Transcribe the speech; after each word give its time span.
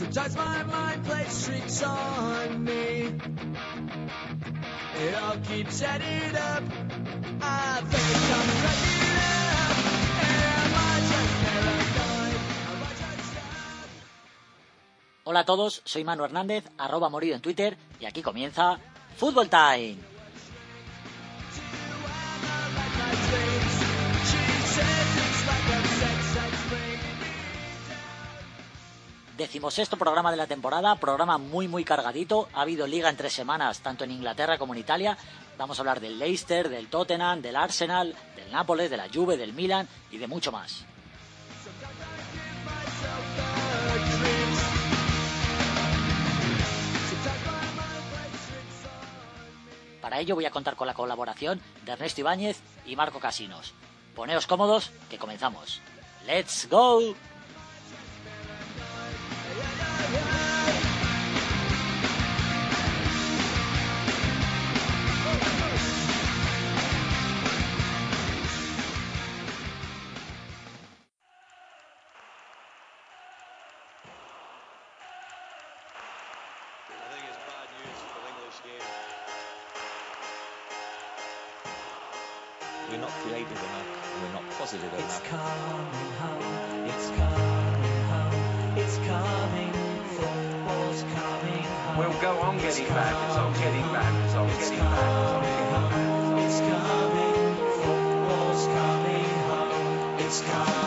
My 0.00 0.62
mind 0.62 1.04
plays 1.04 1.44
tricks 1.44 1.82
on 1.82 2.62
me. 2.62 3.18
Hola 15.24 15.40
a 15.40 15.44
todos, 15.44 15.82
soy 15.84 16.04
Manu 16.04 16.24
Hernández, 16.24 16.64
arroba 16.78 17.08
morido 17.08 17.34
en 17.34 17.42
Twitter, 17.42 17.76
y 17.98 18.06
aquí 18.06 18.22
comienza 18.22 18.78
Football 19.16 19.50
Time. 19.50 20.07
Decimosexto 29.38 29.96
programa 29.96 30.32
de 30.32 30.36
la 30.36 30.48
temporada, 30.48 30.96
programa 30.96 31.38
muy 31.38 31.68
muy 31.68 31.84
cargadito. 31.84 32.48
Ha 32.54 32.62
habido 32.62 32.88
liga 32.88 33.08
en 33.08 33.16
tres 33.16 33.32
semanas, 33.32 33.78
tanto 33.78 34.02
en 34.02 34.10
Inglaterra 34.10 34.58
como 34.58 34.74
en 34.74 34.80
Italia. 34.80 35.16
Vamos 35.56 35.78
a 35.78 35.82
hablar 35.82 36.00
del 36.00 36.18
Leicester, 36.18 36.68
del 36.68 36.88
Tottenham, 36.88 37.40
del 37.40 37.54
Arsenal, 37.54 38.16
del 38.34 38.50
Nápoles, 38.50 38.90
de 38.90 38.96
la 38.96 39.06
Juve, 39.08 39.36
del 39.36 39.52
Milan 39.52 39.86
y 40.10 40.18
de 40.18 40.26
mucho 40.26 40.50
más. 40.50 40.84
Para 50.02 50.18
ello 50.18 50.34
voy 50.34 50.46
a 50.46 50.50
contar 50.50 50.74
con 50.74 50.88
la 50.88 50.94
colaboración 50.94 51.60
de 51.84 51.92
Ernesto 51.92 52.22
Ibáñez 52.22 52.58
y 52.84 52.96
Marco 52.96 53.20
Casinos. 53.20 53.72
Poneos 54.16 54.48
cómodos, 54.48 54.90
que 55.08 55.16
comenzamos. 55.16 55.80
¡Let's 56.26 56.68
go! 56.68 57.14
Not 83.08 83.16
creative 83.24 83.50
enough. 83.52 84.12
and 84.12 84.22
We're 84.22 84.32
not 84.34 84.50
positive 84.58 84.92
It's 84.94 85.00
enough. 85.00 85.24
coming 85.24 86.12
home, 86.20 86.84
it's 86.92 87.08
coming 87.08 88.02
home, 88.12 88.76
it's 88.76 88.96
coming, 88.98 89.72
football's 90.16 91.02
coming 91.16 91.64
home. 91.64 91.96
We'll 91.98 92.20
go 92.20 92.38
on 92.40 92.58
getting 92.58 92.88
bad 92.88 93.14
results, 93.28 93.58
getting 93.60 93.88
bad 93.96 94.12
results, 94.24 94.58
It's 94.58 94.70
getting 94.70 94.84
bad 94.84 95.08
results, 95.08 95.32
coming 95.32 95.56
getting 95.56 95.72
bad 95.72 95.92
home, 95.92 96.20
results. 96.20 96.44
it's 96.44 96.60
coming, 96.68 97.36
football's 97.80 98.64
coming 98.76 99.30
home, 99.48 100.18
it's 100.20 100.40
coming 100.42 100.77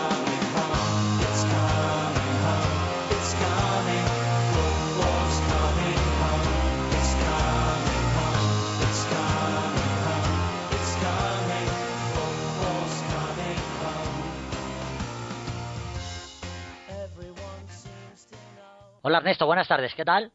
Hola 19.11 19.17
Ernesto, 19.17 19.45
buenas 19.45 19.67
tardes, 19.67 19.93
¿qué 19.93 20.05
tal? 20.05 20.31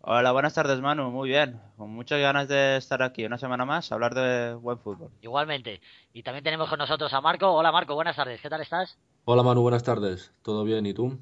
Hola, 0.00 0.32
buenas 0.32 0.52
tardes 0.52 0.80
Manu, 0.80 1.12
muy 1.12 1.28
bien. 1.28 1.60
Con 1.76 1.90
muchas 1.90 2.18
ganas 2.18 2.48
de 2.48 2.76
estar 2.76 3.00
aquí 3.04 3.24
una 3.24 3.38
semana 3.38 3.64
más 3.64 3.92
a 3.92 3.94
hablar 3.94 4.14
de 4.16 4.54
buen 4.54 4.80
fútbol. 4.80 5.12
Igualmente. 5.22 5.80
Y 6.12 6.24
también 6.24 6.42
tenemos 6.42 6.68
con 6.68 6.80
nosotros 6.80 7.12
a 7.14 7.20
Marco. 7.20 7.52
Hola 7.52 7.70
Marco, 7.70 7.94
buenas 7.94 8.16
tardes, 8.16 8.40
¿qué 8.40 8.50
tal 8.50 8.60
estás? 8.62 8.98
Hola 9.26 9.44
Manu, 9.44 9.60
buenas 9.62 9.84
tardes. 9.84 10.32
¿Todo 10.42 10.64
bien? 10.64 10.84
¿Y 10.86 10.92
tú? 10.92 11.16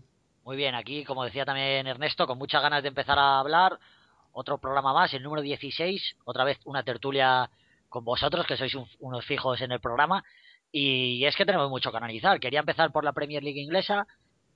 Muy 0.47 0.57
bien, 0.57 0.75
aquí, 0.75 1.05
como 1.05 1.25
decía 1.25 1.45
también 1.45 1.87
Ernesto, 1.87 2.27
con 2.27 2.39
muchas 2.39 2.63
ganas 2.63 2.81
de 2.83 2.89
empezar 2.89 3.19
a 3.19 3.39
hablar. 3.41 3.79
Otro 4.33 4.57
programa 4.57 4.95
más, 4.95 5.13
el 5.13 5.23
número 5.23 5.43
16. 5.43 6.17
Otra 6.25 6.45
vez 6.45 6.59
una 6.65 6.83
tertulia 6.83 7.51
con 7.91 8.03
vosotros, 8.03 8.47
que 8.47 8.57
sois 8.57 8.75
un- 8.77 8.89
unos 9.01 9.27
fijos 9.27 9.61
en 9.61 9.73
el 9.73 9.81
programa. 9.81 10.25
Y 10.73 11.23
es 11.27 11.37
que 11.37 11.45
tenemos 11.45 11.69
mucho 11.69 11.91
que 11.91 11.99
analizar. 11.99 12.41
Quería 12.41 12.61
empezar 12.61 12.91
por 12.93 13.05
la 13.05 13.13
Premier 13.13 13.43
League 13.43 13.61
inglesa. 13.61 14.07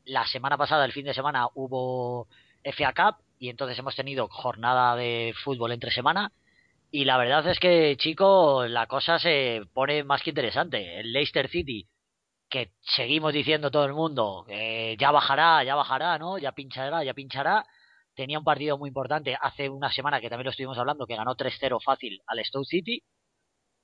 La 0.07 0.27
semana 0.27 0.57
pasada, 0.57 0.85
el 0.85 0.93
fin 0.93 1.05
de 1.05 1.15
semana, 1.15 1.49
hubo 1.55 2.29
FA 2.63 2.95
Cup 2.95 3.23
y 3.39 3.51
entonces 3.51 3.79
hemos 3.79 3.95
tenido 3.95 4.29
jornada 4.29 4.97
de 4.97 5.35
fútbol 5.45 5.73
entre 5.73 5.91
semana. 5.91 6.33
Y 6.91 7.05
la 7.05 7.19
verdad 7.19 7.47
es 7.49 7.59
que, 7.61 7.97
chicos, 7.99 8.71
la 8.71 8.87
cosa 8.87 9.19
se 9.19 9.63
pone 9.75 10.05
más 10.05 10.23
que 10.23 10.31
interesante. 10.31 11.01
El 11.01 11.13
Leicester 11.13 11.49
City 11.49 11.87
que 12.49 12.73
seguimos 12.81 13.33
diciendo 13.33 13.71
todo 13.71 13.85
el 13.85 13.93
mundo, 13.93 14.47
eh, 14.49 14.97
ya 14.99 15.11
bajará, 15.11 15.65
ya 15.65 15.75
bajará, 15.75 16.19
¿no? 16.19 16.39
Ya 16.39 16.53
pinchará, 16.53 17.03
ya 17.05 17.15
pinchará. 17.15 17.67
Tenía 18.15 18.39
un 18.39 18.45
partido 18.45 18.79
muy 18.79 18.89
importante 18.89 19.37
hace 19.41 19.69
una 19.69 19.93
semana 19.93 20.21
que 20.21 20.31
también 20.31 20.47
lo 20.47 20.51
estuvimos 20.51 20.79
hablando, 20.79 21.07
que 21.07 21.17
ganó 21.17 21.37
3-0 21.37 21.81
fácil 21.83 22.23
al 22.27 22.45
Stoke 22.45 22.67
City. 22.67 23.03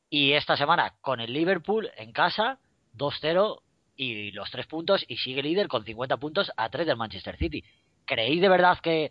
Y 0.08 0.32
esta 0.32 0.56
semana 0.56 0.94
con 1.00 1.20
el 1.20 1.32
Liverpool 1.32 1.90
en 1.96 2.12
casa, 2.12 2.60
2-0 2.94 3.61
y 3.96 4.30
los 4.32 4.50
tres 4.50 4.66
puntos 4.66 5.04
y 5.08 5.16
sigue 5.16 5.42
líder 5.42 5.68
con 5.68 5.84
50 5.84 6.16
puntos 6.16 6.52
a 6.56 6.68
3 6.68 6.86
del 6.86 6.96
Manchester 6.96 7.36
City. 7.36 7.64
¿Creéis 8.04 8.40
de 8.40 8.48
verdad 8.48 8.78
que, 8.82 9.10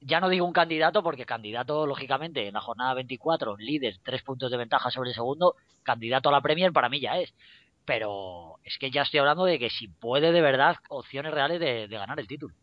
ya 0.00 0.20
no 0.20 0.28
digo 0.28 0.46
un 0.46 0.52
candidato, 0.52 1.02
porque 1.02 1.26
candidato, 1.26 1.86
lógicamente, 1.86 2.46
en 2.46 2.54
la 2.54 2.60
jornada 2.60 2.94
24, 2.94 3.56
líder, 3.56 3.96
tres 4.02 4.22
puntos 4.22 4.50
de 4.50 4.56
ventaja 4.56 4.90
sobre 4.90 5.10
el 5.10 5.14
segundo, 5.14 5.56
candidato 5.82 6.28
a 6.28 6.32
la 6.32 6.40
Premier 6.40 6.72
para 6.72 6.88
mí 6.88 7.00
ya 7.00 7.18
es 7.18 7.34
pero 7.84 8.58
es 8.64 8.76
que 8.76 8.90
ya 8.90 9.00
estoy 9.00 9.20
hablando 9.20 9.46
de 9.46 9.58
que 9.58 9.70
si 9.70 9.88
puede 9.88 10.30
de 10.30 10.42
verdad 10.42 10.76
opciones 10.90 11.32
reales 11.32 11.58
de, 11.58 11.86
ganar 11.86 12.20
el 12.20 12.26
título. 12.26 12.54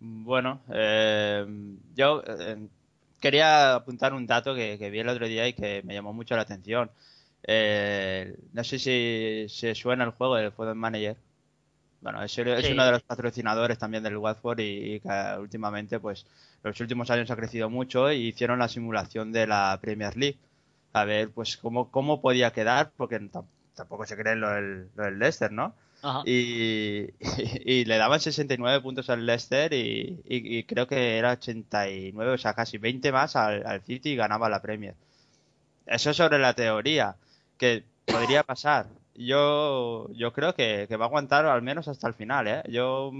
Bueno, 0.00 0.62
eh, 0.68 1.46
yo 1.94 2.24
eh, 2.26 2.66
quería 3.20 3.76
apuntar 3.76 4.14
un 4.14 4.26
dato 4.26 4.52
que 4.52 4.90
vi 4.90 4.98
el 4.98 5.08
otro 5.08 5.28
día 5.28 5.46
y 5.46 5.52
que 5.52 5.80
me 5.84 5.94
llamó 5.94 6.12
mucho 6.12 6.34
la 6.34 6.42
atención. 6.42 6.90
Eh, 7.48 8.36
no 8.52 8.64
sé 8.64 8.78
si 8.78 9.46
se 9.48 9.74
suena 9.74 10.04
el 10.04 10.10
juego 10.10 10.34
del 10.36 10.52
Football 10.52 10.76
Manager. 10.76 11.16
Bueno, 12.00 12.22
es, 12.22 12.36
uno 12.38 12.84
de 12.84 12.90
los 12.90 13.02
patrocinadores 13.02 13.78
también 13.78 14.02
del 14.02 14.16
Watford 14.16 14.60
y, 14.60 14.94
y 14.94 15.00
que 15.00 15.36
últimamente, 15.38 15.98
pues, 15.98 16.26
los 16.62 16.78
últimos 16.80 17.10
años 17.10 17.30
ha 17.30 17.36
crecido 17.36 17.70
mucho 17.70 18.12
y 18.12 18.28
hicieron 18.28 18.58
la 18.58 18.68
simulación 18.68 19.32
de 19.32 19.46
la 19.46 19.78
Premier 19.80 20.16
League. 20.16 20.38
A 20.92 21.04
ver, 21.04 21.30
pues, 21.30 21.56
cómo, 21.56 21.90
cómo 21.90 22.20
podía 22.20 22.52
quedar, 22.52 22.92
porque 22.96 23.20
tam- 23.20 23.46
tampoco 23.74 24.06
se 24.06 24.16
cree 24.16 24.36
lo 24.36 24.50
del, 24.50 24.88
lo 24.94 25.04
del 25.04 25.18
Leicester, 25.18 25.52
¿no? 25.52 25.74
Y, 26.24 27.06
y, 27.64 27.84
le 27.84 27.96
daban 27.96 28.20
69 28.20 28.80
puntos 28.80 29.10
al 29.10 29.26
Leicester 29.26 29.72
y 29.72 30.64
creo 30.64 30.86
que 30.86 31.18
era 31.18 31.32
89, 31.32 32.32
o 32.32 32.38
sea, 32.38 32.54
casi 32.54 32.78
20 32.78 33.10
más 33.10 33.34
al, 33.36 33.66
al 33.66 33.82
City 33.82 34.10
y 34.10 34.16
ganaba 34.16 34.48
la 34.48 34.62
Premier. 34.62 34.94
Eso 35.86 36.12
sobre 36.12 36.38
la 36.38 36.54
teoría, 36.54 37.16
que 37.58 37.84
podría 38.06 38.42
pasar. 38.42 38.86
Yo, 39.14 40.08
yo 40.12 40.32
creo 40.32 40.54
que, 40.54 40.86
que 40.88 40.96
va 40.96 41.06
a 41.06 41.08
aguantar 41.08 41.46
al 41.46 41.62
menos 41.62 41.88
hasta 41.88 42.06
el 42.08 42.14
final, 42.14 42.46
¿eh? 42.48 42.62
Yo, 42.68 43.10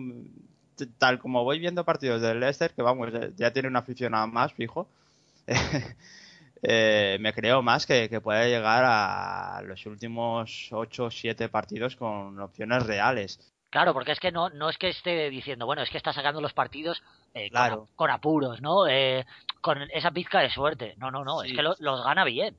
tal 0.98 1.18
como 1.18 1.42
voy 1.44 1.58
viendo 1.58 1.84
partidos 1.84 2.20
del 2.20 2.40
Leicester, 2.40 2.72
que 2.74 2.82
vamos, 2.82 3.10
ya- 3.36 3.52
tiene 3.52 3.68
un 3.68 3.76
aficionado 3.76 4.26
más 4.26 4.52
fijo, 4.52 4.88
eh, 6.62 7.16
me 7.20 7.32
creo 7.32 7.62
más 7.62 7.86
que, 7.86 8.08
que 8.08 8.20
puede 8.20 8.48
llegar 8.50 8.84
a 8.86 9.62
los 9.64 9.84
últimos 9.86 10.68
8 10.72 11.04
o 11.06 11.10
7 11.10 11.48
partidos 11.48 11.96
con 11.96 12.38
opciones 12.40 12.84
reales. 12.86 13.38
Claro, 13.70 13.92
porque 13.92 14.12
es 14.12 14.20
que 14.20 14.32
no, 14.32 14.48
no 14.50 14.70
es 14.70 14.78
que 14.78 14.88
esté 14.88 15.28
diciendo, 15.28 15.66
bueno, 15.66 15.82
es 15.82 15.90
que 15.90 15.98
está 15.98 16.12
sacando 16.12 16.40
los 16.40 16.52
partidos 16.54 17.02
eh, 17.34 17.50
con, 17.50 17.50
Claro. 17.50 17.88
con 17.96 18.10
apuros, 18.10 18.60
¿no? 18.62 18.86
Eh, 18.86 19.26
con 19.60 19.78
esa 19.92 20.10
pizca 20.12 20.40
de 20.40 20.50
suerte. 20.50 20.94
No, 20.98 21.10
no, 21.10 21.24
no, 21.24 21.42
es 21.42 21.52
que 21.52 21.62
lo- 21.62 21.74
los 21.80 22.04
gana 22.04 22.24
bien. 22.24 22.56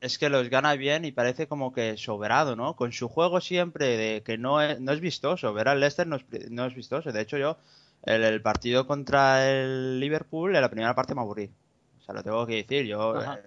Es 0.00 0.18
que 0.18 0.28
los 0.28 0.48
gana 0.50 0.74
bien 0.74 1.04
y 1.04 1.12
parece 1.12 1.46
como 1.48 1.72
que 1.72 1.96
sobrado, 1.96 2.54
¿no? 2.56 2.76
Con 2.76 2.92
su 2.92 3.08
juego 3.08 3.40
siempre 3.40 3.96
de 3.96 4.22
que 4.22 4.38
no 4.38 4.60
es, 4.60 4.80
no 4.80 4.92
es 4.92 5.00
vistoso. 5.00 5.52
Ver 5.54 5.68
al 5.68 5.80
Leicester 5.80 6.06
no 6.06 6.16
es, 6.16 6.24
no 6.50 6.66
es 6.66 6.74
vistoso. 6.74 7.12
De 7.12 7.20
hecho, 7.20 7.38
yo 7.38 7.56
El, 8.02 8.22
el 8.24 8.40
partido 8.42 8.86
contra 8.86 9.50
el 9.50 9.98
Liverpool, 10.00 10.54
en 10.54 10.62
la 10.62 10.70
primera 10.70 10.94
parte 10.94 11.14
me 11.14 11.22
aburrí. 11.22 11.50
O 11.98 12.02
sea, 12.04 12.14
lo 12.14 12.22
tengo 12.22 12.46
que 12.46 12.56
decir. 12.56 12.86
Yo 12.86 13.20
eh, 13.20 13.42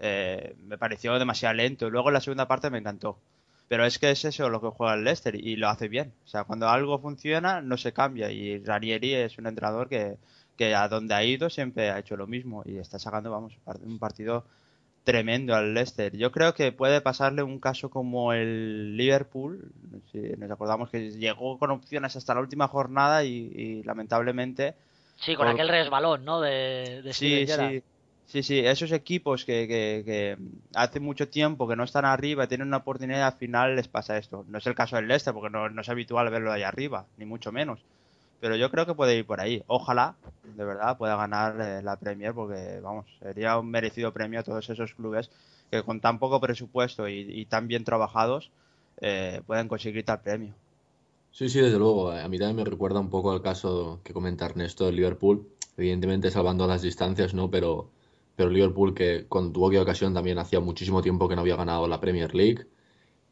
eh, 0.00 0.56
me 0.66 0.78
pareció 0.78 1.18
demasiado 1.18 1.54
lento. 1.54 1.90
Luego 1.90 2.08
en 2.08 2.14
la 2.14 2.20
segunda 2.20 2.48
parte 2.48 2.70
me 2.70 2.78
encantó. 2.78 3.18
Pero 3.68 3.84
es 3.86 3.98
que 3.98 4.10
es 4.10 4.24
eso 4.24 4.48
lo 4.50 4.60
que 4.60 4.68
juega 4.68 4.94
el 4.94 5.04
Leicester 5.04 5.34
y 5.34 5.56
lo 5.56 5.68
hace 5.68 5.88
bien. 5.88 6.12
O 6.24 6.28
sea, 6.28 6.44
cuando 6.44 6.68
algo 6.68 6.98
funciona, 6.98 7.60
no 7.60 7.76
se 7.76 7.92
cambia. 7.92 8.30
Y 8.30 8.58
Ranieri 8.64 9.14
es 9.14 9.38
un 9.38 9.46
entrenador 9.46 9.88
que, 9.88 10.16
que 10.56 10.74
a 10.74 10.88
donde 10.88 11.14
ha 11.14 11.22
ido 11.24 11.48
siempre 11.50 11.90
ha 11.90 11.98
hecho 11.98 12.16
lo 12.16 12.26
mismo. 12.26 12.62
Y 12.66 12.78
está 12.78 12.98
sacando, 12.98 13.30
vamos, 13.30 13.56
un 13.82 13.98
partido 13.98 14.44
tremendo 15.04 15.54
al 15.54 15.74
Leicester. 15.74 16.16
Yo 16.16 16.32
creo 16.32 16.54
que 16.54 16.72
puede 16.72 17.00
pasarle 17.00 17.42
un 17.42 17.60
caso 17.60 17.90
como 17.90 18.32
el 18.32 18.96
Liverpool. 18.96 19.72
Si 20.12 20.18
nos 20.38 20.50
acordamos 20.50 20.90
que 20.90 21.10
llegó 21.12 21.58
con 21.58 21.70
opciones 21.70 22.16
hasta 22.16 22.34
la 22.34 22.40
última 22.40 22.68
jornada 22.68 23.24
y, 23.24 23.52
y 23.54 23.82
lamentablemente 23.84 24.74
Sí, 25.16 25.36
con 25.36 25.46
Por- 25.46 25.54
aquel 25.54 25.68
resbalón, 25.68 26.24
¿no? 26.24 26.40
De, 26.40 27.02
de 27.02 27.12
Sí, 27.12 27.46
sí. 27.46 27.82
Sí, 28.26 28.42
sí, 28.42 28.58
esos 28.58 28.90
equipos 28.92 29.44
que, 29.44 29.68
que, 29.68 30.02
que 30.04 30.38
hace 30.74 30.98
mucho 30.98 31.28
tiempo 31.28 31.68
que 31.68 31.76
no 31.76 31.84
están 31.84 32.06
arriba, 32.06 32.48
tienen 32.48 32.68
una 32.68 32.78
oportunidad 32.78 33.18
y 33.18 33.22
al 33.22 33.38
final 33.38 33.76
les 33.76 33.86
pasa 33.86 34.16
esto. 34.16 34.44
No 34.48 34.58
es 34.58 34.66
el 34.66 34.74
caso 34.74 34.96
del 34.96 35.08
Leicester, 35.08 35.34
porque 35.34 35.50
no, 35.50 35.68
no 35.68 35.82
es 35.82 35.88
habitual 35.90 36.30
verlo 36.30 36.50
ahí 36.50 36.62
arriba, 36.62 37.06
ni 37.16 37.26
mucho 37.26 37.52
menos. 37.52 37.84
Pero 38.40 38.56
yo 38.56 38.70
creo 38.70 38.86
que 38.86 38.94
puede 38.94 39.16
ir 39.16 39.26
por 39.26 39.40
ahí. 39.40 39.62
Ojalá, 39.66 40.16
de 40.56 40.64
verdad, 40.64 40.98
pueda 40.98 41.16
ganar 41.16 41.60
eh, 41.60 41.82
la 41.82 41.96
Premier, 41.96 42.34
porque, 42.34 42.80
vamos, 42.82 43.06
sería 43.18 43.58
un 43.58 43.70
merecido 43.70 44.12
premio 44.12 44.40
a 44.40 44.42
todos 44.42 44.68
esos 44.68 44.94
clubes 44.94 45.30
que 45.70 45.82
con 45.82 46.00
tan 46.00 46.18
poco 46.18 46.40
presupuesto 46.40 47.08
y, 47.08 47.46
tan 47.46 47.68
bien 47.68 47.84
trabajados 47.84 48.50
eh, 49.00 49.40
pueden 49.46 49.66
conseguir 49.68 50.04
tal 50.04 50.20
premio. 50.20 50.54
Sí, 51.32 51.48
sí, 51.48 51.60
desde 51.60 51.78
luego. 51.78 52.10
A 52.10 52.28
mí 52.28 52.38
también 52.38 52.56
me 52.56 52.64
recuerda 52.64 53.00
un 53.00 53.10
poco 53.10 53.32
al 53.32 53.42
caso 53.42 54.00
que 54.04 54.12
comenta 54.12 54.46
Ernesto 54.46 54.86
del 54.86 54.96
Liverpool. 54.96 55.48
Evidentemente 55.76 56.30
salvando 56.30 56.66
las 56.66 56.82
distancias, 56.82 57.34
¿no? 57.34 57.50
Pero, 57.50 57.90
pero 58.36 58.50
Liverpool 58.50 58.94
que 58.94 59.26
cuando 59.26 59.52
tuvo 59.52 59.66
aquella 59.68 59.82
ocasión 59.82 60.14
también 60.14 60.38
hacía 60.38 60.60
muchísimo 60.60 61.02
tiempo 61.02 61.28
que 61.28 61.34
no 61.34 61.40
había 61.40 61.56
ganado 61.56 61.88
la 61.88 62.00
Premier 62.00 62.34
League. 62.34 62.66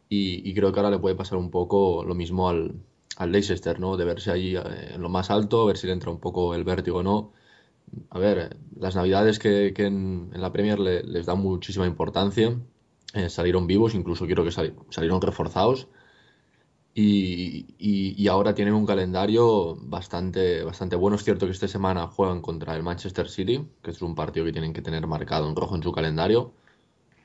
Y 0.09 0.53
creo 0.53 0.73
que 0.73 0.81
ahora 0.81 0.91
le 0.91 0.99
puede 0.99 1.15
pasar 1.15 1.39
un 1.39 1.51
poco 1.51 2.05
lo 2.05 2.15
mismo 2.15 2.51
al, 2.51 2.75
al 3.17 3.33
Leicester, 3.33 3.79
¿no? 3.81 3.97
De 3.97 4.05
verse 4.05 4.31
allí 4.31 4.57
eh, 4.57 4.63
en 4.95 5.03
lo 5.03 5.09
más 5.09 5.31
alto, 5.31 5.67
ver 5.67 5.77
si 5.77 5.87
le 5.87 5.93
entra 5.95 6.11
un 6.11 6.21
poco 6.21 6.55
el 6.55 6.65
vértigo 6.65 6.99
o 6.99 7.03
no. 7.03 7.33
A 8.11 8.19
ver, 8.19 8.57
las 8.77 8.97
navidades 8.97 9.39
que, 9.39 9.75
en, 9.79 10.31
la 10.35 10.53
Premier 10.53 10.79
le- 10.81 11.03
les 11.05 11.27
dan 11.27 11.41
muchísima 11.41 11.87
importancia. 11.87 12.57
Eh, 13.15 13.29
salieron 13.31 13.67
vivos, 13.67 13.95
incluso 13.95 14.27
quiero 14.27 14.45
que 14.45 14.53
sali- 14.53 14.75
salieron 14.91 15.21
reforzados. 15.23 15.89
Y, 16.95 17.75
y- 17.79 18.15
y 18.23 18.29
ahora 18.29 18.55
tienen 18.55 18.75
un 18.75 18.85
calendario 18.87 19.77
bastante, 19.81 20.63
bastante 20.63 20.95
bueno. 20.97 21.17
Es 21.17 21.25
cierto 21.25 21.47
que 21.47 21.53
esta 21.53 21.67
semana 21.69 22.07
juegan 22.09 22.43
contra 22.43 22.77
el 22.77 22.83
Manchester 22.83 23.29
City, 23.31 23.67
que 23.83 23.93
es 23.93 24.03
un 24.03 24.15
partido 24.15 24.45
que 24.45 24.53
tienen 24.53 24.75
que 24.75 24.83
tener 24.83 25.07
marcado 25.07 25.49
en 25.49 25.57
rojo 25.57 25.75
en 25.75 25.83
su 25.83 25.91
calendario, 25.93 26.53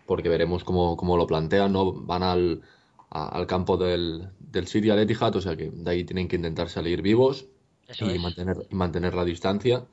porque 0.06 0.30
veremos 0.30 0.64
cómo, 0.64 0.98
cómo 0.98 1.18
lo 1.18 1.28
plantean, 1.28 1.74
¿no? 1.74 1.94
Van 1.94 2.24
al, 2.24 2.62
a- 3.10 3.28
al 3.30 3.48
campo 3.48 3.78
del, 3.78 4.30
del 4.40 4.68
City 4.68 4.90
al 4.90 5.00
Etihad, 5.00 5.36
o 5.36 5.42
sea 5.42 5.56
que 5.56 5.70
de 5.72 5.92
ahí 5.92 6.04
tienen 6.04 6.28
que 6.28 6.36
intentar 6.38 6.70
salir 6.70 7.02
vivos 7.02 7.48
Eso 7.88 8.12
y 8.12 8.20
mantener, 8.20 8.58
mantener 8.72 9.14
la 9.16 9.26
distancia. 9.26 9.86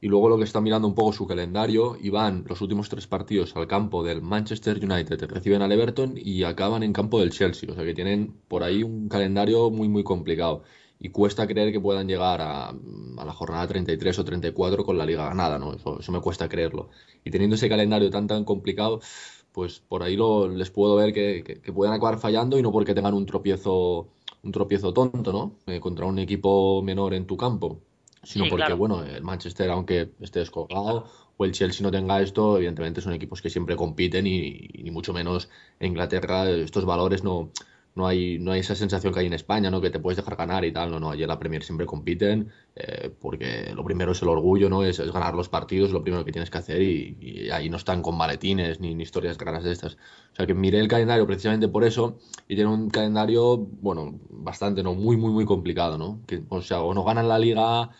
Y 0.00 0.08
luego 0.08 0.28
lo 0.28 0.36
que 0.36 0.44
está 0.44 0.60
mirando 0.60 0.86
un 0.86 0.94
poco 0.94 1.12
su 1.14 1.26
calendario, 1.26 1.96
y 2.00 2.10
van 2.10 2.44
los 2.46 2.60
últimos 2.60 2.88
tres 2.90 3.06
partidos 3.06 3.56
al 3.56 3.66
campo 3.66 4.04
del 4.04 4.20
Manchester 4.20 4.78
United, 4.84 5.22
reciben 5.30 5.62
al 5.62 5.72
Everton 5.72 6.14
y 6.16 6.42
acaban 6.44 6.82
en 6.82 6.92
campo 6.92 7.20
del 7.20 7.30
Chelsea. 7.30 7.70
O 7.72 7.74
sea 7.74 7.84
que 7.84 7.94
tienen 7.94 8.34
por 8.48 8.62
ahí 8.62 8.82
un 8.82 9.08
calendario 9.08 9.70
muy, 9.70 9.88
muy 9.88 10.04
complicado. 10.04 10.62
Y 10.98 11.08
cuesta 11.10 11.46
creer 11.46 11.72
que 11.72 11.80
puedan 11.80 12.06
llegar 12.06 12.40
a, 12.42 12.68
a 12.68 13.24
la 13.24 13.32
jornada 13.32 13.66
33 13.66 14.18
o 14.18 14.24
34 14.24 14.84
con 14.84 14.96
la 14.98 15.06
liga 15.06 15.26
ganada, 15.28 15.58
¿no? 15.58 15.72
Eso, 15.74 15.98
eso 16.00 16.12
me 16.12 16.20
cuesta 16.20 16.48
creerlo. 16.48 16.90
Y 17.24 17.30
teniendo 17.30 17.56
ese 17.56 17.68
calendario 17.68 18.10
tan, 18.10 18.26
tan 18.26 18.44
complicado, 18.44 19.00
pues 19.54 19.80
por 19.88 20.02
ahí 20.02 20.16
lo, 20.16 20.48
les 20.48 20.70
puedo 20.70 20.96
ver 20.96 21.14
que, 21.14 21.44
que, 21.44 21.60
que 21.60 21.72
puedan 21.72 21.94
acabar 21.94 22.18
fallando 22.18 22.58
y 22.58 22.62
no 22.62 22.72
porque 22.72 22.94
tengan 22.94 23.14
un 23.14 23.24
tropiezo, 23.24 24.08
un 24.42 24.52
tropiezo 24.52 24.92
tonto, 24.92 25.32
¿no? 25.32 25.52
Eh, 25.66 25.80
contra 25.80 26.06
un 26.06 26.18
equipo 26.18 26.82
menor 26.82 27.14
en 27.14 27.26
tu 27.26 27.36
campo 27.36 27.78
sino 28.24 28.44
Sí, 28.44 28.50
porque, 28.50 28.64
claro. 28.64 28.76
bueno, 28.78 29.04
el 29.04 29.22
Manchester, 29.22 29.70
aunque 29.70 30.10
esté 30.20 30.40
descolgado, 30.40 31.04
o 31.36 31.44
el 31.44 31.52
Chelsea 31.52 31.82
no 31.82 31.90
tenga 31.90 32.20
esto, 32.22 32.56
evidentemente 32.56 33.00
son 33.00 33.12
equipos 33.12 33.42
que 33.42 33.50
siempre 33.50 33.76
compiten 33.76 34.26
y, 34.26 34.68
y 34.72 34.82
ni 34.82 34.90
mucho 34.90 35.12
menos 35.12 35.50
en 35.78 35.88
Inglaterra 35.88 36.48
estos 36.50 36.84
valores 36.86 37.22
no, 37.22 37.50
no 37.94 38.06
hay, 38.08 38.38
no 38.38 38.52
hay 38.52 38.60
esa 38.60 38.74
sensación 38.74 39.12
que 39.12 39.20
hay 39.20 39.26
en 39.26 39.34
España, 39.34 39.70
¿no? 39.70 39.80
Que 39.80 39.90
te 39.90 40.00
puedes 40.00 40.16
dejar 40.16 40.36
ganar 40.36 40.64
y 40.64 40.72
tal, 40.72 40.90
no, 40.90 40.98
no, 40.98 41.10
allí 41.10 41.22
en 41.22 41.28
la 41.28 41.38
Premier 41.38 41.62
siempre 41.62 41.86
compiten, 41.86 42.50
eh, 42.74 43.10
porque 43.20 43.72
lo 43.74 43.84
primero 43.84 44.12
es 44.12 44.22
el 44.22 44.28
orgullo, 44.28 44.68
¿no? 44.68 44.82
Es, 44.82 44.98
es 44.98 45.12
ganar 45.12 45.34
los 45.34 45.48
partidos, 45.48 45.92
lo 45.92 46.02
primero 46.02 46.24
que 46.24 46.32
tienes 46.32 46.50
que 46.50 46.58
hacer 46.58 46.82
y, 46.82 47.16
y 47.20 47.50
ahí 47.50 47.70
no 47.70 47.76
están 47.76 48.02
con 48.02 48.16
maletines 48.16 48.80
ni, 48.80 49.00
historias 49.00 49.38
raras 49.38 49.62
de 49.62 49.72
estas. 49.72 49.94
O 49.94 50.36
sea 50.36 50.46
que 50.46 50.54
miré 50.54 50.80
el 50.80 50.88
calendario 50.88 51.26
precisamente 51.26 51.68
por 51.68 51.84
eso 51.84 52.18
y 52.48 52.56
tiene 52.56 52.70
un 52.70 52.90
calendario, 52.90 53.58
bueno, 53.58 54.18
bastante, 54.28 54.82
¿no? 54.82 54.94
Muy, 54.94 55.16
muy, 55.16 55.30
muy 55.30 55.44
complicado, 55.44 55.96
¿no? 55.96 56.20
Que, 56.26 56.42
o 56.48 56.62
sea, 56.62 56.80
o 56.80 56.94
no 56.94 57.04
ganan 57.04 57.28
la 57.28 57.38
liga 57.38 57.90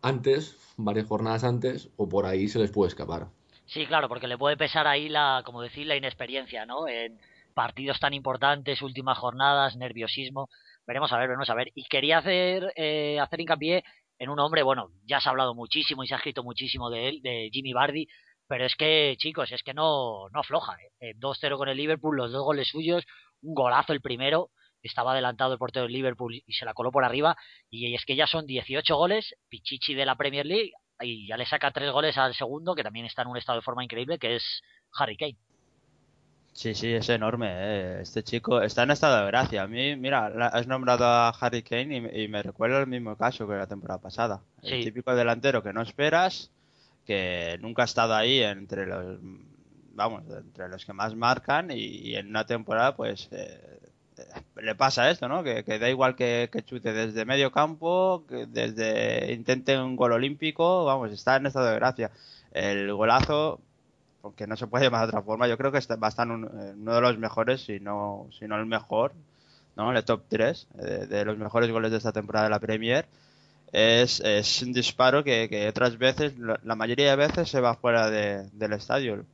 antes, 0.00 0.56
varias 0.78 1.06
jornadas 1.06 1.44
antes, 1.44 1.90
o 1.96 2.08
por 2.08 2.24
ahí 2.24 2.48
se 2.48 2.58
les 2.58 2.70
puede 2.70 2.88
escapar. 2.88 3.28
Sí, 3.66 3.84
claro, 3.84 4.08
porque 4.08 4.26
le 4.26 4.38
puede 4.38 4.56
pesar 4.56 4.86
ahí 4.86 5.10
la, 5.10 5.42
como 5.44 5.60
decir, 5.60 5.86
la 5.86 5.96
inexperiencia, 5.96 6.64
¿no? 6.64 6.88
En 6.88 7.18
partidos 7.58 7.98
tan 7.98 8.14
importantes, 8.14 8.82
últimas 8.82 9.18
jornadas, 9.18 9.74
nerviosismo. 9.74 10.48
Veremos 10.86 11.12
a 11.12 11.18
ver, 11.18 11.26
veremos 11.26 11.50
a 11.50 11.54
ver. 11.54 11.72
Y 11.74 11.86
quería 11.86 12.18
hacer, 12.18 12.72
eh, 12.76 13.18
hacer 13.18 13.40
hincapié 13.40 13.82
en 14.16 14.28
un 14.28 14.38
hombre, 14.38 14.62
bueno, 14.62 14.90
ya 15.04 15.18
se 15.18 15.28
ha 15.28 15.32
hablado 15.32 15.56
muchísimo 15.56 16.04
y 16.04 16.06
se 16.06 16.14
ha 16.14 16.18
escrito 16.18 16.44
muchísimo 16.44 16.88
de 16.88 17.08
él, 17.08 17.20
de 17.20 17.50
Jimmy 17.52 17.72
Vardy, 17.72 18.06
pero 18.46 18.64
es 18.64 18.76
que, 18.76 19.16
chicos, 19.18 19.50
es 19.50 19.64
que 19.64 19.74
no, 19.74 20.28
no 20.32 20.38
afloja. 20.38 20.74
¿eh? 20.74 20.92
Eh, 21.00 21.14
2-0 21.16 21.56
con 21.56 21.68
el 21.68 21.76
Liverpool, 21.76 22.16
los 22.16 22.30
dos 22.30 22.44
goles 22.44 22.68
suyos, 22.68 23.04
un 23.42 23.54
golazo 23.54 23.92
el 23.92 24.02
primero, 24.02 24.50
estaba 24.80 25.10
adelantado 25.10 25.52
el 25.52 25.58
portero 25.58 25.86
del 25.86 25.94
Liverpool 25.94 26.40
y 26.46 26.52
se 26.52 26.64
la 26.64 26.74
coló 26.74 26.92
por 26.92 27.04
arriba, 27.04 27.36
y 27.68 27.92
es 27.92 28.04
que 28.04 28.14
ya 28.14 28.28
son 28.28 28.46
18 28.46 28.94
goles, 28.94 29.34
Pichichi 29.48 29.94
de 29.94 30.06
la 30.06 30.14
Premier 30.14 30.46
League, 30.46 30.70
y 31.00 31.26
ya 31.26 31.36
le 31.36 31.44
saca 31.44 31.72
tres 31.72 31.90
goles 31.90 32.16
al 32.18 32.36
segundo, 32.36 32.76
que 32.76 32.84
también 32.84 33.06
está 33.06 33.22
en 33.22 33.28
un 33.28 33.36
estado 33.36 33.58
de 33.58 33.64
forma 33.64 33.82
increíble, 33.82 34.20
que 34.20 34.36
es 34.36 34.62
Harry 34.92 35.16
Kane. 35.16 35.47
Sí, 36.58 36.74
sí, 36.74 36.92
es 36.92 37.08
enorme. 37.08 37.46
eh. 37.50 38.00
Este 38.02 38.24
chico 38.24 38.60
está 38.60 38.82
en 38.82 38.90
estado 38.90 39.20
de 39.20 39.26
gracia. 39.28 39.62
A 39.62 39.68
mí, 39.68 39.94
mira, 39.94 40.28
la- 40.28 40.48
has 40.48 40.66
nombrado 40.66 41.04
a 41.06 41.28
Harry 41.28 41.62
Kane 41.62 41.96
y, 41.96 42.00
me- 42.00 42.20
y 42.20 42.26
me 42.26 42.42
recuerda 42.42 42.80
el 42.80 42.88
mismo 42.88 43.14
caso 43.16 43.46
que 43.46 43.54
la 43.54 43.68
temporada 43.68 44.00
pasada. 44.00 44.40
El 44.62 44.84
típico 44.84 45.14
delantero 45.14 45.62
que 45.62 45.72
no 45.72 45.82
esperas, 45.82 46.50
que 47.06 47.56
nunca 47.60 47.82
ha 47.82 47.84
estado 47.84 48.12
ahí 48.16 48.42
entre 48.42 48.86
los, 48.86 49.18
vamos, 49.94 50.24
entre 50.36 50.68
los 50.68 50.84
que 50.84 50.92
más 50.92 51.14
marcan 51.14 51.70
y, 51.70 51.76
y 51.76 52.16
en 52.16 52.26
una 52.28 52.44
temporada, 52.44 52.96
pues, 52.96 53.28
eh, 53.30 53.78
eh, 54.18 54.22
le 54.60 54.74
pasa 54.74 55.10
esto, 55.10 55.28
¿no? 55.28 55.44
Que, 55.44 55.62
que 55.62 55.78
da 55.78 55.88
igual 55.88 56.16
que, 56.16 56.48
que 56.50 56.64
chute 56.64 56.92
desde 56.92 57.24
medio 57.24 57.52
campo, 57.52 58.24
que 58.28 58.46
desde 58.46 59.32
intente 59.32 59.78
un 59.78 59.94
gol 59.94 60.10
olímpico, 60.10 60.84
vamos, 60.86 61.12
está 61.12 61.36
en 61.36 61.46
estado 61.46 61.66
de 61.66 61.76
gracia. 61.76 62.10
El 62.50 62.92
golazo, 62.94 63.60
porque 64.28 64.46
no 64.46 64.56
se 64.56 64.66
puede 64.66 64.84
llamar 64.84 65.02
de 65.02 65.08
otra 65.08 65.22
forma, 65.22 65.48
yo 65.48 65.56
creo 65.56 65.72
que 65.72 65.78
está, 65.78 65.96
va 65.96 66.08
a 66.08 66.10
estar 66.10 66.28
uno 66.30 66.48
de 66.50 67.00
los 67.00 67.16
mejores, 67.18 67.62
si 67.62 67.80
no, 67.80 68.28
si 68.38 68.46
no 68.46 68.56
el 68.56 68.66
mejor, 68.66 69.12
¿no? 69.74 69.90
El 69.96 70.04
top 70.04 70.22
3 70.28 70.66
de, 70.74 71.06
de 71.06 71.24
los 71.24 71.38
mejores 71.38 71.70
goles 71.70 71.90
de 71.90 71.96
esta 71.96 72.12
temporada 72.12 72.44
de 72.44 72.50
la 72.50 72.58
Premier. 72.60 73.06
Es, 73.72 74.20
es 74.20 74.62
un 74.62 74.72
disparo 74.74 75.24
que, 75.24 75.48
que 75.48 75.66
otras 75.68 75.96
veces, 75.96 76.38
la 76.38 76.60
la 76.62 76.74
mayoría 76.74 77.10
de 77.10 77.16
veces, 77.16 77.48
se 77.48 77.60
va 77.60 77.74
fuera 77.74 78.10
de- 78.10 78.48
del 78.52 78.74
estadio. 78.74 79.24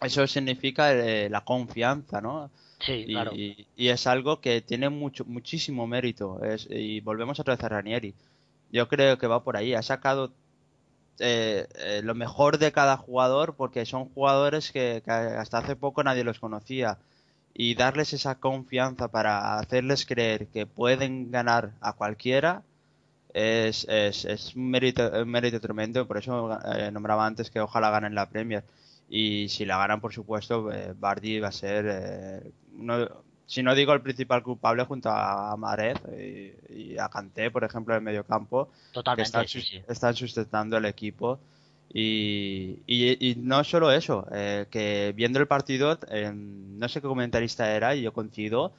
Eso 0.00 0.26
significa 0.26 0.92
eh, 0.92 1.28
la 1.30 1.42
confianza, 1.42 2.20
¿no? 2.22 2.50
Sí, 2.80 3.04
Y, 3.06 3.12
claro. 3.12 3.32
y- 3.34 3.66
y 3.76 3.88
es 3.88 4.06
algo 4.06 4.40
que 4.40 4.60
tiene 4.62 4.88
mucho, 4.88 5.24
muchísimo 5.26 5.86
mérito. 5.86 6.42
Es, 6.44 6.66
y 6.70 7.00
volvemos 7.00 7.38
otra 7.40 7.56
vez 7.56 7.64
a 7.64 7.68
Ranieri. 7.68 8.14
Yo 8.72 8.88
creo 8.88 9.18
que 9.18 9.26
va 9.26 9.42
por 9.44 9.56
ahí. 9.56 9.74
Ha 9.74 9.82
sacado 9.82 10.30
eh, 11.18 11.66
eh, 11.76 12.00
lo 12.04 12.14
mejor 12.14 12.58
de 12.58 12.72
cada 12.72 12.96
jugador 12.96 13.54
porque 13.56 13.86
son 13.86 14.08
jugadores 14.10 14.72
que, 14.72 15.02
hasta 15.06 15.58
hace 15.58 15.76
poco 15.76 16.02
nadie 16.04 16.24
los 16.24 16.40
conocía. 16.40 16.98
Y 17.54 17.74
darles 17.76 18.12
esa 18.12 18.36
confianza 18.36 19.08
para 19.08 19.58
hacerles 19.58 20.06
creer 20.06 20.48
que 20.48 20.66
pueden 20.66 21.30
ganar 21.30 21.72
a 21.80 21.92
cualquiera 21.94 22.62
es, 23.34 23.86
es, 23.88 24.24
es 24.24 24.54
un 24.56 24.70
mérito, 24.70 25.10
un 25.22 25.28
mérito 25.28 25.60
tremendo. 25.60 26.06
Por 26.06 26.18
eso 26.18 26.58
eh, 26.76 26.90
nombraba 26.92 27.26
antes 27.26 27.50
que 27.50 27.60
ojalá 27.60 27.90
ganen 27.90 28.14
la 28.14 28.28
Premier. 28.28 28.64
Y 29.08 29.48
si 29.48 29.64
la 29.66 29.78
ganan, 29.78 30.00
por 30.00 30.12
supuesto, 30.14 30.72
eh, 30.72 30.94
Bardi 30.98 31.40
va 31.40 31.48
a 31.48 31.52
ser, 31.52 31.86
eh, 31.88 32.52
uno- 32.78 33.08
si 33.46 33.62
no 33.62 33.74
digo 33.74 33.92
el 33.92 34.00
principal 34.02 34.42
culpable, 34.42 34.84
junto 34.84 35.10
a 35.10 35.56
Marez 35.56 35.98
y, 36.18 36.52
y 36.94 36.98
a 36.98 37.08
Kanté, 37.08 37.50
por 37.50 37.64
ejemplo, 37.64 37.94
en 37.96 38.04
medio 38.04 38.24
campo, 38.24 38.70
que 39.14 39.22
Totalmente, 39.22 39.22
están, 39.22 39.46
sí, 39.46 39.60
sus- 39.60 39.68
sí. 39.68 39.84
están 39.88 40.14
sustentando 40.14 40.76
el 40.76 40.84
equipo. 40.86 41.38
Y, 41.92 42.78
y, 42.86 43.30
y 43.30 43.36
no 43.36 43.62
solo 43.62 43.92
eso, 43.92 44.26
eh, 44.32 44.66
que 44.70 45.12
viendo 45.14 45.38
el 45.38 45.46
partido, 45.46 45.98
eh, 46.10 46.32
no 46.34 46.88
sé 46.88 47.00
qué 47.00 47.06
comentarista 47.06 47.70
era, 47.76 47.94
y 47.94 48.02
yo 48.02 48.12
coincido, 48.12 48.72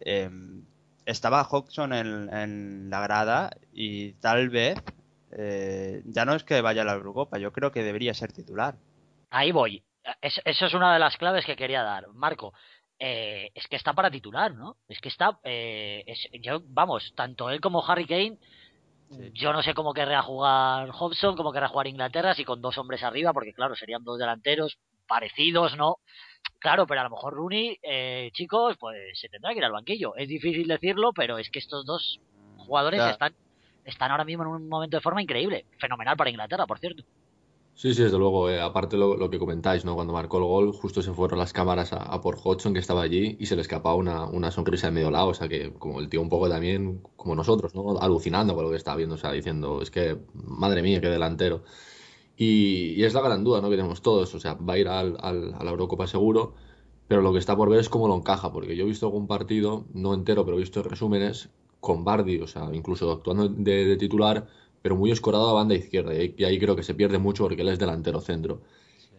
eh, 0.00 0.30
estaba 1.06 1.42
Hodgson 1.42 1.92
en, 1.92 2.32
en 2.34 2.90
la 2.90 3.00
grada 3.02 3.50
y 3.72 4.12
tal 4.14 4.48
vez 4.50 4.78
eh, 5.32 6.02
ya 6.06 6.24
no 6.24 6.34
es 6.34 6.44
que 6.44 6.60
vaya 6.60 6.82
a 6.82 6.84
la 6.84 6.94
Eurocopa, 6.94 7.38
yo 7.38 7.52
creo 7.52 7.72
que 7.72 7.82
debería 7.82 8.14
ser 8.14 8.32
titular. 8.32 8.76
Ahí 9.30 9.52
voy. 9.52 9.84
Es- 10.22 10.40
eso 10.44 10.66
es 10.66 10.74
una 10.74 10.92
de 10.92 10.98
las 10.98 11.16
claves 11.16 11.44
que 11.44 11.56
quería 11.56 11.82
dar. 11.82 12.08
Marco, 12.14 12.52
eh, 12.98 13.50
es 13.54 13.66
que 13.68 13.76
está 13.76 13.92
para 13.92 14.10
titular, 14.10 14.54
¿no? 14.54 14.76
Es 14.88 15.00
que 15.00 15.08
está. 15.08 15.38
eh, 15.44 16.02
es- 16.06 16.28
yo, 16.42 16.60
vamos, 16.66 17.12
tanto 17.14 17.50
él 17.50 17.60
como 17.60 17.84
Harry 17.86 18.06
Kane. 18.06 18.38
Sí. 19.10 19.30
Yo 19.32 19.52
no 19.54 19.62
sé 19.62 19.72
cómo 19.72 19.94
querrá 19.94 20.20
jugar 20.22 20.90
Hobson, 20.90 21.34
cómo 21.36 21.50
querrá 21.52 21.68
jugar 21.68 21.86
Inglaterra, 21.86 22.34
si 22.34 22.44
con 22.44 22.60
dos 22.60 22.76
hombres 22.76 23.02
arriba, 23.02 23.32
porque 23.32 23.54
claro, 23.54 23.74
serían 23.74 24.04
dos 24.04 24.18
delanteros 24.18 24.78
parecidos, 25.06 25.76
¿no? 25.76 25.96
Claro, 26.58 26.86
pero 26.86 27.00
a 27.00 27.04
lo 27.04 27.10
mejor 27.10 27.32
Rooney, 27.34 27.78
eh, 27.82 28.30
chicos, 28.34 28.76
pues 28.78 29.18
se 29.18 29.28
tendrá 29.30 29.52
que 29.52 29.58
ir 29.58 29.64
al 29.64 29.72
banquillo. 29.72 30.14
Es 30.16 30.28
difícil 30.28 30.68
decirlo, 30.68 31.12
pero 31.14 31.38
es 31.38 31.48
que 31.50 31.58
estos 31.58 31.86
dos 31.86 32.20
jugadores 32.58 33.00
Ya. 33.00 33.10
están, 33.10 33.34
están 33.84 34.10
ahora 34.10 34.24
mismo 34.24 34.42
en 34.42 34.48
un 34.50 34.68
momento 34.68 34.98
de 34.98 35.00
forma 35.00 35.22
increíble. 35.22 35.64
Fenomenal 35.78 36.16
para 36.16 36.28
Inglaterra, 36.30 36.66
por 36.66 36.78
cierto. 36.78 37.02
Sí, 37.78 37.94
sí, 37.94 38.02
desde 38.02 38.18
luego. 38.18 38.50
eh, 38.50 38.60
aparte 38.60 38.96
lo, 38.96 39.16
lo 39.16 39.30
que 39.30 39.38
comentáis, 39.38 39.84
¿no? 39.84 39.94
Cuando 39.94 40.12
marcó 40.12 40.38
el 40.38 40.44
gol, 40.44 40.72
justo 40.72 41.00
se 41.00 41.12
fueron 41.12 41.38
las 41.38 41.52
cámaras 41.52 41.92
a, 41.92 42.20
por 42.20 42.36
Hodgson, 42.42 42.72
que 42.72 42.80
estaba 42.80 43.02
allí, 43.02 43.36
y 43.38 43.46
se 43.46 43.54
le 43.54 43.62
escapaba 43.62 43.94
una, 43.94 44.50
sonrisa 44.50 44.88
de 44.88 44.92
medio 44.94 45.12
lado. 45.12 45.28
O 45.28 45.34
sea 45.34 45.48
que, 45.48 45.72
como 45.74 46.00
el 46.00 46.08
tío 46.08 46.20
un 46.20 46.28
poco 46.28 46.48
también, 46.48 47.02
como 47.16 47.36
nosotros, 47.36 47.76
¿no? 47.76 47.96
Alucinando 48.00 48.56
con 48.56 48.64
lo 48.64 48.70
que 48.70 48.76
estaba 48.76 48.96
viendo, 48.96 49.14
o 49.14 49.18
sea, 49.18 49.30
diciendo, 49.30 49.80
es 49.80 49.92
que, 49.92 50.18
madre 50.34 50.82
mía, 50.82 51.00
qué 51.00 51.08
delantero. 51.08 51.62
Y, 52.36 53.02
es 53.04 53.14
la 53.14 53.20
gran 53.22 53.44
duda, 53.44 53.60
¿no? 53.60 53.70
Que 53.70 53.76
tenemos 53.76 54.02
todos. 54.02 54.34
O 54.34 54.40
sea, 54.40 54.54
va 54.54 54.74
a 54.74 54.78
ir 54.78 54.88
a 54.88 55.04
la 55.04 55.70
Eurocopa 55.70 56.08
seguro, 56.08 56.54
pero 57.08 57.22
lo 57.22 57.32
que 57.32 57.38
está 57.38 57.56
por 57.56 57.70
ver 57.70 57.80
es 57.80 57.88
cómo 57.88 58.08
lo 58.08 58.16
encaja, 58.16 58.52
porque 58.52 58.76
yo 58.76 58.84
he 58.84 58.88
visto 58.88 59.06
algún 59.06 59.28
partido, 59.28 59.86
no 59.94 60.14
entero, 60.14 60.44
pero 60.44 60.56
he 60.56 60.60
visto 60.60 60.82
resúmenes, 60.82 61.50
con 61.80 62.04
Bardi, 62.04 62.40
o 62.40 62.48
sea, 62.48 62.70
incluso 62.72 63.12
actuando 63.12 63.48
de 63.48 63.96
titular, 63.96 64.48
pero 64.82 64.96
muy 64.96 65.10
escorado 65.10 65.48
a 65.50 65.52
banda 65.54 65.74
izquierda, 65.74 66.14
y 66.14 66.18
ahí, 66.20 66.34
y 66.36 66.44
ahí 66.44 66.58
creo 66.58 66.76
que 66.76 66.82
se 66.82 66.94
pierde 66.94 67.18
mucho 67.18 67.44
porque 67.44 67.62
él 67.62 67.68
es 67.68 67.78
delantero 67.78 68.20
centro. 68.20 68.62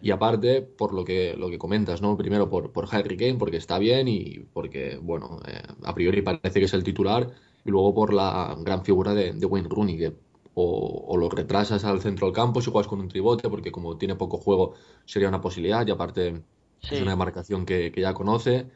Y 0.01 0.11
aparte, 0.11 0.61
por 0.61 0.93
lo 0.93 1.03
que, 1.03 1.35
lo 1.37 1.49
que 1.49 1.57
comentas, 1.57 2.01
¿no? 2.01 2.15
Primero 2.17 2.49
por, 2.49 2.71
por 2.71 2.87
Harry 2.91 3.17
Kane, 3.17 3.35
porque 3.35 3.57
está 3.57 3.77
bien 3.79 4.07
y 4.07 4.39
porque, 4.53 4.97
bueno, 5.01 5.39
eh, 5.47 5.61
a 5.83 5.93
priori 5.93 6.21
parece 6.21 6.59
que 6.59 6.65
es 6.65 6.73
el 6.73 6.83
titular, 6.83 7.29
y 7.65 7.69
luego 7.71 7.93
por 7.93 8.13
la 8.13 8.55
gran 8.61 8.83
figura 8.85 9.13
de, 9.13 9.33
de 9.33 9.45
Wayne 9.45 9.67
Rooney, 9.69 9.97
que 9.97 10.13
o, 10.53 11.05
o 11.07 11.17
lo 11.17 11.29
retrasas 11.29 11.83
al 11.85 12.01
centro 12.01 12.27
del 12.27 12.35
campo 12.35 12.61
si 12.61 12.71
juegas 12.71 12.87
con 12.87 12.99
un 13.01 13.09
tribote, 13.09 13.49
porque 13.49 13.71
como 13.71 13.97
tiene 13.97 14.15
poco 14.15 14.37
juego 14.37 14.73
sería 15.05 15.27
una 15.29 15.41
posibilidad, 15.41 15.85
y 15.85 15.91
aparte 15.91 16.43
Sí. 16.81 16.95
es 16.95 17.01
una 17.01 17.11
demarcación 17.11 17.65
que, 17.65 17.91
que 17.91 18.01
ya 18.01 18.13
conoce. 18.13 18.69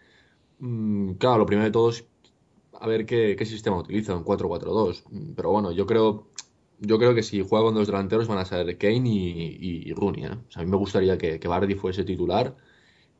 Mm, 0.60 1.14
claro, 1.16 1.40
lo 1.40 1.46
primero 1.46 1.66
de 1.66 1.72
todo 1.72 1.90
es 1.90 2.08
a 2.80 2.88
ver 2.88 3.06
qué, 3.06 3.36
qué 3.38 3.46
sistema 3.46 3.78
utiliza, 3.80 4.16
un 4.16 4.24
4-4-2. 4.24 5.04
Mm, 5.10 5.34
Pero 5.36 5.52
bueno, 5.52 5.72
yo 5.72 5.86
creo, 5.86 6.30
yo 6.86 6.98
creo 7.00 7.16
que 7.16 7.24
si 7.24 7.42
juega 7.48 7.66
con 7.66 7.76
dos 7.76 7.88
delanteros 7.88 8.28
van 8.28 8.40
a 8.40 8.46
ser 8.46 8.78
Kane 8.78 9.10
y, 9.10 9.58
y- 9.60 9.90
y 9.90 9.94
Rooney. 9.94 10.26
¿eh? 10.26 10.30
O 10.48 10.52
sea, 10.52 10.62
a 10.62 10.66
mí 10.66 10.72
me 10.72 10.78
gustaría 10.78 11.18
que, 11.18 11.40
que 11.40 11.48
Vardy 11.48 11.76
fuese 11.76 12.04
titular, 12.04 12.56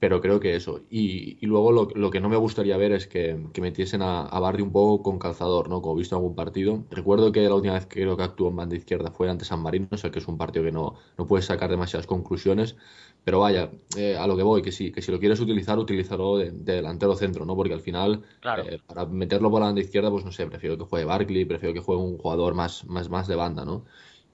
pero 0.04 0.20
creo 0.20 0.42
que 0.42 0.54
eso. 0.54 0.82
Y, 0.90 1.38
y 1.40 1.46
luego 1.46 1.72
lo, 1.72 1.88
lo 1.96 2.12
que 2.12 2.20
no 2.20 2.28
me 2.28 2.36
gustaría 2.36 2.76
ver 2.76 2.92
es 2.92 3.08
que, 3.08 3.48
que 3.54 3.62
metiesen 3.62 4.02
a, 4.02 4.24
a 4.24 4.50
un 4.62 4.72
poco 4.74 5.02
con 5.02 5.18
calzador, 5.18 5.70
¿no? 5.70 5.82
Como 5.82 5.96
he 5.96 6.00
visto 6.00 6.14
en 6.16 6.20
algún 6.20 6.36
partido. 6.36 6.84
Recuerdo 6.92 7.32
que 7.32 7.40
la 7.48 7.56
última 7.56 7.76
vez 7.76 7.86
que 7.86 8.02
creo 8.02 8.18
que 8.18 8.24
actuó 8.24 8.50
en 8.50 8.58
banda 8.58 8.76
izquierda 8.76 9.12
fue 9.12 9.30
ante 9.30 9.46
San 9.46 9.62
Marino, 9.62 9.88
o 9.92 9.96
sea 9.98 10.12
que 10.12 10.20
es 10.20 10.28
un 10.28 10.38
partido 10.38 10.66
que 10.66 10.74
no, 10.74 10.96
no 11.18 11.26
puedes 11.26 11.46
sacar 11.46 11.70
demasiadas 11.70 12.06
conclusiones. 12.06 12.76
Pero 13.24 13.40
vaya, 13.40 13.72
eh, 13.96 14.18
a 14.18 14.28
lo 14.28 14.36
que 14.36 14.44
voy, 14.44 14.62
que 14.62 14.74
sí, 14.74 14.92
que 14.92 15.02
si 15.02 15.10
lo 15.10 15.20
quieres 15.20 15.40
utilizar, 15.40 15.80
utilízalo 15.80 16.36
de, 16.38 16.52
de 16.52 16.74
delantero 16.74 17.16
centro, 17.16 17.46
¿no? 17.46 17.56
Porque 17.56 17.74
al 17.74 17.80
final, 17.80 18.24
Claro. 18.42 18.64
eh, 18.64 18.80
para 18.86 19.06
meterlo 19.06 19.50
por 19.50 19.62
la 19.62 19.68
banda 19.68 19.80
izquierda, 19.80 20.12
pues 20.12 20.26
no 20.26 20.34
sé, 20.34 20.46
prefiero 20.48 20.78
que 20.78 20.84
juegue 20.84 21.06
Barkley, 21.06 21.46
prefiero 21.46 21.74
que 21.74 21.80
juegue 21.80 22.02
un 22.04 22.18
jugador 22.18 22.56
más, 22.56 22.84
más, 22.88 23.10
más 23.10 23.28
de 23.30 23.38
banda, 23.38 23.64
¿no? 23.64 23.86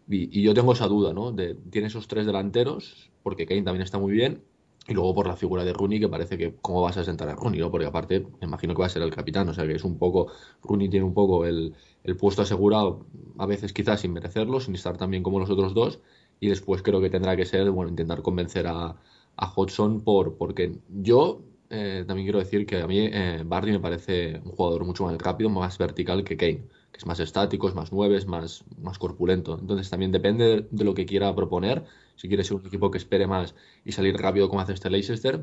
Y, 0.07 0.39
y 0.39 0.41
yo 0.43 0.55
tengo 0.55 0.73
esa 0.73 0.87
duda, 0.87 1.13
¿no? 1.13 1.31
De, 1.31 1.53
tiene 1.69 1.87
esos 1.87 2.07
tres 2.07 2.25
delanteros, 2.25 3.11
porque 3.21 3.45
Kane 3.45 3.61
también 3.63 3.83
está 3.83 3.99
muy 3.99 4.11
bien, 4.11 4.43
y 4.89 4.93
luego 4.93 5.13
por 5.15 5.27
la 5.27 5.35
figura 5.35 5.63
de 5.63 5.73
Rooney, 5.73 5.99
que 5.99 6.09
parece 6.09 6.37
que 6.37 6.55
cómo 6.61 6.81
vas 6.81 6.97
a 6.97 7.03
sentar 7.03 7.29
a 7.29 7.35
Rooney, 7.35 7.59
¿no? 7.59 7.71
Porque 7.71 7.85
aparte 7.87 8.21
me 8.41 8.47
imagino 8.47 8.73
que 8.73 8.81
va 8.81 8.87
a 8.87 8.89
ser 8.89 9.01
el 9.03 9.11
capitán, 9.15 9.47
o 9.49 9.53
sea 9.53 9.65
que 9.67 9.73
es 9.75 9.83
un 9.83 9.97
poco, 9.97 10.31
Rooney 10.63 10.89
tiene 10.89 11.05
un 11.05 11.13
poco 11.13 11.45
el, 11.45 11.75
el 12.03 12.17
puesto 12.17 12.41
asegurado, 12.41 13.05
a 13.37 13.45
veces 13.45 13.73
quizás 13.73 14.01
sin 14.01 14.13
merecerlo, 14.13 14.59
sin 14.59 14.75
estar 14.75 14.97
tan 14.97 15.11
bien 15.11 15.23
como 15.23 15.39
los 15.39 15.49
otros 15.49 15.73
dos, 15.73 15.99
y 16.39 16.47
después 16.49 16.81
creo 16.81 17.01
que 17.01 17.09
tendrá 17.09 17.35
que 17.35 17.45
ser, 17.45 17.69
bueno, 17.71 17.89
intentar 17.89 18.21
convencer 18.21 18.67
a, 18.67 18.95
a 19.35 19.53
Hodgson 19.55 20.01
por, 20.01 20.37
porque 20.37 20.79
yo 20.89 21.41
eh, 21.69 22.03
también 22.07 22.25
quiero 22.25 22.39
decir 22.39 22.65
que 22.65 22.81
a 22.81 22.87
mí 22.87 22.99
eh, 22.99 23.43
me 23.43 23.79
parece 23.79 24.41
un 24.43 24.51
jugador 24.51 24.85
mucho 24.85 25.03
más 25.05 25.17
rápido, 25.17 25.49
más 25.49 25.77
vertical 25.77 26.23
que 26.23 26.37
Kane, 26.37 26.67
que 26.91 26.97
es 26.97 27.05
más 27.05 27.19
estático, 27.19 27.67
es 27.67 27.75
más 27.75 27.91
nueve, 27.91 28.17
es 28.17 28.25
más, 28.27 28.63
más 28.81 28.97
corpulento. 28.97 29.57
Entonces 29.59 29.89
también 29.89 30.11
depende 30.11 30.45
de, 30.45 30.67
de 30.71 30.83
lo 30.83 30.93
que 30.93 31.05
quiera 31.05 31.33
proponer. 31.35 31.85
Si 32.19 32.27
quiere 32.27 32.43
ser 32.43 32.57
un 32.57 32.65
equipo 32.67 32.91
que 32.91 32.97
espere 32.97 33.25
más 33.27 33.55
y 33.85 33.91
salir 33.93 34.15
rápido 34.17 34.49
como 34.49 34.61
hace 34.61 34.73
este 34.73 34.89
Leicester, 34.89 35.35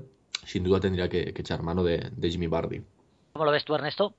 sin 0.45 0.63
duda 0.63 0.79
tendría 0.81 1.09
que, 1.09 1.33
que 1.33 1.41
echar 1.43 1.63
mano 1.63 1.83
de, 1.83 2.11
de 2.15 2.31
Jimmy 2.31 2.47
Bardi. 2.49 2.83
¿Cómo 3.33 3.45
lo 3.47 3.51
ves 3.51 3.65
tú, 3.65 3.75
Ernesto? 3.75 4.15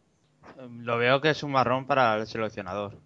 Em, 0.59 0.83
Lo 0.83 0.97
veo 0.97 1.21
que 1.21 1.29
es 1.29 1.43
un 1.43 1.51
marrón 1.51 1.85
para 1.85 2.15
el 2.17 2.25
seleccionador. 2.27 2.97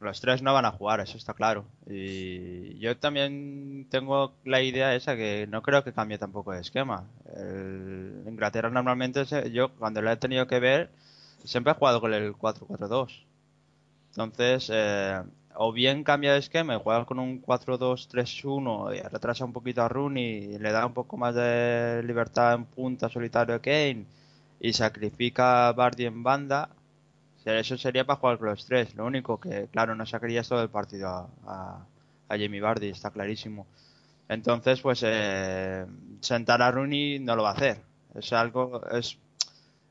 Los 0.00 0.20
tres 0.20 0.42
no 0.42 0.52
van 0.52 0.64
a 0.66 0.72
jugar, 0.72 1.00
eso 1.00 1.16
está 1.16 1.34
claro. 1.34 1.64
Y 1.88 2.78
yo 2.78 2.96
también 2.96 3.86
tengo 3.90 4.34
la 4.44 4.60
idea 4.62 4.94
esa 4.96 5.16
que 5.16 5.46
no 5.48 5.62
creo 5.62 5.84
que 5.84 5.92
cambie 5.92 6.18
tampoco 6.18 6.52
de 6.52 6.60
esquema. 6.60 7.04
El 7.36 8.24
Inglaterra 8.26 8.70
normalmente, 8.70 9.24
se- 9.26 9.50
yo 9.52 9.70
cuando 9.78 10.02
lo 10.02 10.10
he 10.10 10.16
tenido 10.16 10.46
que 10.48 10.60
ver, 10.60 10.90
siempre 11.44 11.72
he 11.72 11.76
jugado 11.76 12.00
con 12.00 12.14
el 12.14 12.34
4-4-2. 12.34 13.24
Entonces, 14.10 14.70
eh, 14.72 15.22
o 15.64 15.72
bien 15.72 16.02
cambia 16.02 16.32
de 16.32 16.40
esquema 16.40 16.74
y 16.74 16.80
juega 16.82 17.04
con 17.04 17.20
un 17.20 17.40
4-2-3-1 17.40 18.96
y 18.96 19.00
retrasa 19.00 19.44
un 19.44 19.52
poquito 19.52 19.82
a 19.82 19.88
Rooney 19.88 20.54
y 20.54 20.58
le 20.58 20.72
da 20.72 20.84
un 20.84 20.92
poco 20.92 21.16
más 21.16 21.36
de 21.36 22.02
libertad 22.04 22.54
en 22.54 22.64
punta 22.64 23.08
solitario 23.08 23.54
a 23.54 23.60
Kane 23.60 24.04
y 24.58 24.72
sacrifica 24.72 25.68
a 25.68 25.72
Bardi 25.72 26.06
en 26.06 26.24
banda, 26.24 26.68
eso 27.44 27.78
sería 27.78 28.04
para 28.04 28.18
jugar 28.18 28.38
con 28.38 28.48
los 28.48 28.66
tres. 28.66 28.96
Lo 28.96 29.06
único 29.06 29.38
que, 29.38 29.68
claro, 29.70 29.94
no 29.94 30.04
sacarías 30.04 30.48
todo 30.48 30.62
el 30.62 30.68
partido 30.68 31.08
a, 31.08 31.28
a, 31.46 31.86
a 32.28 32.38
Jamie 32.38 32.60
Bardi, 32.60 32.88
está 32.88 33.10
clarísimo. 33.10 33.66
Entonces, 34.28 34.80
pues, 34.80 35.02
eh, 35.04 35.86
sentar 36.20 36.60
a 36.62 36.72
Rooney 36.72 37.20
no 37.20 37.36
lo 37.36 37.44
va 37.44 37.50
a 37.50 37.54
hacer. 37.54 37.80
Es 38.16 38.32
algo, 38.32 38.82
es, 38.90 39.16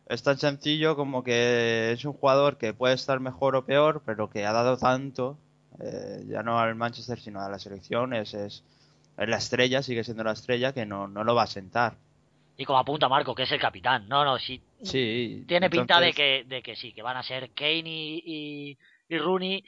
es 0.08 0.24
tan 0.24 0.38
sencillo 0.38 0.98
como 0.98 1.24
que 1.24 1.94
es 1.94 2.04
un 2.04 2.12
jugador 2.12 2.58
que 2.58 2.74
puede 2.74 2.96
estar 2.96 3.22
mejor 3.22 3.56
o 3.56 3.66
peor, 3.66 4.02
pero 4.06 4.30
que 4.30 4.46
ha 4.46 4.52
dado 4.52 4.76
tanto, 4.78 5.38
eh, 5.80 6.24
ya 6.28 6.44
no 6.44 6.60
al 6.60 6.76
Manchester, 6.76 7.20
sino 7.20 7.42
a 7.42 7.50
la 7.50 7.60
selección, 7.60 8.14
es, 8.14 8.34
es, 8.34 8.64
es 9.18 9.30
la 9.30 9.38
estrella, 9.38 9.82
sigue 9.82 10.04
siendo 10.04 10.24
la 10.24 10.34
estrella, 10.34 10.74
que 10.74 10.86
no, 10.86 11.08
no 11.08 11.24
lo 11.24 11.36
va 11.36 11.44
a 11.44 11.48
sentar. 11.48 11.96
Y 12.58 12.66
como 12.66 12.80
apunta 12.80 13.10
Marco, 13.10 13.34
que 13.34 13.44
es 13.44 13.52
el 13.52 13.60
capitán. 13.60 14.08
No, 14.08 14.24
no, 14.24 14.38
sí. 14.38 14.62
Sí, 14.84 15.46
Tiene 15.48 15.70
pinta 15.70 16.00
de 16.00 16.14
que, 16.14 16.44
de 16.48 16.62
que 16.62 16.76
sí, 16.76 16.94
que 16.94 17.02
van 17.02 17.18
a 17.18 17.24
ser 17.24 17.52
Kane 17.52 17.84
y, 17.86 18.24
y, 18.26 18.78
y 19.10 19.18
Rooney. 19.18 19.64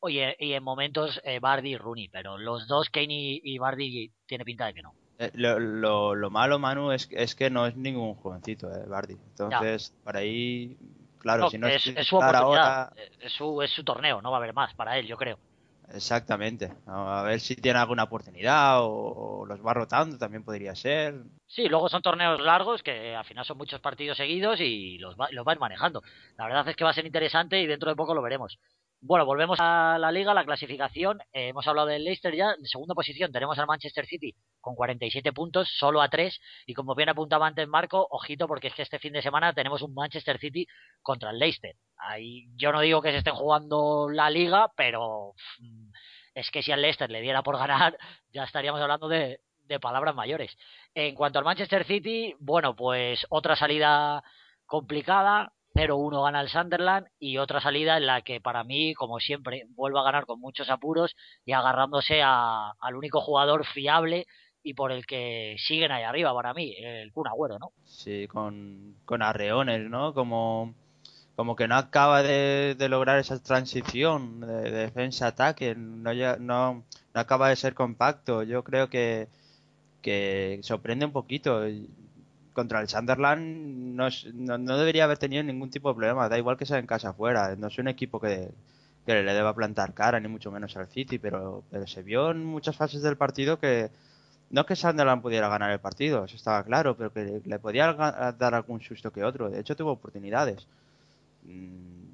Oye, 0.00 0.36
y 0.38 0.52
en 0.52 0.62
momentos 0.62 1.20
eh, 1.24 1.38
Bardi 1.38 1.70
y 1.70 1.76
Rooney, 1.78 2.08
pero 2.08 2.36
los 2.36 2.66
dos, 2.68 2.90
Kane 2.90 3.14
y, 3.14 3.40
y 3.42 3.56
Bardi, 3.58 4.10
tiene 4.26 4.44
pinta 4.44 4.66
de 4.66 4.74
que 4.74 4.82
no. 4.82 4.94
Eh, 5.18 5.30
Lo, 5.34 5.58
lo, 5.58 6.14
lo 6.14 6.28
malo, 6.28 6.58
Manu, 6.58 6.90
es, 6.92 7.08
es 7.12 7.34
que 7.34 7.48
no 7.48 7.66
es 7.66 7.76
ningún 7.76 8.14
jovencito, 8.16 8.70
eh, 8.70 8.84
Bardi. 8.86 9.14
Entonces, 9.14 9.94
por 10.04 10.16
ahí, 10.16 10.76
claro, 11.24 11.44
No, 11.44 11.50
si 11.50 11.58
no 11.58 11.68
es, 11.68 11.82
su 12.02 12.16
oportunidad, 12.16 12.36
ahora, 12.36 12.92
es, 13.18 13.32
su, 13.32 13.62
es 13.62 13.70
su 13.72 13.84
torneo, 13.84 14.20
no 14.22 14.30
va 14.30 14.36
a 14.38 14.40
haber 14.40 14.54
más 14.54 14.74
para 14.74 14.98
él, 14.98 15.06
yo 15.06 15.16
creo. 15.16 15.40
exactamente. 15.88 16.72
A 16.86 17.22
ver 17.22 17.40
si 17.40 17.56
tiene 17.56 17.78
alguna 17.78 18.04
oportunidad 18.04 18.82
o, 18.82 18.88
o 19.42 19.46
los 19.46 19.64
va 19.64 19.74
rotando, 19.74 20.18
también 20.18 20.44
podría 20.44 20.74
ser. 20.74 21.14
Sí, 21.46 21.68
luego 21.68 21.88
son 21.88 22.02
torneos 22.02 22.40
largos 22.40 22.82
que 22.82 23.14
al 23.14 23.24
final 23.24 23.44
son 23.44 23.58
muchos 23.58 23.80
partidos 23.80 24.16
seguidos 24.16 24.60
y 24.60 24.98
los, 24.98 25.14
va, 25.16 25.28
los 25.30 25.44
van 25.44 25.58
manejando. 25.58 26.02
La 26.36 26.46
verdad 26.46 26.68
es 26.68 26.76
que 26.76 26.84
va 26.84 26.90
a 26.90 26.94
ser 26.94 27.06
interesante 27.06 27.60
y 27.60 27.66
dentro 27.66 27.90
de 27.90 27.96
poco 27.96 28.14
lo 28.14 28.22
veremos. 28.22 28.58
Bueno, 29.06 29.26
volvemos 29.26 29.58
a 29.60 29.98
la 29.98 30.10
liga, 30.10 30.32
la 30.32 30.46
clasificación. 30.46 31.20
Eh, 31.30 31.48
hemos 31.48 31.68
hablado 31.68 31.88
del 31.88 32.04
Leicester 32.04 32.34
ya. 32.34 32.54
En 32.58 32.64
segunda 32.64 32.94
posición 32.94 33.30
tenemos 33.30 33.58
al 33.58 33.66
Manchester 33.66 34.06
City 34.06 34.34
con 34.62 34.74
47 34.74 35.30
puntos, 35.34 35.68
solo 35.76 36.00
a 36.00 36.08
3. 36.08 36.40
Y 36.64 36.72
como 36.72 36.94
bien 36.94 37.10
apuntaba 37.10 37.46
antes 37.46 37.68
Marco, 37.68 38.06
ojito 38.10 38.48
porque 38.48 38.68
es 38.68 38.74
que 38.74 38.80
este 38.80 38.98
fin 38.98 39.12
de 39.12 39.20
semana 39.20 39.52
tenemos 39.52 39.82
un 39.82 39.92
Manchester 39.92 40.38
City 40.38 40.66
contra 41.02 41.32
el 41.32 41.38
Leicester. 41.38 41.76
Ahí 41.98 42.46
yo 42.56 42.72
no 42.72 42.80
digo 42.80 43.02
que 43.02 43.10
se 43.10 43.18
estén 43.18 43.34
jugando 43.34 44.08
la 44.08 44.30
liga, 44.30 44.72
pero 44.74 45.34
mm, 45.58 45.90
es 46.34 46.50
que 46.50 46.62
si 46.62 46.72
al 46.72 46.80
Leicester 46.80 47.10
le 47.10 47.20
diera 47.20 47.42
por 47.42 47.58
ganar, 47.58 47.98
ya 48.32 48.44
estaríamos 48.44 48.80
hablando 48.80 49.08
de, 49.08 49.40
de 49.64 49.80
palabras 49.80 50.14
mayores. 50.14 50.56
En 50.94 51.14
cuanto 51.14 51.38
al 51.38 51.44
Manchester 51.44 51.84
City, 51.84 52.34
bueno, 52.38 52.74
pues 52.74 53.26
otra 53.28 53.54
salida 53.54 54.24
complicada. 54.64 55.52
0-1 55.74 56.22
gana 56.22 56.40
el 56.40 56.48
Sunderland 56.48 57.06
y 57.18 57.38
otra 57.38 57.60
salida 57.60 57.96
en 57.96 58.06
la 58.06 58.22
que 58.22 58.40
para 58.40 58.64
mí, 58.64 58.94
como 58.94 59.18
siempre, 59.18 59.66
vuelve 59.70 59.98
a 59.98 60.04
ganar 60.04 60.26
con 60.26 60.40
muchos 60.40 60.70
apuros 60.70 61.16
y 61.44 61.52
agarrándose 61.52 62.22
a, 62.22 62.70
al 62.80 62.96
único 62.96 63.20
jugador 63.20 63.66
fiable 63.66 64.26
y 64.62 64.74
por 64.74 64.92
el 64.92 65.04
que 65.04 65.56
siguen 65.58 65.92
ahí 65.92 66.04
arriba 66.04 66.32
para 66.32 66.54
mí, 66.54 66.74
el 66.78 67.12
Kun 67.12 67.28
Agüero, 67.28 67.58
¿no? 67.58 67.72
Sí, 67.84 68.26
con, 68.28 68.94
con 69.04 69.22
arreones, 69.22 69.90
¿no? 69.90 70.14
Como, 70.14 70.74
como 71.36 71.54
que 71.54 71.68
no 71.68 71.76
acaba 71.76 72.22
de, 72.22 72.74
de 72.76 72.88
lograr 72.88 73.18
esa 73.18 73.42
transición 73.42 74.40
de, 74.40 74.70
de 74.70 74.70
defensa-ataque, 74.70 75.74
no, 75.74 76.14
no, 76.38 76.84
no 77.14 77.20
acaba 77.20 77.50
de 77.50 77.56
ser 77.56 77.74
compacto. 77.74 78.42
Yo 78.42 78.64
creo 78.64 78.88
que, 78.88 79.28
que 80.00 80.60
sorprende 80.62 81.04
un 81.06 81.12
poquito. 81.12 81.62
Contra 82.54 82.80
el 82.80 82.88
Sunderland 82.88 83.94
no, 83.94 84.06
es- 84.06 84.32
no, 84.32 84.56
no 84.56 84.78
debería 84.78 85.04
haber 85.04 85.18
tenido 85.18 85.42
ningún 85.42 85.68
tipo 85.70 85.88
de 85.90 85.96
problema, 85.96 86.28
da 86.30 86.38
igual 86.38 86.56
que 86.56 86.64
sea 86.64 86.78
en 86.78 86.86
casa 86.86 87.10
o 87.10 87.14
fuera. 87.14 87.54
No 87.56 87.66
es 87.66 87.76
un 87.78 87.88
equipo 87.88 88.18
que, 88.20 88.48
que 89.04 89.22
le 89.22 89.34
deba 89.34 89.54
plantar 89.54 89.92
cara, 89.92 90.18
ni 90.20 90.28
mucho 90.28 90.50
menos 90.50 90.74
al 90.76 90.86
City, 90.88 91.18
pero, 91.18 91.64
se 91.86 92.02
vio 92.02 92.30
en 92.30 92.44
muchas 92.44 92.76
fases 92.76 93.02
del 93.02 93.16
partido 93.16 93.58
que 93.58 93.90
no 94.50 94.64
que 94.64 94.76
Sunderland 94.76 95.20
pudiera 95.20 95.48
ganar 95.48 95.72
el 95.72 95.80
partido, 95.80 96.24
eso 96.24 96.36
estaba 96.36 96.62
claro, 96.62 96.96
pero 96.96 97.12
que 97.12 97.42
le 97.44 97.58
podía 97.58 97.92
dar 98.38 98.54
algún 98.54 98.80
susto 98.80 99.10
que 99.10 99.24
otro. 99.24 99.50
De 99.50 99.58
hecho, 99.60 99.74
tuvo 99.74 99.90
oportunidades. 99.92 100.66
Mm, 101.42 102.04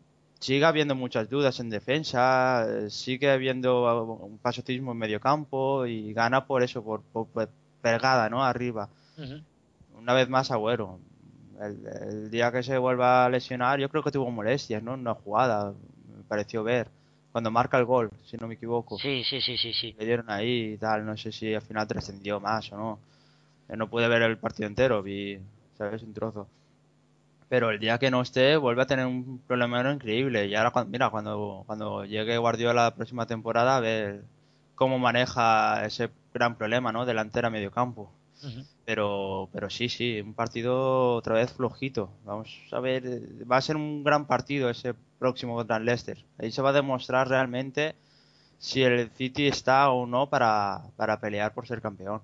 Sigue 0.40 0.64
habiendo 0.64 0.94
muchas 0.94 1.28
dudas 1.28 1.60
en 1.60 1.68
defensa, 1.68 2.66
sigue 2.88 3.30
habiendo 3.30 4.16
un 4.24 4.38
pasotismo 4.38 4.92
en 4.92 4.96
medio 4.98 5.20
campo 5.20 5.84
y 5.84 6.14
gana 6.14 6.46
por 6.46 6.62
eso, 6.62 6.82
por, 6.82 7.02
por- 7.02 7.26
por 7.26 7.50
pegada, 7.82 8.30
¿no? 8.30 8.42
Arriba. 8.42 8.88
Una 10.00 10.14
vez 10.14 10.28
más 10.28 10.50
Agüero. 10.50 10.98
El, 11.60 11.86
el 11.86 12.30
día 12.30 12.50
que 12.50 12.62
se 12.62 12.78
vuelva 12.78 13.26
a 13.26 13.28
lesionar, 13.28 13.78
yo 13.78 13.88
creo 13.90 14.02
que 14.02 14.10
tuvo 14.10 14.30
molestias, 14.30 14.82
¿no? 14.82 14.94
Una 14.94 15.14
jugada, 15.14 15.72
me 16.16 16.24
pareció 16.26 16.64
ver. 16.64 16.88
Cuando 17.32 17.50
marca 17.50 17.78
el 17.78 17.84
gol, 17.84 18.10
si 18.24 18.36
no 18.38 18.48
me 18.48 18.54
equivoco. 18.54 18.98
Sí, 18.98 19.22
sí, 19.24 19.40
sí, 19.40 19.56
sí, 19.56 19.72
sí. 19.72 19.94
Le 19.98 20.04
dieron 20.06 20.30
ahí 20.30 20.72
y 20.72 20.76
tal, 20.78 21.04
no 21.04 21.16
sé 21.16 21.30
si 21.30 21.54
al 21.54 21.62
final 21.62 21.86
trascendió 21.86 22.40
más 22.40 22.72
o 22.72 22.76
no. 22.76 22.98
Yo 23.68 23.76
no 23.76 23.88
pude 23.88 24.08
ver 24.08 24.22
el 24.22 24.38
partido 24.38 24.66
entero, 24.68 25.02
vi, 25.02 25.38
¿sabes? 25.78 26.02
Un 26.02 26.12
trozo. 26.12 26.48
Pero 27.48 27.70
el 27.70 27.78
día 27.78 27.98
que 27.98 28.10
no 28.10 28.22
esté, 28.22 28.56
vuelve 28.56 28.82
a 28.82 28.86
tener 28.86 29.06
un 29.06 29.40
problemero 29.46 29.92
increíble. 29.92 30.46
Y 30.46 30.54
ahora, 30.54 30.72
mira, 30.84 31.10
cuando, 31.10 31.62
cuando 31.66 32.04
llegue 32.04 32.38
Guardiola 32.38 32.84
la 32.84 32.94
próxima 32.94 33.26
temporada, 33.26 33.76
a 33.76 33.80
ver 33.80 34.22
cómo 34.74 34.98
maneja 34.98 35.84
ese 35.84 36.10
gran 36.32 36.56
problema, 36.56 36.90
¿no? 36.90 37.04
Delantera 37.04 37.50
medio 37.50 37.70
campo. 37.70 38.10
Ujú. 38.42 38.64
Pero, 38.90 39.48
pero 39.52 39.70
sí, 39.70 39.88
sí, 39.88 40.20
un 40.20 40.34
partido 40.34 41.14
otra 41.14 41.34
vez 41.34 41.52
flojito. 41.52 42.10
Vamos 42.24 42.50
a 42.72 42.80
ver, 42.80 43.22
va 43.48 43.56
a 43.56 43.60
ser 43.60 43.76
un 43.76 44.02
gran 44.02 44.26
partido 44.26 44.68
ese 44.68 44.94
próximo 45.20 45.54
contra 45.54 45.76
el 45.76 45.84
Leicester. 45.84 46.24
Ahí 46.38 46.50
se 46.50 46.60
va 46.60 46.70
a 46.70 46.72
demostrar 46.72 47.28
realmente 47.28 47.94
si 48.58 48.82
el 48.82 49.08
City 49.10 49.46
está 49.46 49.90
o 49.90 50.06
no 50.08 50.28
para, 50.28 50.90
para 50.96 51.20
pelear 51.20 51.54
por 51.54 51.68
ser 51.68 51.80
campeón. 51.80 52.20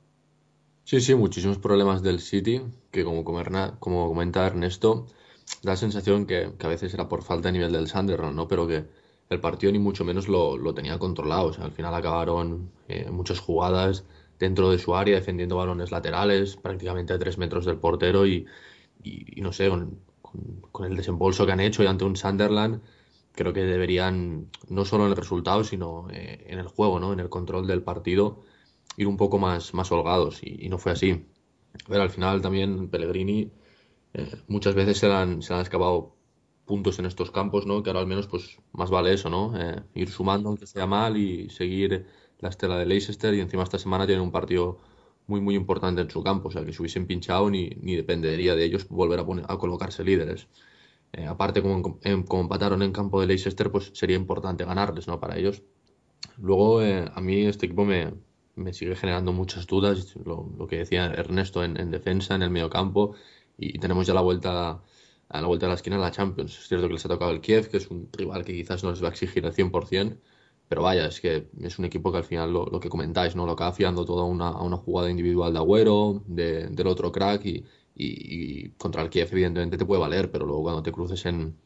Sí, 0.83 1.01
sí, 1.01 1.15
muchísimos 1.15 1.59
problemas 1.59 2.03
del 2.03 2.19
City, 2.19 2.61
que 2.91 3.05
como, 3.05 3.23
como 3.23 4.09
comenta 4.09 4.45
Ernesto, 4.45 5.07
da 5.63 5.77
sensación 5.77 6.27
que, 6.27 6.51
que 6.59 6.67
a 6.67 6.71
veces 6.71 6.93
era 6.93 7.09
por 7.09 7.23
falta 7.23 7.47
de 7.47 7.53
nivel 7.53 7.71
del 7.71 7.87
Sunderland, 7.87 8.35
¿no? 8.35 8.49
Pero 8.49 8.67
que 8.67 8.87
el 9.31 9.39
partido 9.39 9.71
ni 9.71 9.79
mucho 9.79 10.05
menos 10.05 10.27
lo, 10.27 10.57
lo 10.57 10.75
tenía 10.75 10.99
controlado. 10.99 11.53
Al 11.63 11.71
final 11.71 11.95
acabaron 11.95 12.73
eh, 12.89 13.09
muchas 13.09 13.39
jugadas 13.39 14.03
dentro 14.39 14.71
de 14.71 14.79
su 14.79 14.95
área, 14.95 15.17
defendiendo 15.17 15.57
balones 15.57 15.91
laterales, 15.91 16.57
prácticamente 16.57 17.13
a 17.13 17.19
tres 17.19 17.39
metros 17.39 17.65
del 17.65 17.79
portero 17.79 18.27
y, 18.27 18.47
no 19.37 19.53
sé, 19.53 19.69
con, 19.71 20.85
el 20.85 20.97
desembolso 20.97 21.47
que 21.47 21.53
han 21.53 21.61
hecho 21.61 21.83
y 21.83 21.87
ante 21.87 22.05
un 22.05 22.17
Sunderland, 22.17 22.83
creo 23.33 23.53
que 23.53 23.63
deberían, 23.63 24.51
no 24.69 24.85
solo 24.85 25.05
en 25.05 25.11
el 25.11 25.17
resultado, 25.17 25.65
sino 25.65 26.09
eh, 26.11 26.47
en 26.49 26.59
el 26.59 26.67
juego, 26.67 27.01
¿no? 27.01 27.13
En 27.13 27.21
el 27.21 27.29
control 27.29 27.67
del 27.67 27.83
partido 27.83 28.43
ir 28.97 29.07
un 29.07 29.17
poco 29.17 29.39
más, 29.39 29.75
más 29.75 29.93
holgados 29.93 30.41
y, 30.43 30.69
no 30.69 30.79
fue 30.79 30.93
así. 30.93 31.27
Ver, 31.89 32.01
al 32.01 32.11
final 32.11 32.41
también 32.41 32.89
Pellegrini 32.89 33.51
eh, 34.15 34.37
muchas 34.49 34.75
veces 34.75 34.99
se 34.99 35.13
han, 35.13 35.43
se 35.43 35.55
han 35.55 35.61
escapado 35.61 36.17
puntos 36.65 36.99
en 36.99 37.07
estos 37.07 37.31
campos, 37.31 37.67
¿no? 37.67 37.83
Que 37.83 37.91
ahora 37.91 38.01
al 38.01 38.07
menos 38.07 38.27
pues 38.27 38.59
más 38.73 38.91
vale 38.91 39.13
eso, 39.13 39.31
¿no? 39.31 39.59
Eh, 39.59 39.83
ir 39.95 40.11
sumando 40.11 40.49
aunque 40.49 40.67
sea 40.67 40.87
mal 40.87 41.17
y 41.17 41.51
seguir 41.51 42.07
la 42.41 42.49
estela 42.51 42.79
de 42.79 42.87
Leicester 42.87 43.35
y 43.35 43.41
encima 43.41 43.63
esta 43.65 43.79
semana 43.79 44.07
tienen 44.07 44.23
un 44.25 44.33
partido 44.33 44.79
muy 45.27 45.41
muy 45.41 45.55
importante 45.57 46.01
en 46.03 46.11
su 46.11 46.23
campo, 46.23 46.49
o 46.49 46.51
sea 46.53 46.65
que 46.65 46.73
si 46.73 46.81
hubiesen 46.83 47.07
pinchado 47.07 47.51
ni, 47.51 47.71
ni 47.81 47.97
dependería 47.97 48.55
de 48.55 48.65
ellos 48.65 48.89
volver 48.89 49.19
a, 49.21 49.27
poner, 49.27 49.45
a 49.49 49.59
colocarse 49.59 50.05
líderes. 50.05 50.49
Eh, 51.13 51.27
aparte 51.27 51.63
como, 51.63 51.99
en- 52.03 52.23
como 52.25 52.43
empataron 52.43 52.83
en 52.83 52.93
campo 52.93 53.21
de 53.21 53.27
Leicester 53.29 53.71
pues 53.73 53.91
sería 53.95 54.17
importante 54.17 54.65
ganarles, 54.65 55.09
¿no? 55.09 55.21
Para 55.21 55.37
ellos. 55.39 55.63
Luego, 56.39 56.83
eh, 56.83 57.11
a 57.15 57.21
mí 57.21 57.47
este 57.47 57.67
equipo 57.67 57.85
me, 57.85 58.15
me 58.55 58.73
sigue 58.73 58.97
generando 58.97 59.33
muchas 59.33 59.67
dudas, 59.67 60.17
lo, 60.25 60.51
lo 60.57 60.67
que 60.67 60.79
decía 60.79 61.07
Ernesto 61.07 61.65
en, 61.65 61.79
en 61.79 61.91
defensa, 61.91 62.35
en 62.35 62.43
el 62.43 62.51
medio 62.51 62.71
campo, 62.71 63.15
y 63.59 63.79
tenemos 63.79 64.07
ya 64.07 64.15
la 64.15 64.21
vuelta 64.21 64.83
a 65.29 65.41
la 65.41 65.47
vuelta 65.49 65.67
de 65.67 65.71
la 65.71 65.75
esquina 65.77 65.97
en 65.97 66.03
la 66.03 66.11
Champions. 66.13 66.57
Es 66.59 66.69
cierto 66.69 66.87
que 66.89 66.95
les 66.95 67.05
ha 67.05 67.09
tocado 67.09 67.31
el 67.33 67.41
Kiev, 67.41 67.69
que 67.71 67.79
es 67.79 67.91
un 67.91 68.09
rival 68.13 68.45
que 68.45 68.53
quizás 68.53 68.85
no 68.85 68.91
les 68.91 69.03
va 69.03 69.09
a 69.09 69.11
exigir 69.11 69.45
el 69.45 69.53
100%, 69.53 70.21
pero 70.69 70.83
vaya, 70.83 71.07
es 71.07 71.21
que 71.21 71.49
es 71.61 71.79
un 71.79 71.85
equipo 71.85 72.11
que 72.11 72.19
al 72.19 72.25
final 72.25 72.53
lo, 72.53 72.81
que 72.81 72.89
comentáis, 72.89 73.37
¿no? 73.37 73.47
Lo 73.47 73.53
acaba 73.53 73.73
fiando 73.73 74.05
todo 74.05 74.23
a 74.23 74.25
una, 74.27 74.49
a 74.49 74.63
una 74.63 74.77
jugada 74.77 75.11
individual 75.11 75.53
de 75.53 75.59
Agüero, 75.59 76.23
de- 76.27 76.69
del 76.69 76.87
otro 76.89 77.13
crack, 77.13 77.45
y, 77.47 78.71
contra 78.77 79.03
el 79.03 79.09
Kiev 79.11 79.29
evidentemente 79.33 79.79
te 79.79 79.87
puede 79.87 80.01
valer, 80.01 80.31
pero 80.31 80.45
luego 80.47 80.63
cuando 80.63 80.83
te 80.83 80.93
cruces 80.93 81.25
en, 81.27 81.57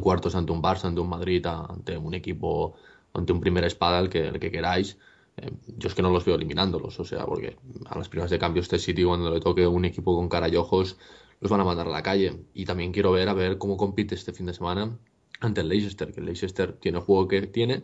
cuartos 0.00 0.34
ante 0.34 0.52
un 0.52 0.62
Barça, 0.62 0.84
ante 0.86 1.00
un 1.00 1.08
Madrid, 1.08 1.44
ante 1.46 1.98
un 1.98 2.14
equipo, 2.14 2.74
ante 3.14 3.32
un 3.32 3.40
primer 3.40 3.64
espada, 3.64 3.98
el 4.00 4.08
que, 4.08 4.28
el 4.28 4.38
que 4.38 4.50
queráis, 4.50 4.96
eh, 5.36 5.50
yo 5.78 5.88
es 5.88 5.94
que 5.94 6.02
no 6.02 6.10
los 6.10 6.24
veo 6.24 6.34
eliminándolos, 6.36 7.00
o 7.00 7.04
sea, 7.04 7.24
porque 7.26 7.56
a 7.86 7.98
las 7.98 8.08
primeras 8.08 8.30
de 8.30 8.38
cambio 8.38 8.62
este 8.62 8.78
City 8.78 9.02
cuando 9.04 9.30
le 9.30 9.40
toque 9.40 9.66
un 9.66 9.84
equipo 9.84 10.14
con 10.14 10.28
cara 10.28 10.48
y 10.48 10.56
ojos, 10.56 10.96
los 11.40 11.50
van 11.50 11.60
a 11.60 11.64
mandar 11.64 11.88
a 11.88 11.90
la 11.90 12.02
calle. 12.02 12.44
Y 12.54 12.64
también 12.64 12.92
quiero 12.92 13.12
ver 13.12 13.28
a 13.28 13.34
ver 13.34 13.58
cómo 13.58 13.76
compite 13.76 14.14
este 14.14 14.32
fin 14.32 14.46
de 14.46 14.54
semana 14.54 14.96
ante 15.40 15.60
el 15.62 15.68
Leicester, 15.68 16.12
que 16.12 16.20
el 16.20 16.26
Leicester 16.26 16.72
tiene 16.74 16.98
el 16.98 17.04
juego 17.04 17.26
que 17.28 17.42
tiene, 17.48 17.82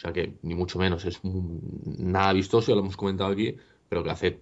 o 0.00 0.02
sea 0.02 0.12
que 0.14 0.38
ni 0.42 0.54
mucho 0.54 0.78
menos 0.78 1.04
es 1.04 1.20
nada 1.24 2.32
vistoso, 2.32 2.68
ya 2.68 2.74
lo 2.74 2.80
hemos 2.80 2.96
comentado 2.96 3.30
aquí, 3.30 3.54
pero 3.88 4.02
que 4.02 4.10
hace 4.10 4.40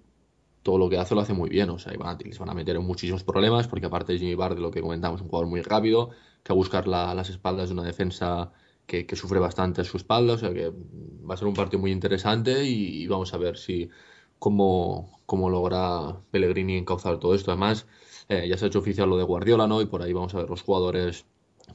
todo 0.62 0.78
lo 0.78 0.88
que 0.88 0.98
hace 0.98 1.14
lo 1.14 1.20
hace 1.22 1.32
muy 1.34 1.48
bien, 1.50 1.70
o 1.70 1.78
sea, 1.78 1.92
van 1.98 2.16
a- 2.16 2.18
les 2.22 2.38
van 2.38 2.50
a 2.50 2.54
meter 2.54 2.76
en 2.76 2.84
muchísimos 2.84 3.24
problemas, 3.24 3.66
porque 3.68 3.86
aparte 3.86 4.12
de 4.12 4.18
Jimmy 4.20 4.34
Vardy, 4.36 4.60
lo 4.60 4.70
que 4.70 4.80
comentamos, 4.80 5.20
un 5.20 5.28
jugador 5.28 5.48
muy 5.48 5.62
rápido, 5.62 6.10
que 6.44 6.52
a 6.52 6.54
buscar 6.54 6.86
la- 6.88 7.14
las 7.14 7.30
espaldas 7.30 7.68
de 7.68 7.74
una 7.74 7.84
defensa 7.84 8.52
que, 8.86 9.06
sufre 9.16 9.38
bastante 9.40 9.80
a 9.82 9.84
su 9.84 9.96
espalda, 9.98 10.34
o 10.34 10.38
sea 10.38 10.52
que 10.54 10.70
va 10.70 11.34
a 11.34 11.36
ser 11.36 11.48
un 11.48 11.54
partido 11.54 11.80
muy 11.80 11.90
interesante 11.92 12.64
y, 12.64 13.02
y 13.02 13.06
vamos 13.06 13.34
a 13.34 13.38
ver 13.38 13.56
si 13.58 13.90
cómo, 14.38 15.20
cómo 15.26 15.50
logra 15.50 16.20
Pellegrini 16.30 16.76
encauzar 16.78 17.18
todo 17.18 17.34
esto. 17.34 17.50
Además, 17.50 17.86
eh, 18.28 18.46
ya 18.48 18.56
se 18.56 18.64
ha 18.64 18.68
hecho 18.68 18.78
oficial 18.80 19.08
lo 19.10 19.16
de 19.16 19.24
Guardiola, 19.24 19.66
¿no? 19.66 19.80
Y 19.82 19.86
por 19.86 20.02
ahí 20.02 20.12
vamos 20.12 20.34
a 20.34 20.38
ver 20.38 20.48
los 20.50 20.62
jugadores 20.62 21.26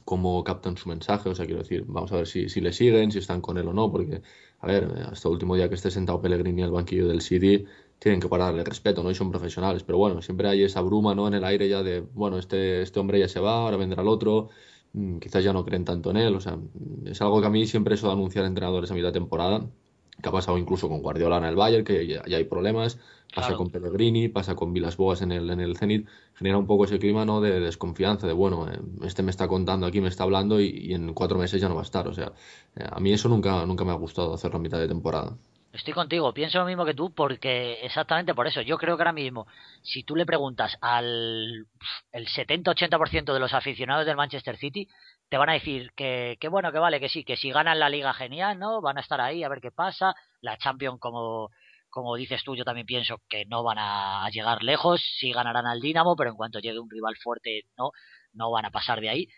cómo 0.04 0.42
captan 0.44 0.76
su 0.76 0.88
mensaje, 0.88 1.28
o 1.28 1.34
sea, 1.34 1.46
quiero 1.46 1.62
decir, 1.62 1.84
vamos 1.86 2.12
a 2.12 2.16
ver 2.16 2.26
si, 2.26 2.48
si 2.48 2.60
le 2.60 2.72
siguen, 2.72 3.10
si 3.12 3.18
están 3.18 3.40
con 3.40 3.58
él 3.58 3.68
o 3.68 3.72
no, 3.72 3.90
porque, 3.90 4.22
a 4.60 4.66
ver, 4.66 4.84
hasta 5.10 5.28
el 5.28 5.32
último 5.32 5.56
día 5.56 5.68
que 5.68 5.74
esté 5.74 5.90
sentado 5.90 6.20
Pellegrini 6.20 6.62
el 6.62 6.70
banquillo 6.70 7.08
del 7.08 7.20
City, 7.20 7.64
tienen 7.98 8.20
que 8.20 8.28
guardarle 8.28 8.64
respeto, 8.64 9.02
¿no? 9.02 9.10
Y 9.10 9.14
son 9.14 9.30
profesionales, 9.30 9.82
pero 9.84 9.98
bueno, 9.98 10.20
siempre 10.22 10.48
hay 10.48 10.62
esa 10.62 10.80
bruma, 10.80 11.14
¿no? 11.14 11.28
En 11.28 11.34
el 11.34 11.44
aire 11.44 11.68
ya 11.68 11.82
de, 11.82 12.00
bueno, 12.00 12.38
este, 12.38 12.82
este 12.82 13.00
hombre 13.00 13.18
ya 13.18 13.28
se 13.28 13.40
va, 13.40 13.62
ahora 13.62 13.76
vendrá 13.76 14.02
el 14.02 14.08
otro, 14.08 14.50
mm, 14.92 15.18
quizás 15.18 15.44
ya 15.44 15.52
no 15.52 15.64
creen 15.64 15.84
tanto 15.84 16.10
en 16.10 16.16
él, 16.18 16.34
o 16.34 16.40
sea, 16.40 16.58
es 17.06 17.20
algo 17.22 17.40
que 17.40 17.46
a 17.46 17.50
mí 17.50 17.66
siempre 17.66 17.94
eso 17.94 18.06
de 18.08 18.12
anunciar 18.14 18.44
entrenadores 18.44 18.90
a 18.90 18.94
mitad 18.94 19.08
de 19.08 19.12
temporada, 19.12 19.70
que 20.22 20.28
ha 20.28 20.32
pasado 20.32 20.58
incluso 20.58 20.88
con 20.88 21.02
Guardiola 21.02 21.38
en 21.38 21.44
el 21.44 21.56
Bayern, 21.56 21.84
que 21.84 22.06
ya, 22.06 22.22
ya 22.26 22.36
hay 22.36 22.44
problemas, 22.44 22.96
pasa 23.34 23.48
Claro. 23.48 23.56
con 23.56 23.70
Pellegrini, 23.70 24.28
pasa 24.28 24.54
con 24.54 24.72
Vilas 24.72 24.96
Boas 24.96 25.22
en 25.22 25.32
el, 25.32 25.50
en 25.50 25.60
el 25.60 25.76
Zenit, 25.76 26.08
genera 26.34 26.56
un 26.56 26.66
poco 26.66 26.84
ese 26.84 26.98
clima, 26.98 27.24
¿no? 27.24 27.40
De 27.40 27.58
desconfianza, 27.60 28.26
de 28.26 28.32
bueno, 28.32 28.70
eh, 28.70 28.78
este 29.04 29.22
me 29.22 29.30
está 29.30 29.48
contando 29.48 29.86
aquí, 29.86 30.00
me 30.00 30.08
está 30.08 30.22
hablando 30.24 30.60
y, 30.60 30.68
y 30.68 30.94
en 30.94 31.12
cuatro 31.14 31.38
meses 31.38 31.60
ya 31.60 31.68
no 31.68 31.74
va 31.74 31.80
a 31.80 31.84
estar, 31.84 32.06
o 32.06 32.14
sea, 32.14 32.32
eh, 32.76 32.84
a 32.88 33.00
mí 33.00 33.12
eso 33.12 33.28
nunca, 33.28 33.66
nunca 33.66 33.84
me 33.84 33.90
ha 33.90 33.96
gustado 33.96 34.34
hacerlo 34.34 34.58
a 34.58 34.60
mitad 34.62 34.78
de 34.78 34.88
temporada. 34.88 35.36
Estoy 35.72 35.92
contigo, 35.92 36.32
pienso 36.32 36.60
lo 36.60 36.66
mismo 36.66 36.84
que 36.84 36.94
tú 36.94 37.10
porque 37.12 37.80
exactamente 37.82 38.32
por 38.32 38.46
eso. 38.46 38.60
Yo 38.62 38.78
creo 38.78 38.96
que 38.96 39.02
ahora 39.02 39.12
mismo, 39.12 39.48
si 39.82 40.04
tú 40.04 40.14
le 40.14 40.24
preguntas 40.24 40.78
al 40.80 41.66
el 42.12 42.26
70-80% 42.28 43.32
de 43.32 43.40
los 43.40 43.52
aficionados 43.52 44.06
del 44.06 44.14
Manchester 44.14 44.56
City, 44.56 44.88
te 45.28 45.38
van 45.38 45.48
a 45.50 45.54
decir 45.54 45.92
que, 45.96 46.36
que 46.40 46.48
bueno, 46.48 46.72
que 46.72 46.78
vale, 46.78 47.00
que 47.00 47.08
sí, 47.08 47.24
que 47.24 47.36
si 47.36 47.50
ganan 47.50 47.78
la 47.78 47.88
liga 47.88 48.12
genial, 48.14 48.58
¿no? 48.58 48.80
Van 48.80 48.98
a 48.98 49.00
estar 49.00 49.20
ahí 49.20 49.42
a 49.42 49.48
ver 49.48 49.60
qué 49.60 49.70
pasa. 49.70 50.14
La 50.40 50.58
Champions, 50.58 51.00
como, 51.00 51.50
como 51.90 52.16
dices 52.16 52.42
tú, 52.44 52.56
yo 52.56 52.64
también 52.64 52.86
pienso 52.86 53.20
que 53.28 53.44
no 53.46 53.62
van 53.62 53.78
a 53.78 54.28
llegar 54.30 54.62
lejos, 54.62 55.02
sí 55.18 55.32
ganarán 55.32 55.66
al 55.66 55.80
Dinamo, 55.80 56.16
pero 56.16 56.30
en 56.30 56.36
cuanto 56.36 56.58
llegue 56.58 56.78
un 56.78 56.90
rival 56.90 57.16
fuerte, 57.16 57.62
no, 57.78 57.92
no 58.32 58.50
van 58.50 58.66
a 58.66 58.70
pasar 58.70 59.00
de 59.00 59.08
ahí. 59.10 59.28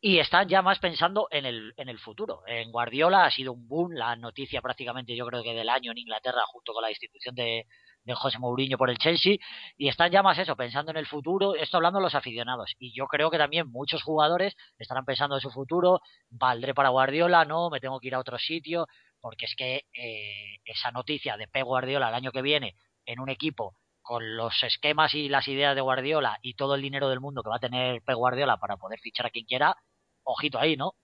Y 0.00 0.18
están 0.18 0.48
ya 0.48 0.62
más 0.62 0.78
pensando 0.78 1.28
en 1.30 1.44
el, 1.46 1.74
en 1.76 1.88
el 1.88 1.98
futuro. 1.98 2.42
En 2.46 2.72
Guardiola 2.72 3.26
ha 3.26 3.30
sido 3.30 3.52
un 3.52 3.68
boom, 3.68 3.92
la 3.92 4.16
noticia 4.16 4.62
prácticamente 4.62 5.14
yo 5.14 5.26
creo 5.26 5.42
que 5.42 5.54
del 5.54 5.68
año 5.68 5.92
en 5.92 5.98
Inglaterra 5.98 6.42
junto 6.46 6.72
con 6.72 6.82
la 6.82 6.90
institución 6.90 7.34
de, 7.34 7.66
de 8.04 8.14
José 8.14 8.38
Mourinho 8.38 8.78
por 8.78 8.90
el 8.90 8.98
Chelsea 8.98 9.36
y 9.76 9.88
están 9.88 10.10
ya 10.10 10.22
más 10.22 10.38
eso, 10.38 10.56
pensando 10.56 10.90
en 10.90 10.96
el 10.96 11.06
futuro, 11.06 11.54
esto 11.54 11.76
hablando 11.76 12.00
los 12.00 12.14
aficionados 12.14 12.72
y 12.78 12.92
yo 12.94 13.06
creo 13.06 13.30
que 13.30 13.38
también 13.38 13.70
muchos 13.70 14.02
jugadores 14.02 14.54
estarán 14.78 15.04
pensando 15.04 15.34
en 15.36 15.40
su 15.40 15.50
futuro, 15.50 16.00
valdré 16.30 16.74
para 16.74 16.88
Guardiola, 16.88 17.44
no, 17.44 17.70
me 17.70 17.80
tengo 17.80 18.00
que 18.00 18.08
ir 18.08 18.14
a 18.14 18.20
otro 18.20 18.38
sitio, 18.38 18.86
porque 19.20 19.46
es 19.46 19.54
que 19.56 19.84
eh, 19.92 20.60
esa 20.64 20.90
noticia 20.90 21.36
de 21.36 21.48
Pep 21.48 21.64
Guardiola 21.64 22.08
el 22.08 22.14
año 22.14 22.32
que 22.32 22.42
viene 22.42 22.74
en 23.04 23.20
un 23.20 23.28
equipo 23.28 23.76
con 24.02 24.36
los 24.36 24.62
esquemas 24.62 25.14
y 25.14 25.28
las 25.28 25.46
ideas 25.46 25.74
de 25.74 25.82
Guardiola 25.82 26.38
y 26.42 26.54
todo 26.54 26.74
el 26.74 26.82
dinero 26.82 27.08
del 27.08 27.20
mundo 27.20 27.42
que 27.42 27.50
va 27.50 27.56
a 27.56 27.60
tener 27.60 28.02
Pep 28.02 28.16
Guardiola 28.16 28.56
para 28.56 28.76
poder 28.76 28.98
fichar 28.98 29.26
a 29.26 29.30
quien 29.30 29.44
quiera, 29.44 29.76
ojito 30.24 30.58
ahí, 30.58 30.76
¿no? 30.76 30.94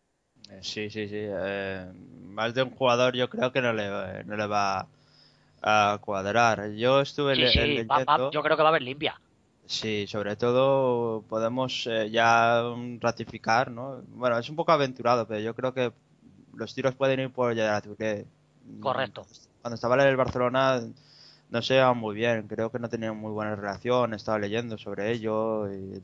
Eh, 0.50 0.60
Sí, 0.62 0.90
sí, 0.90 1.08
sí. 1.08 1.18
eh, 1.18 1.86
más 2.24 2.54
de 2.54 2.62
un 2.62 2.70
jugador 2.70 3.14
yo 3.14 3.28
creo 3.28 3.52
que 3.52 3.60
no 3.60 3.72
le, 3.72 4.24
no 4.24 4.36
le 4.36 4.46
va 4.46 4.88
a 5.62 5.98
cuadrar. 6.02 6.72
Yo 6.72 7.00
estuve 7.00 7.34
Sí, 7.34 7.40
le- 7.40 7.46
sí, 7.46 7.58
leyendo, 7.58 7.94
va- 7.94 8.04
va- 8.04 8.30
yo 8.32 8.42
creo 8.42 8.56
que 8.56 8.62
va 8.62 8.68
a 8.68 8.70
haber 8.70 8.82
limpia. 8.82 9.20
sí, 9.66 10.06
sobre 10.06 10.36
todo 10.36 11.22
podemos 11.28 11.86
eh, 11.86 12.10
ya 12.10 12.62
ratificar, 13.00 13.70
¿no? 13.70 14.02
Bueno, 14.08 14.38
es 14.38 14.48
un 14.50 14.56
poco 14.56 14.72
aventurado, 14.72 15.26
pero 15.26 15.40
yo 15.40 15.54
creo 15.54 15.74
que 15.74 15.92
los 16.54 16.74
tiros 16.74 16.94
pueden 16.94 17.20
ir 17.20 17.32
por 17.32 17.54
Yaya 17.54 17.80
Touré. 17.80 18.26
Correcto. 18.80 19.26
Cuando 19.60 19.74
estaba 19.74 19.94
en 19.96 20.08
el 20.08 20.16
Barcelona 20.16 20.80
no 21.50 21.62
se 21.62 21.74
llevaban 21.74 21.98
muy 21.98 22.14
bien, 22.14 22.46
creo 22.48 22.70
que 22.70 22.78
no 22.78 22.88
tenían 22.88 23.16
muy 23.16 23.32
buena 23.32 23.54
relación, 23.56 24.12
he 24.12 24.16
estado 24.16 24.38
leyendo 24.38 24.78
sobre 24.78 25.12
ello 25.12 25.72
y, 25.72 26.02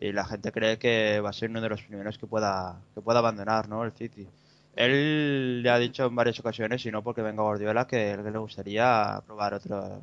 y 0.00 0.12
la 0.12 0.24
gente 0.24 0.52
cree 0.52 0.78
que 0.78 1.20
va 1.20 1.30
a 1.30 1.32
ser 1.32 1.50
uno 1.50 1.60
de 1.60 1.68
los 1.70 1.82
primeros 1.82 2.18
que 2.18 2.26
pueda, 2.26 2.80
que 2.94 3.00
pueda 3.02 3.18
abandonar, 3.20 3.68
¿no? 3.68 3.84
El 3.84 3.92
City. 3.92 4.28
Él 4.74 5.62
le 5.62 5.70
ha 5.70 5.78
dicho 5.78 6.06
en 6.06 6.14
varias 6.14 6.38
ocasiones, 6.40 6.84
y 6.86 6.90
no 6.90 7.02
porque 7.02 7.20
venga 7.22 7.42
Guardiola, 7.42 7.86
que, 7.86 8.18
que 8.24 8.30
le 8.30 8.38
gustaría 8.38 9.20
probar 9.26 9.54
otro, 9.54 10.00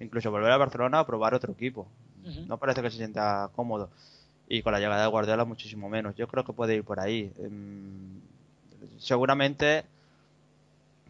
incluso 0.00 0.30
volver 0.30 0.52
a 0.52 0.56
Barcelona 0.58 1.00
o 1.00 1.06
probar 1.06 1.34
otro 1.34 1.52
equipo. 1.52 1.86
No 2.48 2.58
parece 2.58 2.82
que 2.82 2.90
se 2.90 2.98
sienta 2.98 3.48
cómodo. 3.56 3.88
Y 4.48 4.62
con 4.62 4.72
la 4.72 4.80
llegada 4.80 5.02
de 5.02 5.08
Guardiola 5.08 5.44
muchísimo 5.46 5.88
menos. 5.88 6.14
Yo 6.14 6.28
creo 6.28 6.44
que 6.44 6.52
puede 6.52 6.74
ir 6.74 6.84
por 6.84 7.00
ahí. 7.00 7.32
Em, 7.38 8.20
seguramente 8.98 9.84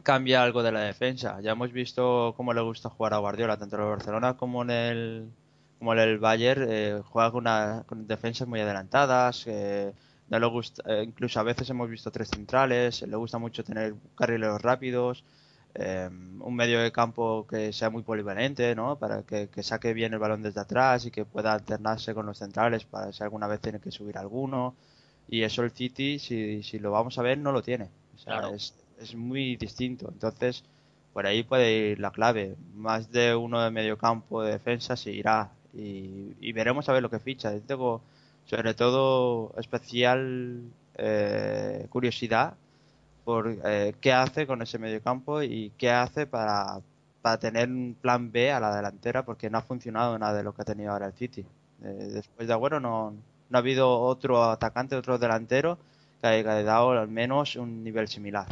cambia 0.03 0.43
algo 0.43 0.63
de 0.63 0.73
la 0.73 0.81
defensa. 0.81 1.41
Ya 1.41 1.53
hemos 1.53 1.73
visto 1.73 2.35
cómo 2.37 2.53
le 2.53 2.61
gusta 2.61 2.89
jugar 2.89 3.15
a 3.15 3.19
Guardiola, 3.19 3.57
tanto 3.57 3.77
en 3.77 3.83
el 3.83 3.89
Barcelona 3.89 4.35
como 4.37 4.63
en 4.63 4.71
el, 4.71 5.29
como 5.79 5.93
en 5.93 5.99
el 6.01 6.19
Bayern. 6.19 6.67
eh, 6.69 7.01
juega 7.09 7.31
con, 7.31 7.41
una- 7.43 7.83
con 7.87 8.07
defensas 8.07 8.49
muy 8.49 8.61
adelantadas. 8.61 9.45
eh, 9.47 9.93
no 10.33 10.39
le 10.41 10.47
gusta, 10.47 10.83
eh, 10.87 11.03
incluso 11.05 11.41
a 11.41 11.45
veces 11.45 11.69
hemos 11.71 11.89
visto 11.91 12.11
tres 12.11 12.29
centrales. 12.31 13.03
Le 13.03 13.17
gusta 13.17 13.39
mucho 13.39 13.65
tener 13.65 13.95
carrileros 14.17 14.61
rápidos. 14.63 15.25
eh, 15.75 16.09
un 16.41 16.55
medio 16.57 16.81
de 16.81 16.93
campo 16.93 17.47
que 17.47 17.73
sea 17.73 17.89
muy 17.91 18.03
polivalente, 18.03 18.75
¿no? 18.75 18.99
Para 18.99 19.23
que, 19.25 19.49
que 19.49 19.63
saque 19.63 19.95
bien 19.95 20.13
el 20.13 20.19
balón 20.19 20.43
desde 20.43 20.61
atrás 20.61 21.07
y 21.07 21.11
que 21.11 21.25
pueda 21.25 21.55
alternarse 21.55 22.15
con 22.15 22.27
los 22.27 22.39
centrales 22.39 22.85
para 22.85 23.13
si 23.13 23.23
alguna 23.23 23.47
vez 23.49 23.61
tiene 23.61 23.81
que 23.81 23.91
subir 23.91 24.19
alguno. 24.19 24.77
Y 25.29 25.43
eso 25.43 25.63
el 25.63 25.71
City, 25.73 26.19
si, 26.19 26.63
si 26.63 26.79
lo 26.79 26.91
vamos 26.93 27.19
a 27.19 27.23
ver, 27.23 27.39
no 27.39 27.53
lo 27.53 27.63
tiene. 27.63 27.91
O 28.15 28.19
sea, 28.19 28.35
Claro. 28.35 28.55
es, 28.55 28.75
es 28.99 29.15
muy 29.15 29.57
distinto. 29.57 30.09
Entonces, 30.13 30.65
por 31.13 31.27
ahí 31.27 31.43
puede 31.43 31.91
ir 31.93 32.01
la 32.01 32.11
clave. 32.13 32.57
Más 32.75 33.11
de 33.13 33.35
uno 33.35 33.61
de 33.63 33.71
medio 33.71 33.97
campo 33.99 34.43
de 34.43 34.53
defensa 34.53 34.97
se 34.97 35.13
irá. 35.13 35.53
Y, 35.73 36.37
y 36.41 36.53
veremos 36.53 36.89
a 36.89 36.93
ver 36.93 37.03
lo 37.03 37.11
que 37.11 37.19
ficha. 37.21 37.53
Yo 37.55 37.63
Tengo 37.63 38.03
sobre 38.47 38.75
todo 38.75 39.53
especial 39.59 40.63
eh, 40.97 41.87
curiosidad 41.89 42.55
por 43.25 43.57
eh, 43.65 43.95
qué 44.01 44.13
hace 44.13 44.47
con 44.47 44.63
ese 44.63 44.79
medio 44.79 45.01
campo 45.01 45.43
y 45.43 45.73
qué 45.79 45.91
hace 45.91 46.27
para, 46.27 46.81
para 47.23 47.39
tener 47.39 47.69
un 47.69 47.97
plan 48.01 48.31
B 48.33 48.51
a 48.51 48.61
la 48.61 48.75
delantera 48.75 49.25
porque 49.25 49.49
no 49.49 49.59
ha 49.59 49.63
funcionado 49.63 50.19
nada 50.19 50.35
de 50.35 50.43
lo 50.43 50.53
que 50.55 50.63
ha 50.63 50.65
tenido 50.65 50.93
ahora 50.93 51.07
el 51.07 51.13
City. 51.13 51.45
Eh, 51.85 52.09
después 52.13 52.47
de 52.47 52.53
Agüero 52.53 52.81
no, 52.81 53.15
no 53.49 53.59
ha 53.59 53.61
habido 53.61 54.01
otro 54.01 54.43
atacante, 54.45 54.97
otro 54.97 55.19
delantero 55.19 55.79
que 56.21 56.27
haya 56.27 56.63
dado 56.63 56.91
al 56.91 57.09
menos 57.09 57.57
un 57.57 57.83
nivel 57.83 58.09
similar. 58.09 58.47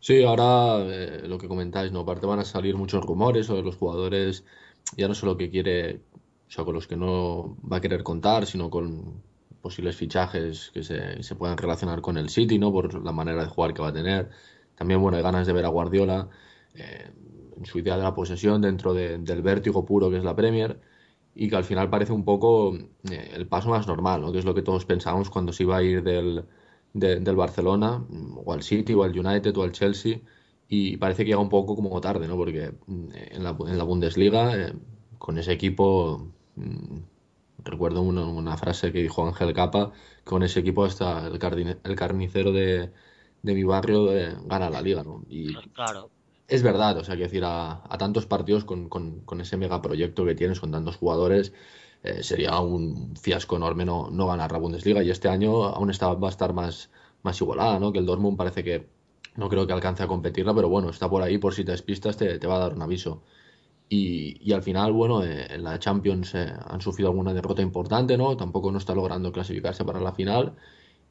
Sí, 0.00 0.24
ahora 0.24 0.78
lo 1.26 1.38
que 1.38 1.46
comentáis, 1.46 1.92
¿no? 1.92 2.00
Aparte 2.00 2.26
van 2.26 2.40
a 2.40 2.44
salir 2.44 2.76
muchos 2.76 3.04
rumores 3.04 3.46
sobre 3.46 3.62
los 3.62 3.76
jugadores, 3.76 4.44
ya 4.96 5.06
no 5.06 5.14
solo 5.14 5.36
que 5.36 5.48
quiere, 5.48 6.00
sea, 6.52 6.64
con 6.64 6.74
los 6.74 6.86
que 6.86 6.96
no 6.96 7.56
va 7.70 7.78
a 7.78 7.80
querer 7.80 8.02
contar, 8.02 8.46
sino 8.46 8.70
con 8.70 9.22
posibles 9.60 9.96
fichajes 9.96 10.70
que 10.74 10.82
se, 10.82 11.34
puedan 11.36 11.56
relacionar 11.58 12.00
con 12.02 12.16
el 12.18 12.28
City, 12.30 12.58
¿no? 12.58 12.72
Por 12.72 13.02
la 13.04 13.12
manera 13.12 13.42
de 13.42 13.48
jugar 13.50 13.74
que 13.74 13.82
va 13.82 13.88
a 13.88 13.92
tener. 13.92 14.30
También, 14.74 15.00
bueno, 15.00 15.16
hay 15.16 15.22
ganas 15.22 15.46
de 15.46 15.52
ver 15.52 15.64
a 15.64 15.68
Guardiola 15.68 16.28
eh, 16.74 17.10
en 17.56 17.64
su 17.66 17.78
idea 17.78 17.96
de 17.96 18.02
la 18.02 18.14
posesión 18.14 18.60
dentro 18.62 18.94
de- 18.94 19.18
del 19.18 19.42
vértigo 19.42 19.84
puro 19.84 20.10
que 20.10 20.16
es 20.18 20.24
la 20.24 20.34
Premier 20.36 20.80
y 21.34 21.48
que 21.48 21.56
al 21.56 21.64
final 21.64 21.88
parece 21.90 22.12
un 22.12 22.24
poco 22.24 22.74
eh, 23.10 23.30
el 23.34 23.46
paso 23.48 23.68
más 23.70 23.86
normal, 23.86 24.20
¿no? 24.22 24.32
Que 24.32 24.38
es 24.38 24.44
lo 24.44 24.54
que 24.54 24.62
todos 24.62 24.84
pensábamos 24.84 25.30
cuando 25.30 25.52
se 25.52 25.62
iba 25.64 25.76
a 25.76 25.82
ir 25.82 26.02
del, 26.02 26.44
de- 26.92 27.20
del 27.20 27.36
Barcelona, 27.36 28.04
o 28.44 28.52
al 28.52 28.62
City, 28.62 28.94
o 28.94 29.02
al 29.04 29.18
United, 29.18 29.56
o 29.56 29.62
al 29.62 29.72
Chelsea, 29.72 30.20
y 30.68 30.96
parece 30.96 31.24
que 31.24 31.30
llega 31.30 31.40
un 31.40 31.48
poco 31.48 31.74
como 31.76 32.00
tarde, 32.00 32.28
¿no? 32.28 32.36
Porque 32.36 32.72
mm, 32.86 33.08
en 33.14 33.44
la, 33.44 33.56
en 33.66 33.78
la 33.78 33.84
Bundesliga, 33.84 34.56
eh, 34.56 34.74
con 35.18 35.38
ese 35.38 35.52
equipo, 35.52 36.32
recuerdo 37.58 38.02
una, 38.02 38.26
una 38.26 38.56
frase 38.56 38.92
que 38.92 39.00
dijo 39.02 39.26
Ángel 39.26 39.52
Capa, 39.54 39.92
con 40.24 40.42
ese 40.42 40.60
equipo 40.60 40.84
hasta 40.84 41.26
el, 41.26 41.38
cardine- 41.38 41.78
el 41.84 41.96
carnicero 41.96 42.52
de, 42.52 42.92
de 43.42 43.54
mi 43.54 43.64
barrio 43.64 44.12
eh, 44.16 44.36
gana 44.46 44.70
la 44.70 44.82
liga, 44.82 45.02
¿no? 45.04 45.22
Y 45.28 45.70
Claro. 45.74 46.10
es 46.48 46.62
verdad, 46.62 46.98
o 46.98 47.04
sea, 47.04 47.16
que 47.16 47.22
decir, 47.24 47.44
a, 47.44 47.82
a 47.92 47.98
tantos 47.98 48.26
partidos 48.26 48.64
con, 48.64 48.88
con, 48.88 49.20
con 49.22 49.40
ese 49.40 49.56
megaproyecto 49.56 50.24
que 50.26 50.34
tienes, 50.34 50.60
con 50.60 50.72
tantos 50.72 50.96
jugadores, 50.96 51.52
eh, 52.02 52.22
sería 52.22 52.58
un 52.60 53.16
fiasco 53.16 53.56
enorme 53.56 53.84
no, 53.84 54.10
no 54.10 54.26
ganar 54.26 54.52
la 54.52 54.58
Bundesliga. 54.58 55.02
Y 55.02 55.10
este 55.10 55.28
año 55.28 55.64
aún 55.64 55.90
está, 55.90 56.12
va 56.14 56.28
a 56.28 56.30
estar 56.30 56.52
más, 56.54 56.90
más 57.22 57.40
igualada, 57.40 57.78
¿no? 57.80 57.92
Que 57.92 58.00
el 58.00 58.06
Dortmund 58.06 58.36
parece 58.36 58.64
que 58.64 58.88
no 59.36 59.48
creo 59.48 59.66
que 59.66 59.72
alcance 59.72 60.02
a 60.02 60.08
competirla, 60.08 60.54
pero 60.54 60.68
bueno, 60.68 60.90
está 60.90 61.08
por 61.08 61.22
ahí, 61.22 61.38
por 61.38 61.54
si 61.54 61.64
te 61.64 61.72
despistas, 61.72 62.16
te, 62.16 62.38
te 62.38 62.46
va 62.46 62.56
a 62.56 62.58
dar 62.60 62.74
un 62.74 62.82
aviso. 62.82 63.22
Y, 63.94 64.52
al 64.54 64.62
final, 64.62 64.92
bueno, 64.92 65.22
eh, 65.22 65.46
en 65.50 65.64
la 65.64 65.78
Champions 65.78 66.34
eh, 66.34 66.50
han 66.66 66.80
sufrido 66.80 67.10
alguna 67.10 67.34
derrota 67.34 67.60
importante, 67.60 68.16
¿no? 68.16 68.36
Tampoco 68.38 68.72
no 68.72 68.78
está 68.78 68.94
logrando 68.94 69.32
clasificarse 69.32 69.84
para 69.84 70.00
la 70.00 70.12
final. 70.12 70.54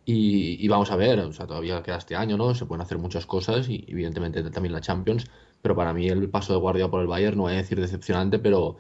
Y, 0.06 0.64
y 0.66 0.68
vamos 0.68 0.92
a 0.92 0.96
ver, 0.96 1.20
o 1.20 1.34
sea, 1.34 1.48
todavía 1.48 1.84
queda 1.84 1.98
este 1.98 2.16
año, 2.16 2.38
¿no? 2.38 2.56
Se 2.56 2.66
pueden 2.66 2.82
hacer 2.82 2.98
muchas 2.98 3.28
cosas 3.28 3.70
y 3.70 3.86
evidentemente 3.88 4.44
también 4.52 4.74
la 4.74 4.82
Champions, 4.82 5.26
pero 5.62 5.76
para 5.76 5.94
mí 5.94 6.08
el 6.08 6.30
paso 6.30 6.54
de 6.54 6.60
Guardiola 6.60 6.92
por 6.92 7.02
el 7.02 7.08
Bayern 7.08 7.38
no 7.38 7.44
voy 7.44 7.54
a 7.54 7.58
decir 7.58 7.80
decepcionante, 7.80 8.40
pero, 8.40 8.78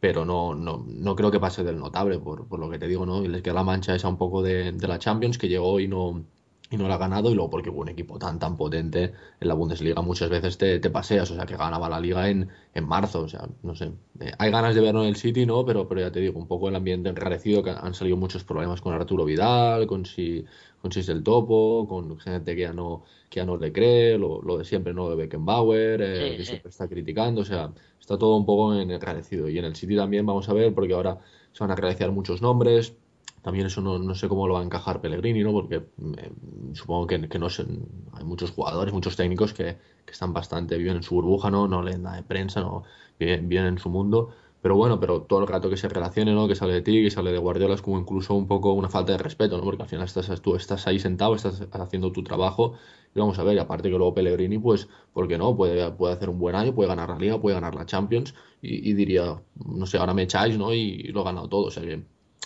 pero 0.00 0.24
no, 0.24 0.54
no, 0.54 0.84
no 0.88 1.16
creo 1.16 1.30
que 1.30 1.40
pase 1.40 1.62
del 1.64 1.78
notable, 1.78 2.18
por, 2.18 2.48
por 2.48 2.58
lo 2.60 2.70
que 2.70 2.78
te 2.80 2.88
digo, 2.88 3.06
¿no? 3.06 3.24
Y 3.24 3.28
les 3.28 3.42
queda 3.42 3.54
la 3.54 3.64
mancha 3.64 3.94
esa 3.94 4.08
un 4.08 4.18
poco 4.18 4.42
de, 4.42 4.72
de 4.72 4.88
la 4.88 4.98
Champions 4.98 5.38
que 5.38 5.48
llegó 5.48 5.78
y 5.80 5.88
no, 5.88 6.24
y 6.70 6.76
no 6.76 6.88
la 6.88 6.94
ha 6.94 6.98
ganado, 6.98 7.30
y 7.30 7.34
luego 7.34 7.50
porque 7.50 7.70
un 7.70 7.88
equipo 7.88 8.18
tan 8.18 8.38
tan 8.38 8.56
potente 8.56 9.12
en 9.40 9.48
la 9.48 9.54
Bundesliga 9.54 10.00
muchas 10.02 10.30
veces 10.30 10.56
te, 10.58 10.80
te 10.80 10.90
paseas, 10.90 11.30
o 11.30 11.34
sea, 11.36 11.46
que 11.46 11.56
ganaba 11.56 11.88
la 11.88 12.00
liga 12.00 12.28
en, 12.30 12.48
en 12.72 12.84
marzo, 12.86 13.20
o 13.22 13.28
sea, 13.28 13.48
no 13.62 13.74
sé. 13.76 13.92
Eh, 14.20 14.32
hay 14.38 14.50
ganas 14.50 14.74
de 14.74 14.80
verlo 14.80 15.02
en 15.02 15.08
el 15.08 15.16
City, 15.16 15.46
¿no? 15.46 15.64
Pero, 15.64 15.86
pero 15.86 16.00
ya 16.00 16.10
te 16.10 16.20
digo, 16.20 16.38
un 16.38 16.48
poco 16.48 16.68
el 16.68 16.74
ambiente 16.76 17.10
enrarecido, 17.10 17.62
que 17.62 17.70
han 17.70 17.94
salido 17.94 18.16
muchos 18.16 18.44
problemas 18.44 18.80
con 18.80 18.94
Arturo 18.94 19.24
Vidal, 19.24 19.86
con 19.86 20.06
si, 20.06 20.44
con 20.80 20.90
si 20.90 21.00
es 21.00 21.08
el 21.10 21.22
topo, 21.22 21.86
con 21.86 22.18
gente 22.18 22.54
que 22.56 22.62
ya 22.62 22.72
no, 22.72 23.04
que 23.28 23.40
ya 23.40 23.46
no 23.46 23.56
le 23.56 23.72
cree, 23.72 24.18
lo, 24.18 24.40
lo 24.42 24.56
de 24.58 24.64
siempre, 24.64 24.94
¿no? 24.94 25.08
De 25.10 25.16
Beckenbauer, 25.16 26.00
eh, 26.02 26.32
Sí, 26.32 26.36
que 26.36 26.44
sí. 26.44 26.46
siempre 26.46 26.70
está 26.70 26.88
criticando, 26.88 27.42
o 27.42 27.44
sea, 27.44 27.72
está 28.00 28.18
todo 28.18 28.36
un 28.36 28.46
poco 28.46 28.74
en 28.74 28.90
enrarecido. 28.90 29.48
Y 29.48 29.58
en 29.58 29.64
el 29.66 29.76
City 29.76 29.96
también 29.96 30.26
vamos 30.26 30.48
a 30.48 30.52
ver, 30.54 30.74
porque 30.74 30.94
ahora 30.94 31.18
se 31.52 31.62
van 31.62 31.70
a 31.70 31.74
credenciar 31.76 32.10
muchos 32.12 32.42
nombres. 32.42 32.96
También 33.44 33.66
eso 33.66 33.82
no, 33.82 33.98
no 33.98 34.14
sé 34.14 34.26
cómo 34.26 34.48
lo 34.48 34.54
va 34.54 34.60
a 34.60 34.64
encajar 34.64 35.02
Pellegrini, 35.02 35.42
¿no? 35.42 35.52
Porque 35.52 35.76
eh, 35.76 36.32
supongo 36.72 37.06
que, 37.06 37.28
que 37.28 37.38
no 37.38 37.50
sé, 37.50 37.66
hay 38.14 38.24
muchos 38.24 38.52
jugadores, 38.52 38.94
muchos 38.94 39.16
técnicos 39.16 39.52
que, 39.52 39.76
que 40.06 40.12
están 40.12 40.32
bastante, 40.32 40.78
viven 40.78 40.96
en 40.96 41.02
su 41.02 41.14
burbuja, 41.14 41.50
¿no? 41.50 41.68
No 41.68 41.82
leen 41.82 42.04
nada 42.04 42.16
de 42.16 42.22
prensa, 42.22 42.62
no 42.62 42.84
viven, 43.18 43.66
en 43.66 43.78
su 43.78 43.90
mundo. 43.90 44.30
Pero 44.62 44.76
bueno, 44.76 44.98
pero 44.98 45.22
todo 45.22 45.40
el 45.40 45.46
rato 45.46 45.68
que 45.68 45.76
se 45.76 45.90
relacione, 45.90 46.32
¿no? 46.32 46.48
Que 46.48 46.54
sale 46.54 46.72
de 46.72 46.80
ti, 46.80 47.02
que 47.02 47.10
sale 47.10 47.32
de 47.32 47.38
Guardiola, 47.38 47.74
es 47.74 47.82
como 47.82 47.98
incluso 47.98 48.32
un 48.32 48.46
poco 48.46 48.72
una 48.72 48.88
falta 48.88 49.12
de 49.12 49.18
respeto, 49.18 49.58
¿no? 49.58 49.64
Porque 49.64 49.82
al 49.82 49.88
final 49.90 50.06
estás, 50.06 50.40
tú 50.40 50.56
estás 50.56 50.86
ahí 50.86 50.98
sentado, 50.98 51.34
estás 51.34 51.68
haciendo 51.70 52.12
tu 52.12 52.24
trabajo 52.24 52.72
y 53.14 53.18
vamos 53.20 53.38
a 53.38 53.44
ver, 53.44 53.56
y 53.56 53.58
aparte 53.58 53.90
que 53.90 53.96
luego 53.98 54.14
Pellegrini, 54.14 54.58
pues, 54.58 54.88
¿por 55.12 55.28
qué 55.28 55.36
no? 55.36 55.54
Puede, 55.54 55.90
puede 55.92 56.14
hacer 56.14 56.30
un 56.30 56.38
buen 56.38 56.56
año, 56.56 56.74
puede 56.74 56.88
ganar 56.88 57.10
la 57.10 57.18
Liga, 57.18 57.38
puede 57.38 57.56
ganar 57.56 57.74
la 57.74 57.84
Champions 57.84 58.34
y, 58.62 58.90
y 58.90 58.94
diría, 58.94 59.38
no 59.66 59.84
sé, 59.84 59.98
ahora 59.98 60.14
me 60.14 60.22
echáis, 60.22 60.56
¿no? 60.56 60.72
Y, 60.72 61.08
lo 61.12 61.20
he 61.20 61.24
ganado 61.24 61.46
todo, 61.48 61.66
o 61.66 61.70
sea 61.70 61.82
que 61.82 62.02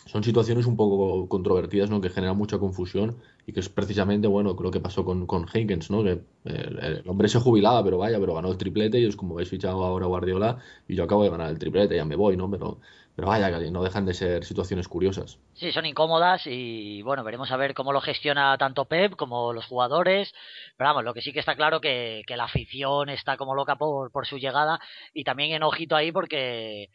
son 0.07 0.25
situaciones 0.25 0.67
un 0.67 0.77
poco 0.77 1.29
controvertidas, 1.29 1.91
¿no? 1.91 2.01
Que 2.01 2.09
generan 2.11 2.37
mucha 2.37 2.59
confusión 2.59 3.19
y 3.47 3.53
que 3.53 3.61
es 3.61 3.69
precisamente, 3.69 4.27
bueno, 4.27 4.57
creo 4.57 4.71
que 4.71 4.81
pasó 4.81 5.05
con, 5.05 5.27
con 5.27 5.47
Henkens, 5.53 5.91
¿no? 5.91 6.03
Que 6.03 6.13
eh, 6.13 6.21
el, 6.45 7.03
hombre 7.07 7.29
se 7.29 7.39
jubilaba, 7.39 7.85
pero 7.85 7.99
vaya, 7.99 8.19
pero 8.19 8.35
ganó 8.35 8.51
el 8.51 8.59
triplete 8.59 8.99
y 9.01 9.07
es 9.07 9.17
como 9.17 9.35
habéis 9.35 9.51
fichado 9.51 9.85
ahora 9.85 10.07
Guardiola 10.07 10.59
y 10.89 10.95
yo 10.95 11.05
acabo 11.05 11.25
de 11.25 11.31
ganar 11.31 11.51
el 11.51 11.59
triplete, 11.59 11.97
ya 11.97 12.05
me 12.05 12.17
voy, 12.17 12.37
¿no? 12.37 12.51
Pero, 12.51 12.79
pero 13.15 13.29
vaya, 13.29 13.51
no 13.71 13.83
dejan 13.83 14.07
de 14.07 14.15
ser 14.15 14.45
situaciones 14.45 14.89
curiosas. 14.89 15.39
Sí, 15.55 15.73
son 15.73 15.85
incómodas 15.85 16.47
y 16.47 17.03
bueno, 17.03 17.25
veremos 17.25 17.51
a 17.51 17.57
ver 17.57 17.75
cómo 17.75 17.93
lo 17.93 18.01
gestiona 18.01 18.57
tanto 18.59 18.85
Pep 18.85 19.17
como 19.17 19.53
los 19.53 19.67
jugadores. 19.67 20.33
Pero 20.77 20.91
vamos, 20.91 21.05
lo 21.05 21.15
que 21.15 21.21
sí 21.21 21.33
que 21.33 21.41
está 21.41 21.57
claro 21.57 21.81
que, 21.81 22.23
que 22.27 22.37
la 22.37 22.45
afición 22.45 23.09
está 23.09 23.37
como 23.37 23.55
loca 23.55 23.77
por, 23.77 24.11
por 24.13 24.27
su 24.27 24.39
llegada 24.39 24.81
y 25.13 25.25
también 25.25 25.53
en 25.53 25.65
ojito 25.65 25.97
ahí 25.97 26.13
porque 26.13 26.91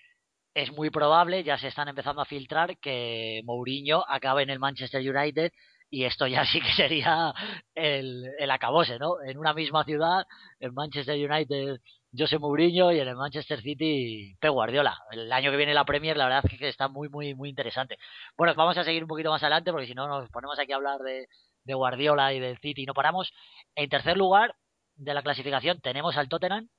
es 0.53 0.71
muy 0.71 0.89
probable, 0.89 1.43
ya 1.43 1.57
se 1.57 1.67
están 1.67 1.87
empezando 1.87 2.21
a 2.21 2.25
filtrar, 2.25 2.77
que 2.77 3.41
Mourinho 3.45 4.03
acabe 4.07 4.43
en 4.43 4.49
el 4.49 4.59
Manchester 4.59 5.01
United 5.01 5.51
y 5.89 6.05
esto 6.05 6.27
ya 6.27 6.45
sí 6.51 6.61
que 6.61 6.73
sería 6.73 7.33
el, 7.75 8.25
el 8.39 8.51
acabose, 8.51 8.99
¿no? 8.99 9.21
En 9.25 9.37
una 9.37 9.53
misma 9.53 9.83
ciudad, 9.83 10.25
en 10.59 10.73
Manchester 10.73 11.15
United 11.29 11.79
José 12.15 12.37
Mourinho 12.37 12.91
y 12.91 12.99
en 12.99 13.07
el 13.07 13.15
Manchester 13.15 13.59
City 13.61 14.35
Pep 14.39 14.51
Guardiola. 14.51 14.95
El 15.11 15.31
año 15.31 15.49
que 15.49 15.57
viene 15.57 15.73
la 15.73 15.85
Premier, 15.85 16.15
la 16.15 16.25
verdad 16.25 16.43
es 16.51 16.59
que 16.59 16.69
está 16.69 16.87
muy, 16.87 17.09
muy, 17.09 17.33
muy 17.33 17.49
interesante. 17.49 17.97
Bueno, 18.37 18.53
vamos 18.55 18.77
a 18.77 18.83
seguir 18.83 19.03
un 19.03 19.07
poquito 19.07 19.31
más 19.31 19.41
adelante 19.41 19.71
porque 19.71 19.87
si 19.87 19.95
no 19.95 20.07
nos 20.07 20.29
ponemos 20.29 20.59
aquí 20.59 20.71
a 20.73 20.75
hablar 20.75 20.99
de, 20.99 21.27
de 21.63 21.73
Guardiola 21.73 22.33
y 22.33 22.39
del 22.39 22.59
City 22.59 22.85
no 22.85 22.93
paramos. 22.93 23.33
En 23.75 23.89
tercer 23.89 24.15
lugar 24.17 24.55
de 24.95 25.13
la 25.13 25.23
clasificación 25.23 25.81
tenemos 25.81 26.15
al 26.17 26.29
Tottenham, 26.29 26.69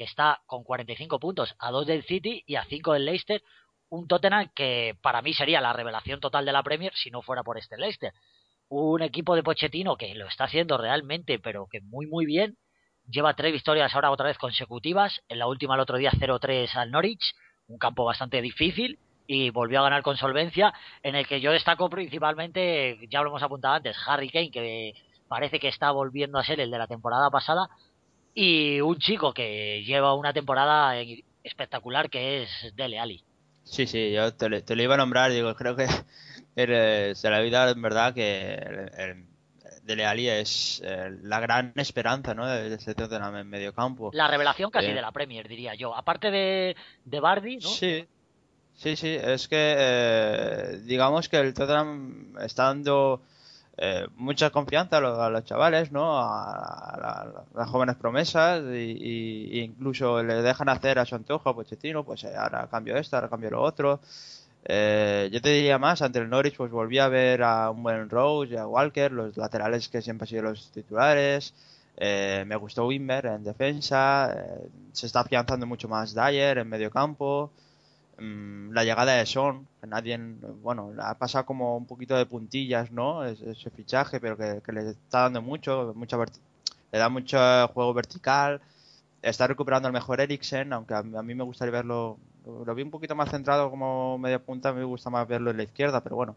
que 0.00 0.04
está 0.04 0.40
con 0.46 0.64
45 0.64 1.20
puntos 1.20 1.54
a 1.58 1.70
2 1.70 1.86
del 1.86 2.02
City 2.04 2.42
y 2.46 2.54
a 2.54 2.64
5 2.64 2.94
del 2.94 3.04
Leicester. 3.04 3.42
Un 3.90 4.08
Tottenham 4.08 4.48
que 4.54 4.96
para 5.02 5.20
mí 5.20 5.34
sería 5.34 5.60
la 5.60 5.74
revelación 5.74 6.20
total 6.20 6.46
de 6.46 6.52
la 6.52 6.62
Premier 6.62 6.90
si 6.94 7.10
no 7.10 7.20
fuera 7.20 7.42
por 7.42 7.58
este 7.58 7.76
Leicester. 7.76 8.14
Un 8.70 9.02
equipo 9.02 9.36
de 9.36 9.42
Pochettino 9.42 9.98
que 9.98 10.14
lo 10.14 10.26
está 10.26 10.44
haciendo 10.44 10.78
realmente, 10.78 11.38
pero 11.38 11.66
que 11.70 11.82
muy, 11.82 12.06
muy 12.06 12.24
bien. 12.24 12.56
Lleva 13.10 13.34
tres 13.34 13.52
victorias 13.52 13.94
ahora 13.94 14.10
otra 14.10 14.28
vez 14.28 14.38
consecutivas. 14.38 15.20
En 15.28 15.38
la 15.38 15.46
última 15.46 15.74
el 15.74 15.80
otro 15.80 15.98
día 15.98 16.12
0-3 16.12 16.74
al 16.76 16.90
Norwich, 16.90 17.34
un 17.68 17.76
campo 17.76 18.06
bastante 18.06 18.40
difícil 18.40 18.98
y 19.26 19.50
volvió 19.50 19.80
a 19.80 19.82
ganar 19.82 20.00
con 20.00 20.16
solvencia, 20.16 20.72
en 21.02 21.14
el 21.14 21.26
que 21.26 21.42
yo 21.42 21.52
destaco 21.52 21.90
principalmente, 21.90 23.06
ya 23.10 23.20
lo 23.20 23.28
hemos 23.28 23.42
apuntado 23.42 23.74
antes, 23.74 23.98
Harry 24.06 24.30
Kane, 24.30 24.50
que 24.50 24.94
parece 25.28 25.60
que 25.60 25.68
está 25.68 25.90
volviendo 25.90 26.38
a 26.38 26.44
ser 26.44 26.58
el 26.58 26.70
de 26.70 26.78
la 26.78 26.86
temporada 26.86 27.28
pasada, 27.28 27.68
y 28.42 28.80
un 28.80 28.96
chico 28.98 29.32
que 29.34 29.82
lleva 29.84 30.14
una 30.14 30.32
temporada 30.32 30.94
espectacular 31.44 32.08
que 32.08 32.42
es 32.44 32.50
Dele 32.74 32.98
Alli. 32.98 33.22
Sí, 33.64 33.86
sí, 33.86 34.12
yo 34.12 34.32
te, 34.34 34.48
le- 34.48 34.62
te 34.62 34.74
lo 34.74 34.82
iba 34.82 34.94
a 34.94 34.98
nombrar, 34.98 35.30
digo, 35.30 35.54
creo 35.54 35.76
que 35.76 35.86
eres- 36.56 37.18
se 37.18 37.28
le 37.28 37.36
ha 37.36 37.40
olvidado 37.40 37.72
en 37.72 37.82
verdad 37.82 38.14
que 38.14 38.54
el, 38.54 38.90
el- 38.98 39.26
Dele 39.82 40.06
Alli 40.06 40.28
es 40.28 40.80
eh, 40.84 41.10
la 41.22 41.40
gran 41.40 41.72
esperanza, 41.76 42.34
¿no? 42.34 42.46
De 42.46 42.72
este 42.74 42.94
Tottenham 42.94 43.36
en 43.36 43.48
medio 43.48 43.74
campo. 43.74 44.10
La 44.12 44.28
revelación 44.28 44.70
casi 44.70 44.88
Eh. 44.88 44.94
de 44.94 45.00
la 45.02 45.10
Premier, 45.12 45.48
diría 45.48 45.74
yo. 45.74 45.94
Aparte 45.96 46.30
de, 46.30 46.76
de 47.04 47.20
Bardi, 47.20 47.56
¿no? 47.56 47.68
Sí, 47.68 48.06
sí, 48.74 48.94
sí, 48.96 49.08
es 49.20 49.48
que 49.48 49.74
eh, 49.78 50.80
digamos 50.84 51.28
que 51.28 51.38
el 51.38 51.52
Tottenham 51.54 52.36
está 52.40 52.64
dando 52.64 53.22
eh, 53.80 54.06
mucha 54.16 54.50
confianza 54.50 54.98
a 54.98 55.00
los, 55.00 55.18
a 55.18 55.30
los 55.30 55.44
chavales, 55.44 55.90
¿no? 55.92 56.18
A, 56.20 56.54
a 56.94 56.98
la- 57.00 57.42
a 57.54 57.58
las 57.58 57.68
jóvenes 57.70 57.96
promesas 57.96 58.62
y, 58.74 59.60
incluso 59.62 60.22
le 60.22 60.42
dejan 60.42 60.68
hacer 60.68 60.98
a 60.98 61.06
su 61.06 61.14
antojo 61.16 61.48
a 61.50 61.54
Pochettino, 61.54 62.04
pues 62.04 62.24
eh, 62.24 62.32
ahora 62.36 62.68
cambio 62.70 62.96
esto, 62.96 63.16
ahora 63.16 63.28
cambio 63.30 63.50
lo 63.50 63.62
otro. 63.62 64.00
Eh, 64.64 65.30
yo 65.32 65.40
te 65.40 65.48
diría 65.50 65.78
más, 65.78 66.02
ante 66.02 66.18
el 66.18 66.28
Norwich 66.28 66.56
pues 66.56 66.70
volví 66.70 66.98
a 66.98 67.08
ver 67.08 67.42
a 67.42 67.70
un 67.70 67.82
buen 67.82 68.10
Rose 68.10 68.52
y 68.54 68.56
a 68.56 68.66
Walker, 68.66 69.10
los 69.12 69.36
laterales 69.36 69.88
que 69.88 70.02
siempre 70.02 70.24
han 70.24 70.28
sido 70.28 70.42
los 70.42 70.70
titulares. 70.72 71.54
Eh, 71.96 72.44
me 72.46 72.56
gustó 72.56 72.86
Wimber 72.86 73.26
en 73.26 73.44
defensa, 73.44 74.32
eh, 74.36 74.68
se 74.92 75.06
está 75.06 75.20
afianzando 75.20 75.66
mucho 75.66 75.88
más 75.88 76.14
Dyer 76.14 76.58
en 76.58 76.68
medio 76.68 76.90
campo. 76.90 77.50
Mm, 78.20 78.72
la 78.72 78.84
llegada 78.84 79.12
de 79.14 79.26
Son, 79.26 79.66
que 79.80 79.86
nadie, 79.86 80.18
bueno, 80.62 80.92
ha 81.00 81.14
pasado 81.18 81.46
como 81.46 81.76
un 81.76 81.86
poquito 81.86 82.16
de 82.16 82.26
puntillas, 82.26 82.90
¿no? 82.92 83.24
Es- 83.24 83.40
Ese 83.40 83.70
fichaje, 83.70 84.20
pero 84.20 84.36
que, 84.36 84.60
le 84.72 84.90
está 84.90 85.20
dando 85.22 85.40
mucho, 85.42 85.92
mucha 85.96 86.16
le 86.92 86.98
da 86.98 87.08
mucho 87.08 87.38
juego 87.74 87.94
vertical. 87.94 88.60
Está 89.22 89.46
recuperando 89.46 89.88
el 89.88 89.94
mejor 89.94 90.20
Eriksen, 90.20 90.72
aunque 90.72 90.94
a, 90.94 90.98
a 91.00 91.22
mí 91.22 91.34
me 91.34 91.44
gustaría 91.44 91.72
verlo, 91.72 92.18
lo, 92.46 92.74
vi 92.74 92.82
un 92.82 92.90
poquito 92.90 93.14
más 93.16 93.30
centrado 93.30 93.70
como 93.70 94.18
media 94.18 94.38
punta, 94.44 94.72
me 94.72 94.84
gusta 94.84 95.10
más 95.10 95.26
verlo 95.28 95.50
en 95.50 95.58
la 95.58 95.64
izquierda, 95.64 96.02
pero 96.02 96.16
bueno. 96.16 96.36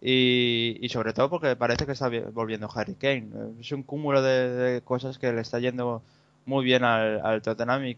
Y, 0.00 0.78
y 0.82 0.88
sobre 0.90 1.12
todo 1.14 1.30
porque 1.30 1.56
parece 1.56 1.86
que 1.86 1.92
está 1.92 2.08
vi- 2.08 2.20
volviendo 2.20 2.68
Harry 2.74 2.94
Kane. 2.94 3.30
Es 3.60 3.72
un 3.72 3.82
cúmulo 3.82 4.22
de, 4.22 4.48
de 4.50 4.82
cosas 4.82 5.18
que 5.18 5.32
le 5.32 5.40
está 5.40 5.58
yendo 5.60 6.02
muy 6.46 6.64
bien 6.64 6.84
al, 6.84 7.20
al 7.24 7.42
Tottenham 7.42 7.84
y 7.86 7.94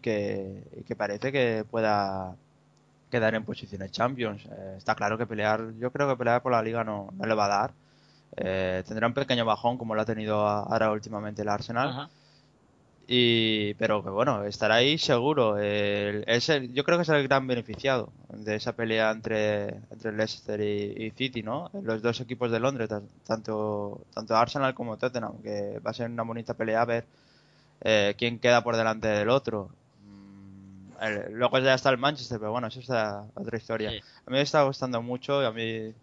que 0.87 0.95
parece 0.95 1.31
que 1.31 1.65
pueda 1.69 2.35
quedar 3.09 3.35
en 3.35 3.43
posiciones 3.45 3.91
Champions. 3.91 4.45
Eh, 4.45 4.75
está 4.77 4.95
claro 4.95 5.17
que 5.17 5.25
pelear, 5.27 5.73
yo 5.79 5.91
creo 5.91 6.07
que 6.09 6.15
pelear 6.17 6.41
por 6.41 6.51
la 6.51 6.61
liga 6.61 6.83
no, 6.83 7.09
no 7.13 7.25
le 7.25 7.35
va 7.35 7.45
a 7.45 7.47
dar. 7.47 7.73
Eh, 8.35 8.83
tendrá 8.87 9.07
un 9.07 9.13
pequeño 9.13 9.45
bajón 9.45 9.77
como 9.77 9.95
lo 9.95 10.01
ha 10.01 10.05
tenido 10.05 10.45
ahora 10.47 10.91
últimamente 10.91 11.41
el 11.41 11.49
Arsenal. 11.49 11.89
Ajá. 11.89 12.09
Y, 13.09 13.73
pero 13.75 14.03
que 14.03 14.09
bueno, 14.09 14.43
estará 14.43 14.75
ahí 14.75 14.97
seguro. 14.97 15.57
El- 15.57 16.25
es 16.27 16.49
el- 16.49 16.73
yo 16.73 16.83
creo 16.83 16.97
que 16.97 17.03
es 17.03 17.09
el 17.09 17.25
gran 17.25 17.47
beneficiado 17.47 18.09
de 18.33 18.55
esa 18.55 18.73
pelea 18.73 19.11
entre, 19.11 19.69
entre 19.91 20.11
Leicester 20.11 20.59
y, 20.59 21.05
y 21.05 21.11
City, 21.11 21.41
¿no? 21.41 21.69
Los 21.83 22.01
dos 22.01 22.19
equipos 22.19 22.51
de 22.51 22.59
Londres, 22.59 22.89
tan- 22.89 23.07
tanto, 23.25 24.01
tanto 24.13 24.35
Arsenal 24.35 24.73
como 24.73 24.97
Tottenham, 24.97 25.41
que 25.41 25.79
va 25.79 25.91
a 25.91 25.93
ser 25.93 26.09
una 26.11 26.23
bonita 26.23 26.53
pelea 26.53 26.81
a 26.81 26.85
ver 26.85 27.05
eh, 27.81 28.13
quién 28.17 28.39
queda 28.39 28.61
por 28.61 28.75
delante 28.75 29.07
del 29.07 29.29
otro. 29.29 29.69
El- 31.01 31.33
luego 31.33 31.59
ya 31.59 31.73
está 31.73 31.89
el 31.89 31.97
Manchester, 31.97 32.39
pero 32.39 32.51
bueno, 32.51 32.67
eso 32.67 32.79
es 32.79 32.89
otra 33.35 33.57
historia. 33.57 33.91
Sí. 33.91 33.97
A 33.97 34.29
mí 34.29 34.37
me 34.37 34.41
está 34.41 34.63
gustando 34.63 35.01
mucho 35.01 35.41
y 35.41 35.45
a 35.45 35.51
mí 35.51 35.93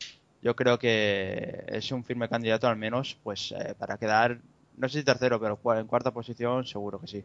yo 0.43 0.55
creo 0.55 0.79
que 0.79 1.65
es 1.69 1.91
un 1.93 2.05
firme 2.05 2.29
candidato 2.29 2.69
al 2.69 2.77
menos 2.77 3.17
pues 3.23 3.53
eh, 3.53 3.75
para 3.79 3.97
quedar, 3.99 4.39
no 4.77 4.89
sé 4.89 4.99
si 4.99 5.05
tercero, 5.05 5.41
pero 5.41 5.59
en 5.79 5.87
cuarta 5.87 6.11
posición 6.11 6.65
seguro 6.67 7.01
que 7.01 7.07
sí. 7.07 7.25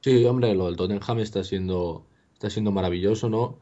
Sí, 0.00 0.24
hombre, 0.26 0.54
lo 0.54 0.66
del 0.66 0.76
Tottenham 0.76 1.18
está 1.20 1.44
siendo, 1.44 2.04
está 2.34 2.50
siendo 2.50 2.72
maravilloso, 2.72 3.28
¿no? 3.28 3.58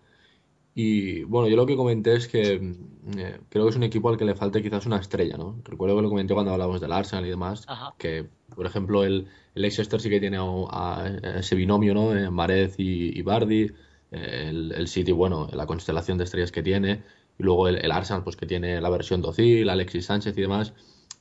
Y 0.75 1.25
bueno, 1.25 1.49
yo 1.49 1.57
lo 1.57 1.67
que 1.67 1.77
comenté 1.77 2.15
es 2.15 2.29
que 2.29 2.59
mm, 2.59 3.19
eh, 3.19 3.41
creo 3.51 3.65
que 3.65 3.71
es 3.71 3.77
un 3.77 3.83
equipo 3.83 4.09
al 4.09 4.17
que 4.17 4.25
le 4.25 4.35
falta 4.35 4.63
quizás 4.63 4.87
una 4.87 4.99
estrella, 4.99 5.37
¿no? 5.37 5.61
Recuerdo 5.65 5.97
que 5.97 6.03
lo 6.03 6.09
comenté 6.09 6.33
cuando 6.35 6.53
hablábamos 6.53 6.81
del 6.81 6.93
Arsenal 6.93 7.27
y 7.27 7.31
demás, 7.31 7.65
Ajá. 7.69 7.95
que 7.99 8.27
por 8.55 8.65
ejemplo 8.67 9.05
el, 9.05 9.27
el 9.55 9.63
Leicester 9.63 10.01
sí 10.01 10.09
que 10.09 10.21
tiene 10.21 10.39
a, 10.39 10.43
a- 10.43 11.05
a 11.05 11.39
ese 11.41 11.57
binomio, 11.57 11.93
¿no? 11.95 12.17
Eh, 12.17 12.31
Mahrez 12.31 12.77
y, 12.79 13.19
y 13.19 13.23
Vardy, 13.23 13.71
eh, 14.13 14.47
el, 14.49 14.73
el 14.73 14.89
City, 14.89 15.13
bueno, 15.13 15.49
la 15.53 15.67
constelación 15.67 16.17
de 16.19 16.25
estrellas 16.25 16.53
que 16.53 16.63
tiene, 16.63 17.03
y 17.39 17.43
luego 17.43 17.69
el, 17.69 17.77
el 17.77 17.93
Arsenal, 17.93 18.25
pues 18.25 18.37
que 18.37 18.47
tiene 18.47 18.81
la 18.81 18.89
versión 18.91 19.21
Docil, 19.21 19.69
Alexis 19.69 20.07
Sánchez 20.07 20.37
y 20.39 20.41
demás. 20.43 20.73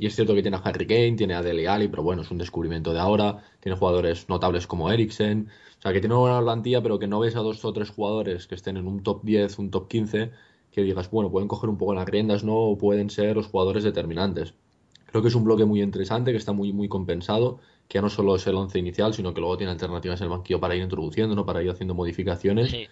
Y 0.01 0.07
es 0.07 0.15
cierto 0.15 0.33
que 0.33 0.41
tiene 0.41 0.57
a 0.57 0.61
Harry 0.61 0.87
Kane, 0.87 1.11
tiene 1.11 1.35
a 1.35 1.43
Dele 1.43 1.67
Alli, 1.67 1.87
pero 1.87 2.01
bueno, 2.01 2.23
es 2.23 2.31
un 2.31 2.39
descubrimiento 2.39 2.91
de 2.91 2.99
ahora. 2.99 3.43
Tiene 3.59 3.77
jugadores 3.77 4.27
notables 4.29 4.65
como 4.65 4.89
Eriksen. 4.91 5.47
O 5.77 5.81
sea, 5.83 5.93
que 5.93 5.99
tiene 5.99 6.15
una 6.15 6.21
buena 6.21 6.41
plantilla, 6.41 6.81
pero 6.81 6.97
que 6.97 7.05
no 7.05 7.19
ves 7.19 7.35
a 7.35 7.41
dos 7.41 7.63
o 7.63 7.71
tres 7.71 7.91
jugadores 7.91 8.47
que 8.47 8.55
estén 8.55 8.77
en 8.77 8.87
un 8.87 9.03
top 9.03 9.21
10, 9.23 9.59
un 9.59 9.69
top 9.69 9.87
15, 9.87 10.31
que 10.71 10.81
digas, 10.81 11.11
bueno, 11.11 11.29
pueden 11.29 11.47
coger 11.47 11.69
un 11.69 11.77
poco 11.77 11.93
las 11.93 12.09
riendas, 12.09 12.43
¿no? 12.43 12.55
O 12.55 12.79
pueden 12.79 13.11
ser 13.11 13.35
los 13.35 13.45
jugadores 13.45 13.83
determinantes. 13.83 14.55
Creo 15.05 15.21
que 15.21 15.27
es 15.27 15.35
un 15.35 15.43
bloque 15.43 15.65
muy 15.65 15.83
interesante, 15.83 16.31
que 16.31 16.37
está 16.39 16.51
muy, 16.51 16.73
muy 16.73 16.89
compensado, 16.89 17.59
que 17.87 17.99
ya 17.99 18.01
no 18.01 18.09
solo 18.09 18.35
es 18.37 18.47
el 18.47 18.55
once 18.55 18.79
inicial, 18.79 19.13
sino 19.13 19.35
que 19.35 19.41
luego 19.41 19.55
tiene 19.57 19.71
alternativas 19.71 20.19
en 20.21 20.23
el 20.25 20.31
banquillo 20.31 20.59
para 20.59 20.75
ir 20.75 20.81
introduciendo, 20.81 21.35
¿no? 21.35 21.45
Para 21.45 21.61
ir 21.61 21.69
haciendo 21.69 21.93
modificaciones. 21.93 22.71
Sí. 22.71 22.87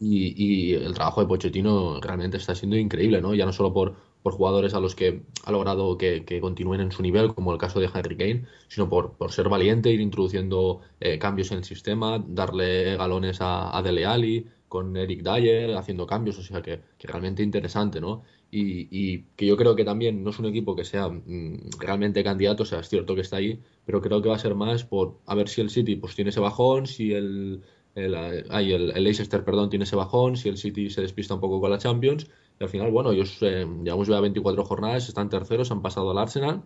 Y, 0.00 0.44
y 0.44 0.74
el 0.74 0.92
trabajo 0.92 1.20
de 1.20 1.28
Pochettino 1.28 2.00
realmente 2.00 2.36
está 2.36 2.56
siendo 2.56 2.76
increíble, 2.76 3.20
¿no? 3.20 3.32
Ya 3.32 3.46
no 3.46 3.52
solo 3.52 3.72
por, 3.72 4.07
por 4.22 4.34
jugadores 4.34 4.74
a 4.74 4.80
los 4.80 4.94
que 4.94 5.22
ha 5.44 5.52
logrado 5.52 5.96
que, 5.96 6.24
continúen 6.40 6.80
en 6.80 6.92
su 6.92 7.02
nivel, 7.02 7.34
como 7.34 7.52
el 7.52 7.58
caso 7.58 7.80
de 7.80 7.88
Harry 7.92 8.16
Kane, 8.16 8.44
sino 8.68 8.88
por, 8.88 9.12
por 9.12 9.32
ser 9.32 9.48
valiente, 9.48 9.92
ir 9.92 10.00
introduciendo 10.00 10.80
eh, 11.00 11.18
cambios 11.18 11.50
en 11.52 11.58
el 11.58 11.64
sistema, 11.64 12.22
darle 12.26 12.96
galones 12.96 13.40
a, 13.40 13.76
a 13.76 13.82
Dele 13.82 14.06
Alli, 14.06 14.46
con 14.68 14.96
Eric 14.96 15.22
Dyer, 15.22 15.74
haciendo 15.76 16.06
cambios, 16.06 16.38
o 16.38 16.42
sea 16.42 16.62
que, 16.62 16.80
que 16.98 17.08
realmente 17.08 17.42
interesante, 17.42 18.00
¿no? 18.00 18.22
Y, 18.50 18.88
y 18.90 19.24
que 19.36 19.46
yo 19.46 19.56
creo 19.56 19.74
que 19.74 19.84
también 19.84 20.22
no 20.22 20.30
es 20.30 20.38
un 20.38 20.46
equipo 20.46 20.76
que 20.76 20.84
sea 20.84 21.08
mm, 21.08 21.70
realmente 21.78 22.22
candidato, 22.22 22.62
o 22.62 22.66
sea, 22.66 22.80
es 22.80 22.88
cierto 22.88 23.14
que 23.14 23.22
está 23.22 23.36
ahí, 23.36 23.60
pero 23.84 24.00
creo 24.00 24.22
que 24.22 24.28
va 24.28 24.36
a 24.36 24.38
ser 24.38 24.54
más 24.54 24.84
por 24.84 25.18
a 25.26 25.34
ver 25.34 25.48
si 25.48 25.60
el 25.60 25.70
City 25.70 25.96
pues 25.96 26.14
tiene 26.14 26.30
ese 26.30 26.40
bajón, 26.40 26.86
si 26.86 27.12
el, 27.12 27.62
el, 27.94 28.14
ay, 28.50 28.72
el 28.72 29.04
Leicester, 29.04 29.44
perdón, 29.44 29.70
tiene 29.70 29.84
ese 29.84 29.96
bajón, 29.96 30.36
si 30.36 30.48
el 30.48 30.58
City 30.58 30.90
se 30.90 31.02
despista 31.02 31.34
un 31.34 31.40
poco 31.40 31.60
con 31.60 31.70
la 31.70 31.78
Champions, 31.78 32.26
al 32.60 32.68
final, 32.68 32.90
bueno, 32.90 33.12
ellos 33.12 33.38
eh, 33.42 33.66
llevamos 33.82 34.08
ya 34.08 34.20
24 34.20 34.64
jornadas, 34.64 35.08
están 35.08 35.28
terceros, 35.28 35.70
han 35.70 35.82
pasado 35.82 36.10
al 36.10 36.18
Arsenal, 36.18 36.62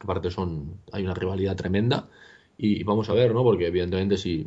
aparte 0.00 0.30
son, 0.30 0.80
hay 0.92 1.04
una 1.04 1.14
rivalidad 1.14 1.56
tremenda, 1.56 2.08
y 2.56 2.84
vamos 2.84 3.08
a 3.10 3.14
ver, 3.14 3.34
¿no? 3.34 3.42
Porque 3.42 3.66
evidentemente 3.66 4.16
si, 4.16 4.46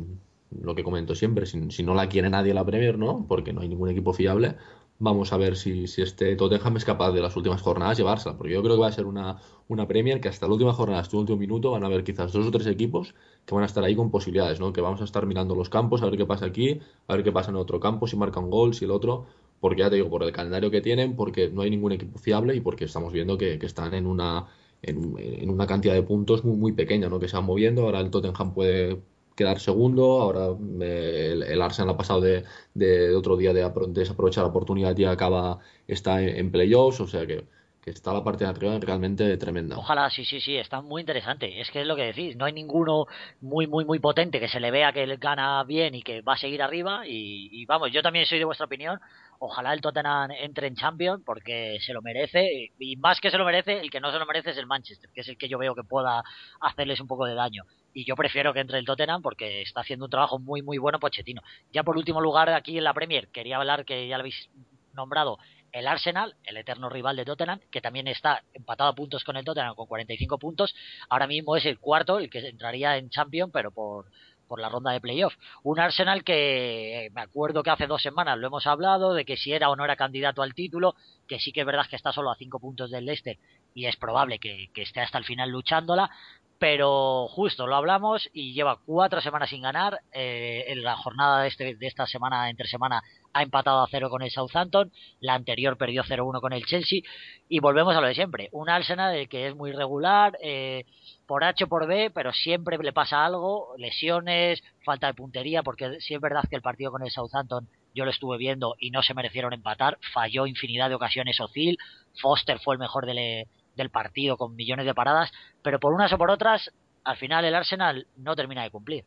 lo 0.50 0.74
que 0.74 0.84
comento 0.84 1.14
siempre, 1.14 1.46
si, 1.46 1.70
si 1.70 1.82
no 1.82 1.94
la 1.94 2.08
quiere 2.08 2.30
nadie 2.30 2.54
la 2.54 2.64
Premier, 2.64 2.98
¿no? 2.98 3.26
Porque 3.28 3.52
no 3.52 3.60
hay 3.60 3.68
ningún 3.68 3.90
equipo 3.90 4.12
fiable, 4.12 4.56
vamos 4.98 5.32
a 5.32 5.36
ver 5.36 5.56
si, 5.56 5.86
si 5.86 6.02
este 6.02 6.36
Tottenham 6.36 6.76
es 6.76 6.84
capaz 6.84 7.12
de 7.12 7.20
las 7.20 7.36
últimas 7.36 7.60
jornadas 7.60 7.98
llevársela, 7.98 8.36
porque 8.36 8.54
yo 8.54 8.62
creo 8.62 8.76
que 8.76 8.80
va 8.80 8.88
a 8.88 8.92
ser 8.92 9.06
una, 9.06 9.38
una 9.68 9.86
Premier 9.86 10.20
que 10.20 10.28
hasta 10.28 10.46
la 10.46 10.52
última 10.52 10.72
jornada, 10.72 11.00
hasta 11.00 11.16
el 11.16 11.20
último 11.20 11.38
minuto, 11.38 11.70
van 11.70 11.82
a 11.82 11.86
haber 11.86 12.04
quizás 12.04 12.32
dos 12.32 12.46
o 12.46 12.50
tres 12.50 12.66
equipos 12.66 13.14
que 13.44 13.54
van 13.54 13.62
a 13.62 13.66
estar 13.66 13.84
ahí 13.84 13.94
con 13.94 14.10
posibilidades, 14.10 14.60
¿no? 14.60 14.72
Que 14.72 14.80
vamos 14.80 15.00
a 15.00 15.04
estar 15.04 15.26
mirando 15.26 15.54
los 15.54 15.68
campos, 15.68 16.02
a 16.02 16.06
ver 16.06 16.16
qué 16.16 16.26
pasa 16.26 16.46
aquí, 16.46 16.80
a 17.08 17.14
ver 17.14 17.24
qué 17.24 17.32
pasa 17.32 17.50
en 17.50 17.56
otro 17.56 17.80
campo, 17.80 18.06
si 18.06 18.16
marca 18.16 18.40
un 18.40 18.50
gol, 18.50 18.74
si 18.74 18.84
el 18.84 18.90
otro, 18.90 19.26
porque 19.60 19.80
ya 19.82 19.90
te 19.90 19.96
digo, 19.96 20.10
por 20.10 20.22
el 20.22 20.32
calendario 20.32 20.70
que 20.70 20.80
tienen, 20.80 21.16
porque 21.16 21.48
no 21.50 21.62
hay 21.62 21.70
ningún 21.70 21.92
equipo 21.92 22.18
fiable 22.18 22.54
y 22.54 22.60
porque 22.60 22.84
estamos 22.84 23.12
viendo 23.12 23.38
que, 23.38 23.58
que 23.58 23.66
están 23.66 23.94
en 23.94 24.06
una, 24.06 24.46
en, 24.82 25.14
en 25.18 25.50
una 25.50 25.66
cantidad 25.66 25.94
de 25.94 26.02
puntos 26.02 26.44
muy, 26.44 26.56
muy 26.56 26.72
pequeña, 26.72 27.08
¿no? 27.08 27.18
Que 27.20 27.28
se 27.28 27.36
van 27.36 27.44
moviendo, 27.46 27.82
ahora 27.82 28.00
el 28.00 28.10
Tottenham 28.10 28.54
puede 28.54 29.00
quedar 29.34 29.60
segundo, 29.60 30.20
ahora 30.22 30.48
eh, 30.80 31.40
el, 31.48 31.62
Arsenal 31.62 31.90
ha 31.94 31.96
pasado 31.96 32.20
de, 32.20 32.44
de 32.74 33.14
otro 33.14 33.36
día 33.36 33.52
de, 33.52 33.64
apro- 33.64 33.86
desaprovechar 33.92 34.44
la 34.44 34.50
oportunidad 34.50 34.96
y 34.96 35.04
acaba, 35.04 35.58
está 35.86 36.22
en, 36.22 36.36
en 36.36 36.50
playoffs, 36.50 37.00
o 37.00 37.06
sea 37.06 37.26
que, 37.26 37.44
que 37.82 37.90
está 37.90 38.12
la 38.12 38.24
parte 38.24 38.44
de 38.44 38.50
arriba 38.50 38.78
realmente 38.78 39.36
tremenda. 39.36 39.76
Ojalá, 39.78 40.08
sí, 40.10 40.24
sí, 40.24 40.40
sí, 40.40 40.56
está 40.56 40.80
muy 40.80 41.00
interesante. 41.02 41.60
Es 41.60 41.70
que 41.70 41.82
es 41.82 41.86
lo 41.86 41.96
que 41.96 42.02
decís, 42.04 42.34
no 42.36 42.46
hay 42.46 42.52
ninguno 42.54 43.06
muy, 43.42 43.66
muy, 43.66 43.84
muy 43.84 43.98
potente 43.98 44.40
que 44.40 44.48
se 44.48 44.58
le 44.58 44.70
vea 44.70 44.92
que 44.92 45.02
él 45.02 45.18
gana 45.18 45.62
bien 45.64 45.94
y 45.94 46.02
que 46.02 46.22
va 46.22 46.32
a 46.34 46.36
seguir 46.38 46.62
arriba. 46.62 47.02
Y 47.06 47.66
vamos, 47.66 47.92
yo 47.92 48.02
también 48.02 48.24
soy 48.26 48.38
de 48.38 48.46
vuestra 48.46 48.64
opinión. 48.66 48.98
Ojalá 49.38 49.72
el 49.72 49.80
Tottenham 49.80 50.30
entre 50.30 50.66
en 50.66 50.76
Champions 50.76 51.22
porque 51.24 51.78
se 51.80 51.92
lo 51.92 52.02
merece. 52.02 52.70
Y 52.78 52.96
más 52.96 53.20
que 53.20 53.30
se 53.30 53.38
lo 53.38 53.44
merece, 53.44 53.80
el 53.80 53.90
que 53.90 54.00
no 54.00 54.10
se 54.10 54.18
lo 54.18 54.26
merece 54.26 54.50
es 54.50 54.58
el 54.58 54.66
Manchester, 54.66 55.10
que 55.14 55.20
es 55.20 55.28
el 55.28 55.36
que 55.36 55.48
yo 55.48 55.58
veo 55.58 55.74
que 55.74 55.84
pueda 55.84 56.22
hacerles 56.60 57.00
un 57.00 57.06
poco 57.06 57.26
de 57.26 57.34
daño. 57.34 57.64
Y 57.92 58.04
yo 58.04 58.14
prefiero 58.14 58.52
que 58.52 58.60
entre 58.60 58.78
el 58.78 58.84
Tottenham 58.84 59.22
porque 59.22 59.62
está 59.62 59.80
haciendo 59.80 60.06
un 60.06 60.10
trabajo 60.10 60.38
muy, 60.38 60.62
muy 60.62 60.78
bueno 60.78 60.98
Pochettino. 60.98 61.42
Ya 61.72 61.82
por 61.82 61.96
último 61.96 62.20
lugar 62.20 62.48
aquí 62.50 62.78
en 62.78 62.84
la 62.84 62.94
Premier, 62.94 63.28
quería 63.28 63.56
hablar 63.56 63.84
que 63.84 64.08
ya 64.08 64.16
lo 64.16 64.22
habéis 64.22 64.48
nombrado 64.94 65.38
el 65.72 65.86
Arsenal, 65.86 66.34
el 66.44 66.56
eterno 66.56 66.88
rival 66.88 67.16
de 67.16 67.26
Tottenham, 67.26 67.60
que 67.70 67.82
también 67.82 68.08
está 68.08 68.42
empatado 68.54 68.88
a 68.88 68.94
puntos 68.94 69.24
con 69.24 69.36
el 69.36 69.44
Tottenham 69.44 69.74
con 69.74 69.86
45 69.86 70.38
puntos. 70.38 70.74
Ahora 71.10 71.26
mismo 71.26 71.54
es 71.54 71.66
el 71.66 71.78
cuarto, 71.78 72.18
el 72.18 72.30
que 72.30 72.38
entraría 72.38 72.96
en 72.96 73.10
Champions, 73.10 73.50
pero 73.52 73.70
por, 73.70 74.06
por 74.46 74.60
la 74.60 74.68
ronda 74.68 74.92
de 74.92 75.00
playoff. 75.00 75.34
Un 75.62 75.80
Arsenal 75.80 76.24
que 76.24 77.06
eh, 77.06 77.10
me 77.10 77.22
acuerdo 77.22 77.62
que 77.62 77.70
hace 77.70 77.86
dos 77.86 78.02
semanas 78.02 78.38
lo 78.38 78.46
hemos 78.46 78.66
hablado 78.66 79.14
de 79.14 79.24
que 79.24 79.36
si 79.36 79.52
era 79.52 79.70
o 79.70 79.76
no 79.76 79.84
era 79.84 79.96
candidato 79.96 80.42
al 80.42 80.54
título, 80.54 80.94
que 81.26 81.38
sí 81.38 81.52
que 81.52 81.60
es 81.60 81.66
verdad 81.66 81.86
que 81.88 81.96
está 81.96 82.12
solo 82.12 82.30
a 82.30 82.36
cinco 82.36 82.58
puntos 82.58 82.90
del 82.90 83.06
Leicester 83.06 83.38
y 83.74 83.86
es 83.86 83.96
probable 83.96 84.38
que, 84.38 84.70
que 84.72 84.82
esté 84.82 85.00
hasta 85.00 85.18
el 85.18 85.24
final 85.24 85.50
luchándola, 85.50 86.10
pero 86.58 87.28
justo 87.28 87.66
lo 87.66 87.76
hablamos 87.76 88.28
y 88.32 88.54
lleva 88.54 88.78
cuatro 88.84 89.20
semanas 89.20 89.50
sin 89.50 89.62
ganar. 89.62 90.00
Eh, 90.12 90.64
en 90.68 90.82
la 90.82 90.96
jornada 90.96 91.42
de, 91.42 91.48
este, 91.48 91.74
de 91.74 91.86
esta 91.86 92.06
semana, 92.06 92.48
entre 92.48 92.66
semana, 92.66 93.02
ha 93.32 93.42
empatado 93.42 93.82
a 93.82 93.88
cero 93.90 94.08
con 94.08 94.22
el 94.22 94.30
Southampton. 94.30 94.90
La 95.20 95.34
anterior 95.34 95.76
perdió 95.76 96.02
0-1 96.02 96.40
con 96.40 96.52
el 96.52 96.64
Chelsea. 96.64 97.00
Y 97.48 97.60
volvemos 97.60 97.94
a 97.94 98.00
lo 98.00 98.06
de 98.06 98.14
siempre. 98.14 98.48
Un 98.52 98.70
Arsenal 98.70 99.28
que 99.28 99.48
es 99.48 99.54
muy 99.54 99.72
regular, 99.72 100.36
eh, 100.42 100.84
por 101.26 101.44
H 101.44 101.64
o 101.64 101.68
por 101.68 101.86
B, 101.86 102.10
pero 102.14 102.32
siempre 102.32 102.78
le 102.78 102.92
pasa 102.92 103.24
algo. 103.24 103.74
Lesiones, 103.78 104.62
falta 104.84 105.08
de 105.08 105.14
puntería, 105.14 105.62
porque 105.62 106.00
sí 106.00 106.14
es 106.14 106.20
verdad 106.20 106.44
que 106.48 106.56
el 106.56 106.62
partido 106.62 106.90
con 106.90 107.02
el 107.02 107.10
Southampton 107.10 107.68
yo 107.94 108.04
lo 108.04 108.10
estuve 108.10 108.36
viendo 108.38 108.76
y 108.78 108.90
no 108.90 109.02
se 109.02 109.14
merecieron 109.14 109.52
empatar. 109.52 109.98
Falló 110.12 110.46
infinidad 110.46 110.88
de 110.88 110.94
ocasiones 110.94 111.40
Ozil. 111.40 111.78
Foster 112.20 112.58
fue 112.60 112.74
el 112.74 112.78
mejor 112.78 113.06
del, 113.06 113.46
del 113.74 113.90
partido 113.90 114.36
con 114.36 114.56
millones 114.56 114.86
de 114.86 114.94
paradas, 114.94 115.32
pero 115.62 115.80
por 115.80 115.92
unas 115.92 116.12
o 116.12 116.18
por 116.18 116.30
otras, 116.30 116.70
al 117.04 117.16
final 117.16 117.44
el 117.44 117.54
Arsenal 117.54 118.06
no 118.16 118.34
termina 118.36 118.62
de 118.62 118.70
cumplir. 118.70 119.04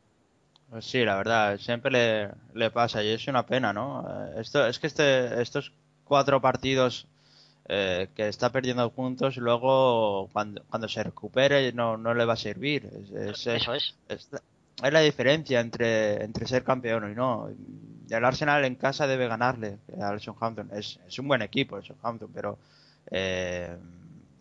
Pues 0.70 0.86
sí, 0.86 1.04
la 1.04 1.16
verdad, 1.16 1.58
siempre 1.58 1.92
le, 1.92 2.30
le 2.54 2.70
pasa 2.70 3.04
y 3.04 3.10
es 3.10 3.28
una 3.28 3.46
pena, 3.46 3.74
¿no? 3.74 4.06
Eh, 4.08 4.42
Esto, 4.42 4.68
es 4.68 4.78
que 4.78 4.88
este, 4.88 5.42
estos 5.42 5.74
cuatro 6.04 6.42
partidos 6.42 7.08
eh, 7.70 8.10
que 8.16 8.28
está 8.28 8.52
perdiendo 8.52 8.90
juntos, 8.90 9.38
luego 9.38 10.30
cuando, 10.34 10.64
cuando 10.70 10.88
se 10.90 11.04
recupere 11.04 11.72
no, 11.74 11.98
no 11.98 12.14
le 12.14 12.26
va 12.26 12.34
a 12.34 12.38
servir. 12.38 12.86
Es, 12.88 13.12
es- 13.12 13.48
Eso 13.48 13.74
es. 13.74 13.96
es, 14.10 14.30
es 14.84 14.94
la 14.94 15.02
diferencia 15.02 15.60
entre, 15.60 16.24
entre 16.24 16.48
ser 16.48 16.64
campeón 16.64 17.12
y 17.12 17.16
no. 17.16 17.50
El 18.10 18.26
Arsenal 18.26 18.66
en 18.66 18.76
casa 18.76 19.08
debe 19.08 19.28
ganarle 19.28 19.78
al 20.02 20.20
Southampton. 20.22 20.70
Es, 20.74 21.00
es 21.08 21.20
un 21.20 21.28
buen 21.28 21.42
equipo 21.42 21.78
el 21.78 21.84
Southampton, 21.84 22.32
pero 22.34 22.58
eh, 23.12 23.76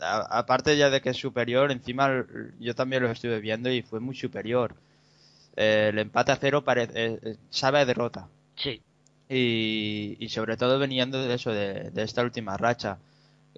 a- 0.01 0.39
aparte 0.39 0.77
ya 0.77 0.91
de 0.91 1.01
que 1.01 1.11
es 1.11 1.17
superior, 1.17 1.71
encima 1.73 2.25
yo 2.61 2.75
también 2.75 3.03
lo 3.03 3.11
estuve 3.11 3.41
viendo 3.41 3.71
y 3.71 3.83
fue 3.83 4.01
muy 4.01 4.17
superior. 4.17 4.75
Eh, 5.57 5.89
el 5.93 5.99
empate 5.99 6.33
a 6.33 6.37
cero 6.37 6.65
pare- 6.65 6.89
eh, 6.95 7.37
sabe 7.51 7.81
a 7.81 7.87
derrota. 7.87 8.29
Sí, 8.57 8.81
Y, 9.29 10.17
y 10.21 10.29
sobre 10.31 10.57
todo 10.57 10.79
veniendo 10.79 11.23
de 11.23 11.35
eso, 11.35 11.53
de, 11.53 11.91
de 11.91 12.03
esta 12.03 12.23
última 12.23 12.57
racha. 12.57 12.99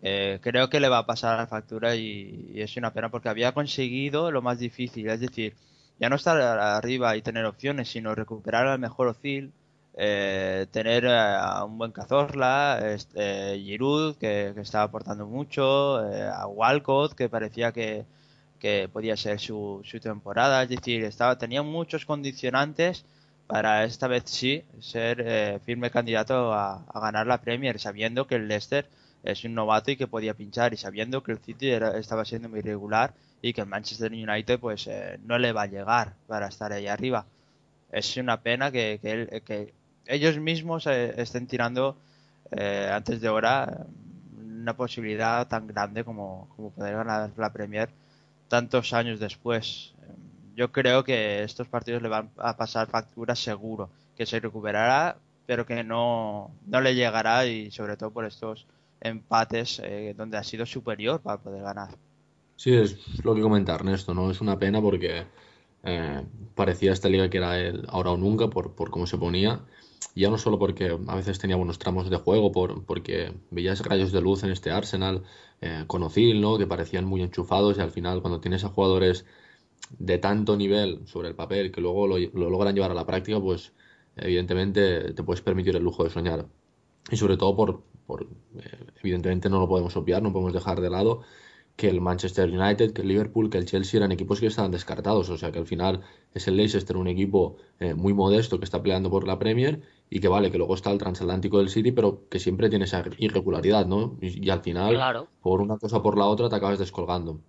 Eh, 0.02 0.38
creo 0.42 0.70
que 0.70 0.80
le 0.80 0.88
va 0.88 0.98
a 0.98 1.06
pasar 1.06 1.38
la 1.38 1.46
factura 1.46 1.94
y, 1.94 2.52
es 2.54 2.76
una 2.76 2.92
pena 2.92 3.10
porque 3.10 3.28
había 3.28 3.52
conseguido 3.52 4.30
lo 4.30 4.42
más 4.42 4.58
difícil, 4.58 5.08
es 5.10 5.20
decir, 5.20 5.54
ya 5.98 6.08
no 6.08 6.16
estar 6.16 6.40
arriba 6.40 7.16
y 7.16 7.22
tener 7.22 7.44
opciones, 7.44 7.90
sino 7.90 8.14
recuperar 8.14 8.66
al 8.66 8.78
mejor 8.78 9.08
Ozil, 9.08 9.52
eh, 9.96 10.66
tener 10.70 11.06
a 11.06 11.64
un 11.64 11.76
buen 11.78 11.92
Cazorla, 11.92 12.80
este, 12.94 13.58
Giroud 13.58 14.16
que, 14.16 14.52
que 14.54 14.60
estaba 14.62 14.84
aportando 14.84 15.26
mucho, 15.26 16.10
eh, 16.10 16.28
a 16.28 16.46
Walcott 16.46 17.14
que 17.14 17.28
parecía 17.28 17.72
que, 17.72 18.06
que 18.58 18.88
podía 18.92 19.16
ser 19.16 19.40
su, 19.40 19.82
su 19.84 20.00
temporada, 20.00 20.62
es 20.62 20.70
decir, 20.70 21.04
estaba, 21.04 21.36
tenía 21.38 21.62
muchos 21.62 22.06
condicionantes 22.06 23.04
para 23.46 23.84
esta 23.84 24.06
vez 24.06 24.24
sí 24.26 24.64
ser 24.80 25.22
eh, 25.26 25.60
firme 25.64 25.90
candidato 25.90 26.52
a, 26.54 26.84
a 26.88 27.00
ganar 27.00 27.26
la 27.26 27.40
Premier, 27.42 27.78
sabiendo 27.80 28.26
que 28.26 28.36
el 28.36 28.48
Leicester 28.48 28.86
es 29.22 29.44
un 29.44 29.54
novato 29.54 29.90
y 29.90 29.96
que 29.96 30.06
podía 30.06 30.34
pinchar 30.34 30.72
y 30.72 30.76
sabiendo 30.76 31.22
que 31.22 31.32
el 31.32 31.38
City 31.38 31.70
estaba 31.70 32.24
siendo 32.24 32.48
muy 32.48 32.60
irregular 32.60 33.14
y 33.42 33.52
que 33.52 33.60
el 33.60 33.66
Manchester 33.66 34.12
United 34.12 34.58
pues 34.58 34.86
eh, 34.86 35.18
no 35.24 35.38
le 35.38 35.52
va 35.52 35.62
a 35.62 35.66
llegar 35.66 36.14
para 36.26 36.48
estar 36.48 36.72
ahí 36.72 36.86
arriba. 36.86 37.26
Es 37.92 38.16
una 38.16 38.40
pena 38.40 38.70
que, 38.70 38.98
que, 39.44 39.74
ellos 40.06 40.38
mismos 40.38 40.86
eh, 40.86 41.14
estén 41.20 41.46
tirando 41.46 41.96
eh, 42.50 42.90
antes 42.92 43.20
de 43.20 43.28
hora 43.28 43.86
una 44.36 44.74
posibilidad 44.76 45.46
tan 45.48 45.66
grande 45.66 46.04
como, 46.04 46.48
como 46.56 46.70
poder 46.70 46.96
ganar 46.96 47.30
la 47.36 47.52
Premier 47.52 47.90
tantos 48.48 48.92
años 48.92 49.20
después. 49.20 49.94
Yo 50.56 50.72
creo 50.72 51.04
que 51.04 51.42
estos 51.42 51.68
partidos 51.68 52.02
le 52.02 52.08
van 52.08 52.30
a 52.36 52.56
pasar 52.56 52.88
factura 52.88 53.34
seguro, 53.36 53.88
que 54.16 54.26
se 54.26 54.40
recuperará, 54.40 55.16
pero 55.46 55.64
que 55.64 55.84
no, 55.84 56.50
no 56.66 56.80
le 56.80 56.94
llegará 56.94 57.46
y 57.46 57.70
sobre 57.70 57.96
todo 57.96 58.10
por 58.10 58.26
estos 58.26 58.66
empates 59.00 59.80
eh, 59.84 60.14
donde 60.16 60.36
ha 60.36 60.44
sido 60.44 60.66
superior 60.66 61.20
para 61.20 61.38
poder 61.38 61.62
ganar. 61.62 61.90
Sí, 62.56 62.74
es 62.74 63.24
lo 63.24 63.34
que 63.34 63.40
comenta 63.40 63.74
Ernesto, 63.74 64.12
¿no? 64.12 64.30
Es 64.30 64.40
una 64.40 64.58
pena 64.58 64.82
porque 64.82 65.24
eh, 65.82 66.22
parecía 66.54 66.92
esta 66.92 67.08
liga 67.08 67.30
que 67.30 67.38
era 67.38 67.58
el 67.58 67.86
ahora 67.88 68.10
o 68.10 68.16
nunca 68.16 68.48
por, 68.48 68.74
por 68.74 68.90
cómo 68.90 69.06
se 69.06 69.16
ponía. 69.18 69.60
Ya 70.14 70.28
no 70.28 70.38
solo 70.38 70.58
porque 70.58 70.98
a 71.06 71.14
veces 71.14 71.38
tenía 71.38 71.56
buenos 71.56 71.78
tramos 71.78 72.10
de 72.10 72.16
juego, 72.16 72.52
por, 72.52 72.84
porque 72.84 73.32
veías 73.50 73.80
rayos 73.80 74.12
de 74.12 74.20
luz 74.20 74.42
en 74.42 74.50
este 74.50 74.70
Arsenal 74.70 75.22
eh, 75.60 75.84
¿no? 76.34 76.58
Que 76.58 76.66
parecían 76.66 77.04
muy 77.04 77.22
enchufados 77.22 77.78
y 77.78 77.80
al 77.80 77.90
final 77.90 78.20
cuando 78.20 78.40
tienes 78.40 78.64
a 78.64 78.68
jugadores 78.68 79.24
de 79.98 80.18
tanto 80.18 80.56
nivel 80.56 81.06
sobre 81.06 81.28
el 81.28 81.34
papel 81.34 81.72
que 81.72 81.80
luego 81.80 82.06
lo 82.06 82.50
logran 82.50 82.74
llevar 82.74 82.90
a 82.90 82.94
la 82.94 83.06
práctica, 83.06 83.40
pues 83.40 83.72
evidentemente 84.16 85.12
te 85.14 85.22
puedes 85.22 85.42
permitir 85.42 85.76
el 85.76 85.82
lujo 85.82 86.04
de 86.04 86.10
soñar. 86.10 86.46
Y 87.10 87.16
sobre 87.16 87.36
todo 87.36 87.56
por, 87.56 87.82
por 88.10 88.24
eh, 88.24 88.86
evidentemente 89.02 89.48
no 89.48 89.60
lo 89.60 89.68
podemos 89.68 89.96
obviar, 89.96 90.20
no 90.20 90.32
podemos 90.32 90.52
dejar 90.52 90.80
de 90.80 90.90
lado 90.90 91.22
que 91.76 91.88
el 91.88 92.00
Manchester 92.00 92.50
United, 92.50 92.92
que 92.92 93.02
el 93.02 93.08
Liverpool, 93.08 93.48
que 93.48 93.56
el 93.56 93.64
Chelsea 93.64 93.98
eran 93.98 94.12
equipos 94.12 94.40
que 94.40 94.46
estaban 94.46 94.70
descartados. 94.70 95.30
O 95.30 95.38
sea 95.38 95.50
que 95.50 95.58
al 95.60 95.66
final 95.66 96.02
es 96.34 96.46
el 96.46 96.56
Leicester 96.56 96.96
un 96.96 97.08
equipo 97.08 97.56
eh, 97.78 97.94
muy 97.94 98.12
modesto 98.12 98.58
que 98.58 98.64
está 98.64 98.82
peleando 98.82 99.08
por 99.10 99.26
la 99.26 99.38
Premier 99.38 99.80
y 100.10 100.20
que 100.20 100.28
vale, 100.28 100.50
que 100.50 100.58
luego 100.58 100.74
está 100.74 100.90
el 100.90 100.98
transatlántico 100.98 101.58
del 101.58 101.70
City, 101.70 101.92
pero 101.92 102.28
que 102.28 102.38
siempre 102.38 102.68
tiene 102.68 102.84
esa 102.84 103.02
irregularidad, 103.16 103.86
¿no? 103.86 104.18
Y, 104.20 104.44
y 104.44 104.50
al 104.50 104.60
final, 104.60 104.94
claro. 104.94 105.28
por 105.40 105.62
una 105.62 105.78
cosa 105.78 105.98
o 105.98 106.02
por 106.02 106.18
la 106.18 106.26
otra, 106.26 106.50
te 106.50 106.56
acabas 106.56 106.78
descolgando. 106.78 107.40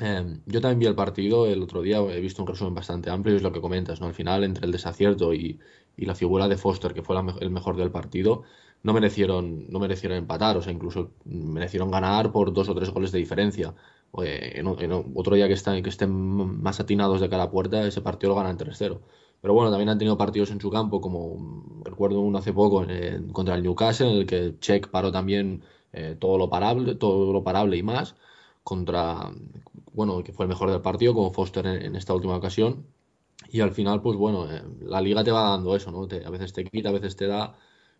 Eh, 0.00 0.38
yo 0.46 0.60
también 0.60 0.78
vi 0.78 0.86
el 0.86 0.94
partido 0.94 1.46
el 1.46 1.62
otro 1.62 1.82
día, 1.82 1.98
he 1.98 2.20
visto 2.20 2.40
un 2.40 2.48
resumen 2.48 2.74
bastante 2.74 3.10
amplio 3.10 3.34
y 3.34 3.36
es 3.36 3.42
lo 3.42 3.52
que 3.52 3.60
comentas, 3.60 4.00
¿no? 4.00 4.06
Al 4.06 4.14
final, 4.14 4.44
entre 4.44 4.64
el 4.64 4.72
desacierto 4.72 5.34
y, 5.34 5.60
y 5.96 6.06
la 6.06 6.14
figura 6.14 6.48
de 6.48 6.56
Foster, 6.56 6.94
que 6.94 7.02
fue 7.02 7.14
la 7.14 7.36
el 7.40 7.50
mejor 7.50 7.76
del 7.76 7.90
partido, 7.90 8.44
no 8.84 8.92
merecieron, 8.94 9.66
no 9.70 9.80
merecieron 9.80 10.18
empatar, 10.18 10.56
o 10.58 10.62
sea, 10.62 10.72
incluso 10.72 11.12
merecieron 11.24 11.90
ganar 11.90 12.32
por 12.32 12.52
dos 12.52 12.68
o 12.70 12.74
tres 12.76 12.90
goles 12.90 13.12
de 13.12 13.18
diferencia. 13.18 13.74
Otro 15.14 15.34
día 15.36 15.46
que, 15.48 15.54
están, 15.54 15.82
que 15.82 15.90
estén 15.90 16.10
más 16.62 16.80
atinados 16.80 17.20
de 17.20 17.28
cara 17.28 17.44
a 17.44 17.50
puerta, 17.50 17.86
ese 17.86 18.00
partido 18.00 18.30
lo 18.30 18.36
ganan 18.36 18.56
3-0. 18.56 19.00
Pero 19.40 19.54
bueno, 19.54 19.70
también 19.70 19.88
han 19.90 19.98
tenido 19.98 20.16
partidos 20.16 20.50
en 20.50 20.60
su 20.60 20.70
campo, 20.70 21.00
como 21.00 21.82
recuerdo 21.84 22.20
uno 22.20 22.38
hace 22.38 22.52
poco 22.52 22.84
contra 23.32 23.54
el 23.56 23.62
Newcastle, 23.62 24.10
en 24.10 24.16
el 24.18 24.26
que 24.26 24.54
Check 24.60 24.88
paró 24.88 25.12
también 25.12 25.62
eh, 25.92 26.16
todo 26.18 26.38
lo 26.38 26.48
parable, 26.48 26.94
todo 26.94 27.32
lo 27.32 27.44
parable 27.44 27.76
y 27.76 27.82
más, 27.82 28.14
contra, 28.62 29.30
bueno, 29.92 30.22
que 30.24 30.32
fue 30.32 30.44
el 30.46 30.48
mejor 30.48 30.70
del 30.70 30.80
partido, 30.80 31.14
como 31.14 31.30
Foster 31.32 31.66
en, 31.66 31.82
en 31.82 31.96
esta 31.96 32.14
última 32.14 32.36
ocasión. 32.36 32.86
Y 33.50 33.60
al 33.60 33.72
final, 33.72 34.02
pues 34.02 34.16
bueno, 34.16 34.50
eh, 34.52 34.62
la 34.82 35.00
liga 35.00 35.24
te 35.24 35.30
va 35.32 35.50
dando 35.50 35.76
eso, 35.76 35.90
¿no? 35.92 36.06
Te- 36.08 36.24
a 36.24 36.30
veces 36.30 36.52
te 36.52 36.64
quita, 36.64 36.88
a 36.90 36.92
veces 36.92 37.16
te 37.16 37.26
da, 37.26 37.56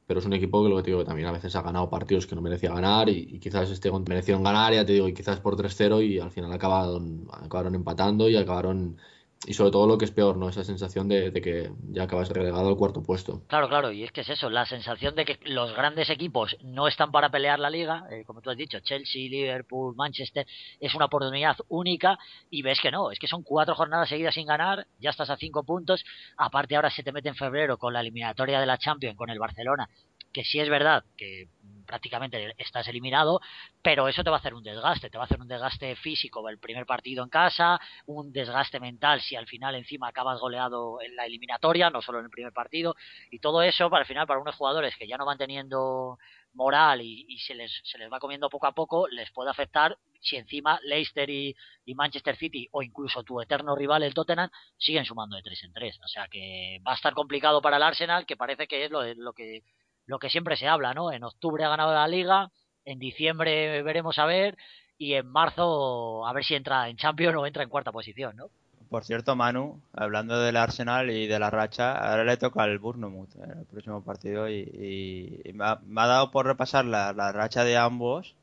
pero 0.06 0.20
es 0.20 0.26
un 0.26 0.32
equipo 0.34 0.62
que 0.62 0.68
lo 0.68 0.76
que 0.76 0.82
te 0.82 0.90
digo 0.90 1.00
que 1.00 1.06
también 1.06 1.28
a 1.28 1.32
veces 1.32 1.54
ha 1.56 1.62
ganado 1.62 1.88
partidos 1.88 2.26
que 2.26 2.34
no 2.34 2.42
merecía 2.42 2.70
ganar 2.72 3.08
y, 3.08 3.38
quizás 3.40 3.70
este 3.70 3.90
merecieron 3.90 4.42
ganar, 4.42 4.74
ya 4.74 4.84
te 4.84 4.92
digo, 4.92 5.08
y 5.08 5.14
quizás 5.14 5.40
por 5.40 5.56
3-0 5.56 6.02
y 6.02 6.18
al 6.18 6.30
final 6.30 6.52
acabaron, 6.52 7.26
acabaron 7.32 7.74
empatando 7.74 8.28
y 8.28 8.36
acabaron, 8.36 8.98
y 9.46 9.54
sobre 9.54 9.70
todo 9.70 9.86
lo 9.86 9.98
que 9.98 10.04
es 10.04 10.10
peor, 10.10 10.36
¿no? 10.36 10.48
Esa 10.48 10.64
sensación 10.64 11.08
de, 11.08 11.30
de 11.30 11.40
que 11.40 11.70
ya 11.90 12.04
acabas 12.04 12.28
relegado 12.28 12.68
al 12.68 12.76
cuarto 12.76 13.02
puesto. 13.02 13.42
Claro, 13.48 13.68
claro, 13.68 13.92
y 13.92 14.04
es 14.04 14.12
que 14.12 14.22
es 14.22 14.28
eso, 14.28 14.50
la 14.50 14.66
sensación 14.66 15.14
de 15.14 15.24
que 15.24 15.38
los 15.44 15.74
grandes 15.74 16.10
equipos 16.10 16.56
no 16.62 16.88
están 16.88 17.10
para 17.10 17.30
pelear 17.30 17.58
la 17.58 17.70
liga, 17.70 18.04
eh, 18.10 18.24
como 18.24 18.40
tú 18.40 18.50
has 18.50 18.56
dicho, 18.56 18.80
Chelsea, 18.80 19.28
Liverpool, 19.28 19.94
Manchester, 19.96 20.46
es 20.80 20.94
una 20.94 21.06
oportunidad 21.06 21.56
única 21.68 22.18
y 22.50 22.62
ves 22.62 22.80
que 22.80 22.90
no, 22.90 23.10
es 23.10 23.18
que 23.18 23.26
son 23.26 23.42
cuatro 23.42 23.74
jornadas 23.74 24.08
seguidas 24.08 24.34
sin 24.34 24.46
ganar, 24.46 24.86
ya 24.98 25.10
estás 25.10 25.30
a 25.30 25.36
cinco 25.36 25.64
puntos, 25.64 26.04
aparte 26.36 26.76
ahora 26.76 26.90
se 26.90 27.02
te 27.02 27.12
mete 27.12 27.28
en 27.28 27.36
febrero 27.36 27.78
con 27.78 27.92
la 27.92 28.00
eliminatoria 28.00 28.60
de 28.60 28.66
la 28.66 28.78
Champions 28.78 29.16
con 29.16 29.30
el 29.30 29.38
Barcelona, 29.38 29.88
que 30.32 30.44
sí 30.44 30.58
es 30.58 30.68
verdad 30.68 31.04
que 31.16 31.48
prácticamente 31.84 32.54
estás 32.58 32.86
eliminado, 32.88 33.40
pero 33.82 34.08
eso 34.08 34.22
te 34.22 34.30
va 34.30 34.36
a 34.36 34.38
hacer 34.40 34.54
un 34.54 34.62
desgaste, 34.62 35.10
te 35.10 35.18
va 35.18 35.24
a 35.24 35.26
hacer 35.26 35.40
un 35.40 35.48
desgaste 35.48 35.96
físico 35.96 36.48
el 36.48 36.58
primer 36.58 36.86
partido 36.86 37.22
en 37.22 37.30
casa, 37.30 37.80
un 38.06 38.32
desgaste 38.32 38.80
mental 38.80 39.20
si 39.20 39.36
al 39.36 39.46
final 39.46 39.74
encima 39.74 40.08
acabas 40.08 40.40
goleado 40.40 41.00
en 41.00 41.16
la 41.16 41.26
eliminatoria, 41.26 41.90
no 41.90 42.02
solo 42.02 42.18
en 42.18 42.26
el 42.26 42.30
primer 42.30 42.52
partido, 42.52 42.94
y 43.30 43.38
todo 43.38 43.62
eso 43.62 43.90
para 43.90 44.04
al 44.04 44.06
final 44.06 44.26
para 44.26 44.40
unos 44.40 44.54
jugadores 44.56 44.94
que 44.96 45.06
ya 45.08 45.16
no 45.16 45.24
van 45.24 45.38
teniendo 45.38 46.18
moral 46.52 47.00
y, 47.00 47.24
y 47.28 47.38
se, 47.38 47.54
les, 47.54 47.72
se 47.84 47.98
les 47.98 48.12
va 48.12 48.20
comiendo 48.20 48.50
poco 48.50 48.66
a 48.66 48.72
poco, 48.72 49.08
les 49.08 49.30
puede 49.30 49.50
afectar 49.50 49.96
si 50.20 50.36
encima 50.36 50.78
Leicester 50.82 51.28
y, 51.28 51.54
y 51.84 51.94
Manchester 51.94 52.36
City 52.36 52.68
o 52.72 52.82
incluso 52.82 53.22
tu 53.22 53.40
eterno 53.40 53.74
rival 53.74 54.02
el 54.02 54.14
Tottenham 54.14 54.50
siguen 54.76 55.04
sumando 55.04 55.36
de 55.36 55.42
tres 55.42 55.62
en 55.64 55.72
tres. 55.72 55.98
O 56.02 56.08
sea 56.08 56.28
que 56.28 56.80
va 56.86 56.92
a 56.92 56.96
estar 56.96 57.12
complicado 57.12 57.60
para 57.60 57.76
el 57.76 57.82
Arsenal, 57.82 58.26
que 58.26 58.36
parece 58.36 58.66
que 58.66 58.84
es 58.84 58.90
lo, 58.90 59.02
lo 59.14 59.32
que 59.32 59.62
lo 60.06 60.18
que 60.18 60.30
siempre 60.30 60.56
se 60.56 60.68
habla, 60.68 60.94
¿no? 60.94 61.12
En 61.12 61.24
octubre 61.24 61.64
ha 61.64 61.68
ganado 61.68 61.94
la 61.94 62.08
liga, 62.08 62.50
en 62.84 62.98
diciembre 62.98 63.82
veremos 63.82 64.18
a 64.18 64.26
ver 64.26 64.56
y 64.98 65.14
en 65.14 65.26
marzo 65.26 66.26
a 66.26 66.32
ver 66.32 66.44
si 66.44 66.54
entra 66.54 66.88
en 66.88 66.96
Champions 66.96 67.36
o 67.36 67.46
entra 67.46 67.62
en 67.62 67.68
cuarta 67.68 67.92
posición, 67.92 68.36
¿no? 68.36 68.46
Por 68.90 69.04
cierto, 69.04 69.34
Manu, 69.34 69.80
hablando 69.92 70.40
del 70.40 70.56
Arsenal 70.56 71.10
y 71.10 71.26
de 71.26 71.38
la 71.38 71.50
racha, 71.50 71.96
ahora 71.96 72.22
le 72.22 72.36
toca 72.36 72.62
al 72.62 72.78
Bournemouth 72.78 73.34
en 73.36 73.58
el 73.58 73.64
próximo 73.64 74.04
partido 74.04 74.48
y, 74.48 75.42
y 75.44 75.52
me, 75.52 75.64
ha, 75.64 75.80
me, 75.84 76.02
ha, 76.02 76.06
dado 76.06 76.30
por 76.30 76.46
repasar 76.46 76.84
la, 76.84 77.12
la 77.12 77.32
racha 77.32 77.64
de 77.64 77.76
ambos. 77.76 78.36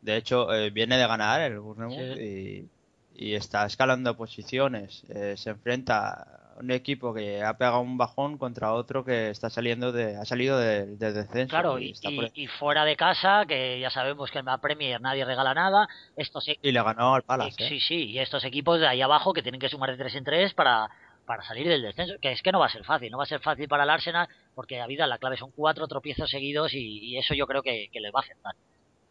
De 0.00 0.16
hecho, 0.16 0.52
eh, 0.54 0.70
viene 0.70 0.96
de 0.96 1.06
ganar 1.06 1.42
el 1.42 1.58
Bournemouth 1.58 2.16
sí. 2.16 2.68
y, 3.16 3.26
y, 3.26 3.34
está 3.34 3.66
escalando 3.66 4.16
posiciones. 4.16 5.04
Eh, 5.10 5.34
se 5.36 5.50
enfrenta 5.50 6.37
un 6.60 6.70
equipo 6.70 7.14
que 7.14 7.42
ha 7.42 7.56
pegado 7.56 7.80
un 7.80 7.98
bajón 7.98 8.38
contra 8.38 8.72
otro 8.72 9.04
que 9.04 9.30
está 9.30 9.50
saliendo 9.50 9.92
de 9.92 10.16
ha 10.16 10.24
salido 10.24 10.58
de, 10.58 10.96
de 10.96 11.12
descenso 11.12 11.50
claro 11.50 11.78
y, 11.78 11.94
y, 12.02 12.30
y, 12.34 12.46
fuera 12.46 12.84
de 12.84 12.96
casa 12.96 13.44
que 13.46 13.78
ya 13.80 13.90
sabemos 13.90 14.30
que 14.30 14.40
en 14.40 14.46
la 14.46 14.58
Premier 14.58 15.00
nadie 15.00 15.24
regala 15.24 15.54
nada 15.54 15.88
estos 16.16 16.46
y 16.48 16.72
le 16.72 16.82
ganó 16.82 17.14
al 17.14 17.22
Palace 17.22 17.62
¿eh? 17.64 17.68
sí 17.68 17.80
sí 17.80 18.10
y 18.10 18.18
estos 18.18 18.44
equipos 18.44 18.80
de 18.80 18.86
ahí 18.86 19.00
abajo 19.00 19.32
que 19.32 19.42
tienen 19.42 19.60
que 19.60 19.68
sumar 19.68 19.90
de 19.90 19.96
tres 19.96 20.14
en 20.14 20.24
tres 20.24 20.54
para 20.54 20.88
para 21.26 21.42
salir 21.42 21.68
del 21.68 21.82
descenso 21.82 22.14
que 22.20 22.32
es 22.32 22.42
que 22.42 22.52
no 22.52 22.58
va 22.58 22.66
a 22.66 22.70
ser 22.70 22.84
fácil 22.84 23.10
no 23.10 23.18
va 23.18 23.24
a 23.24 23.28
ser 23.28 23.40
fácil 23.40 23.68
para 23.68 23.84
el 23.84 23.90
Arsenal 23.90 24.28
porque 24.54 24.78
la 24.78 24.86
vida 24.86 25.06
la 25.06 25.18
clave 25.18 25.36
son 25.36 25.50
cuatro 25.50 25.86
tropiezos 25.86 26.30
seguidos 26.30 26.74
y, 26.74 26.98
y 27.00 27.18
eso 27.18 27.34
yo 27.34 27.46
creo 27.46 27.62
que, 27.62 27.88
que 27.92 28.00
les 28.00 28.12
va 28.12 28.20
a 28.20 28.22
afectar 28.22 28.54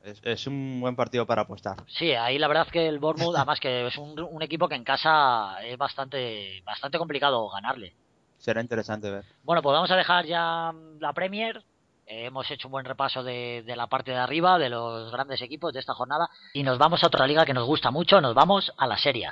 es, 0.07 0.21
es, 0.23 0.47
un 0.47 0.79
buen 0.79 0.95
partido 0.95 1.25
para 1.25 1.43
apostar. 1.43 1.77
Sí, 1.87 2.11
ahí 2.13 2.37
la 2.37 2.47
verdad 2.47 2.67
que 2.67 2.87
el 2.87 2.99
Bournemouth, 2.99 3.35
además 3.35 3.59
que 3.59 3.87
es 3.87 3.97
un, 3.97 4.19
un, 4.19 4.41
equipo 4.41 4.67
que 4.67 4.75
en 4.75 4.83
casa 4.83 5.57
es 5.63 5.77
bastante, 5.77 6.61
bastante 6.65 6.97
complicado 6.97 7.49
ganarle. 7.49 7.93
Será 8.37 8.61
interesante 8.61 9.09
ver. 9.09 9.25
Bueno, 9.43 9.61
pues 9.61 9.73
vamos 9.73 9.91
a 9.91 9.95
dejar 9.95 10.25
ya 10.25 10.73
la 10.99 11.13
Premier. 11.13 11.63
Eh, 12.05 12.25
hemos 12.25 12.49
hecho 12.49 12.67
un 12.67 12.71
buen 12.71 12.85
repaso 12.85 13.21
de, 13.21 13.63
de, 13.65 13.75
la 13.75 13.87
parte 13.87 14.11
de 14.11 14.17
arriba, 14.17 14.57
de 14.57 14.69
los 14.69 15.11
grandes 15.11 15.41
equipos 15.41 15.73
de 15.73 15.79
esta 15.79 15.93
jornada. 15.93 16.29
Y 16.53 16.63
nos 16.63 16.77
vamos 16.77 17.03
a 17.03 17.07
otra 17.07 17.27
liga 17.27 17.45
que 17.45 17.53
nos 17.53 17.65
gusta 17.65 17.91
mucho, 17.91 18.21
nos 18.21 18.33
vamos 18.33 18.71
a 18.77 18.87
la 18.87 18.97
Serie. 18.97 19.31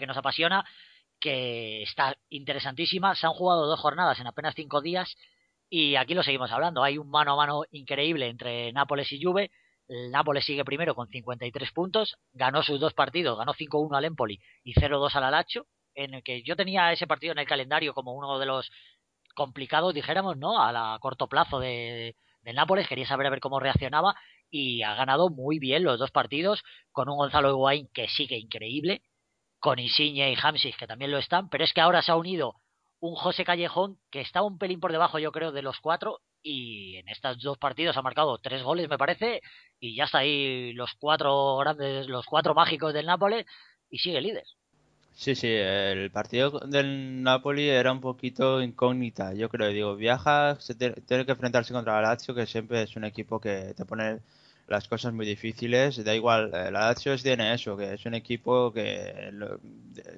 Que 0.00 0.06
nos 0.06 0.16
apasiona, 0.16 0.64
que 1.20 1.82
está 1.82 2.16
interesantísima. 2.28 3.14
Se 3.14 3.26
han 3.26 3.32
jugado 3.32 3.66
dos 3.66 3.80
jornadas 3.80 4.20
en 4.20 4.26
apenas 4.26 4.54
cinco 4.54 4.80
días 4.80 5.16
y 5.70 5.96
aquí 5.96 6.14
lo 6.14 6.22
seguimos 6.22 6.50
hablando. 6.52 6.82
Hay 6.82 6.98
un 6.98 7.10
mano 7.10 7.32
a 7.32 7.36
mano 7.36 7.62
increíble 7.70 8.28
entre 8.28 8.72
Nápoles 8.72 9.10
y 9.12 9.22
Juve. 9.22 9.50
Nápoles 10.10 10.44
sigue 10.44 10.64
primero 10.64 10.94
con 10.94 11.08
53 11.08 11.72
puntos, 11.72 12.16
ganó 12.32 12.62
sus 12.62 12.78
dos 12.78 12.92
partidos, 12.92 13.38
ganó 13.38 13.54
5-1 13.54 13.96
al 13.96 14.04
Empoli 14.04 14.38
y 14.62 14.74
0-2 14.74 15.14
al 15.14 15.24
Alacho, 15.24 15.66
en 15.94 16.12
el 16.14 16.22
que 16.22 16.42
yo 16.42 16.56
tenía 16.56 16.92
ese 16.92 17.06
partido 17.06 17.32
en 17.32 17.38
el 17.38 17.46
calendario 17.46 17.94
como 17.94 18.12
uno 18.12 18.38
de 18.38 18.44
los 18.44 18.70
complicados, 19.34 19.94
dijéramos, 19.94 20.36
¿no? 20.36 20.62
A 20.62 20.72
la 20.72 20.98
corto 21.00 21.26
plazo 21.26 21.58
de, 21.58 22.16
de 22.42 22.52
Nápoles, 22.52 22.86
quería 22.86 23.06
saber 23.06 23.26
a 23.26 23.30
ver 23.30 23.40
cómo 23.40 23.60
reaccionaba 23.60 24.14
y 24.50 24.82
ha 24.82 24.94
ganado 24.94 25.30
muy 25.30 25.58
bien 25.58 25.84
los 25.84 25.98
dos 25.98 26.10
partidos 26.10 26.62
con 26.92 27.08
un 27.08 27.16
Gonzalo 27.16 27.50
Higuaín 27.50 27.88
que 27.92 28.08
sigue 28.08 28.36
increíble, 28.36 29.02
con 29.58 29.78
Insigne 29.78 30.32
y 30.32 30.36
Hamsik, 30.40 30.76
que 30.76 30.86
también 30.86 31.10
lo 31.10 31.18
están, 31.18 31.48
pero 31.48 31.64
es 31.64 31.72
que 31.72 31.80
ahora 31.80 32.02
se 32.02 32.12
ha 32.12 32.16
unido 32.16 32.56
un 33.00 33.14
José 33.14 33.44
Callejón 33.44 33.98
que 34.10 34.20
está 34.20 34.42
un 34.42 34.58
pelín 34.58 34.80
por 34.80 34.92
debajo, 34.92 35.18
yo 35.18 35.32
creo, 35.32 35.52
de 35.52 35.62
los 35.62 35.78
cuatro, 35.80 36.20
y 36.42 36.96
en 36.96 37.08
estos 37.08 37.40
dos 37.42 37.58
partidos 37.58 37.96
ha 37.96 38.02
marcado 38.02 38.38
tres 38.38 38.62
goles, 38.62 38.88
me 38.88 38.98
parece, 38.98 39.40
y 39.80 39.96
ya 39.96 40.04
está 40.04 40.18
ahí 40.18 40.72
los 40.72 40.92
cuatro 40.98 41.56
grandes, 41.58 42.08
los 42.08 42.26
cuatro 42.26 42.54
mágicos 42.54 42.92
del 42.92 43.06
Nápoles, 43.06 43.46
y 43.90 43.98
sigue 43.98 44.20
líder. 44.20 44.44
Sí, 45.12 45.34
sí, 45.34 45.48
el 45.48 46.12
partido 46.12 46.60
del 46.60 47.22
Napoli 47.24 47.68
era 47.68 47.90
un 47.90 48.00
poquito 48.00 48.62
incógnita, 48.62 49.34
yo 49.34 49.48
creo, 49.48 49.68
digo, 49.70 49.96
viaja, 49.96 50.56
se 50.60 50.76
tiene 50.76 51.26
que 51.26 51.32
enfrentarse 51.32 51.72
contra 51.72 51.96
el 51.98 52.04
Lazio, 52.04 52.34
que 52.34 52.46
siempre 52.46 52.82
es 52.82 52.94
un 52.94 53.04
equipo 53.04 53.40
que 53.40 53.74
te 53.76 53.84
pone 53.84 54.20
las 54.68 54.86
cosas 54.86 55.12
muy 55.12 55.26
difíciles. 55.26 56.02
Da 56.04 56.14
igual, 56.14 56.50
la 56.50 56.70
Lazio 56.70 57.16
tiene 57.16 57.52
eso, 57.54 57.76
que 57.76 57.94
es 57.94 58.06
un 58.06 58.14
equipo 58.14 58.72
que 58.72 59.30
lo, 59.32 59.58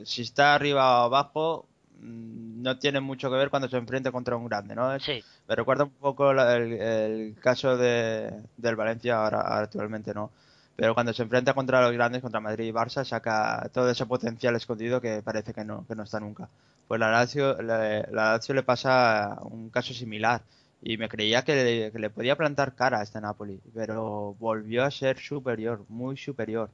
si 0.04 0.22
está 0.22 0.54
arriba 0.54 1.02
o 1.02 1.04
abajo 1.06 1.66
no 2.02 2.78
tiene 2.78 3.00
mucho 3.00 3.30
que 3.30 3.36
ver 3.36 3.50
cuando 3.50 3.68
se 3.68 3.76
enfrenta 3.76 4.10
contra 4.10 4.36
un 4.36 4.46
grande, 4.46 4.74
¿no? 4.74 4.98
Sí. 5.00 5.22
Me 5.48 5.54
recuerda 5.54 5.84
un 5.84 5.90
poco 5.90 6.30
el, 6.30 6.72
el 6.72 7.36
caso 7.40 7.76
de, 7.76 8.32
del 8.56 8.76
Valencia 8.76 9.16
ahora, 9.22 9.58
actualmente, 9.58 10.14
¿no? 10.14 10.30
Pero 10.76 10.94
cuando 10.94 11.12
se 11.12 11.22
enfrenta 11.22 11.52
contra 11.52 11.82
los 11.82 11.92
grandes, 11.92 12.22
contra 12.22 12.40
Madrid 12.40 12.68
y 12.68 12.72
Barça, 12.72 13.04
saca 13.04 13.68
todo 13.72 13.90
ese 13.90 14.06
potencial 14.06 14.56
escondido 14.56 15.00
que 15.00 15.20
parece 15.22 15.52
que 15.52 15.62
no, 15.62 15.86
que 15.86 15.94
no 15.94 16.04
está 16.04 16.20
nunca. 16.20 16.48
Pues 16.88 16.98
la 16.98 17.10
Lazio, 17.10 17.60
la, 17.60 17.78
la 18.10 18.32
Lazio 18.32 18.54
le 18.54 18.62
pasa 18.62 19.38
un 19.42 19.68
caso 19.68 19.92
similar 19.92 20.40
y 20.82 20.96
me 20.96 21.08
creía 21.08 21.44
que 21.44 21.54
le, 21.54 21.92
que 21.92 21.98
le, 21.98 22.10
podía 22.10 22.36
plantar 22.36 22.74
cara 22.74 23.00
a 23.00 23.02
este 23.02 23.20
Napoli, 23.20 23.60
pero 23.74 24.34
volvió 24.38 24.84
a 24.84 24.90
ser 24.90 25.18
superior, 25.18 25.84
muy 25.88 26.16
superior. 26.16 26.70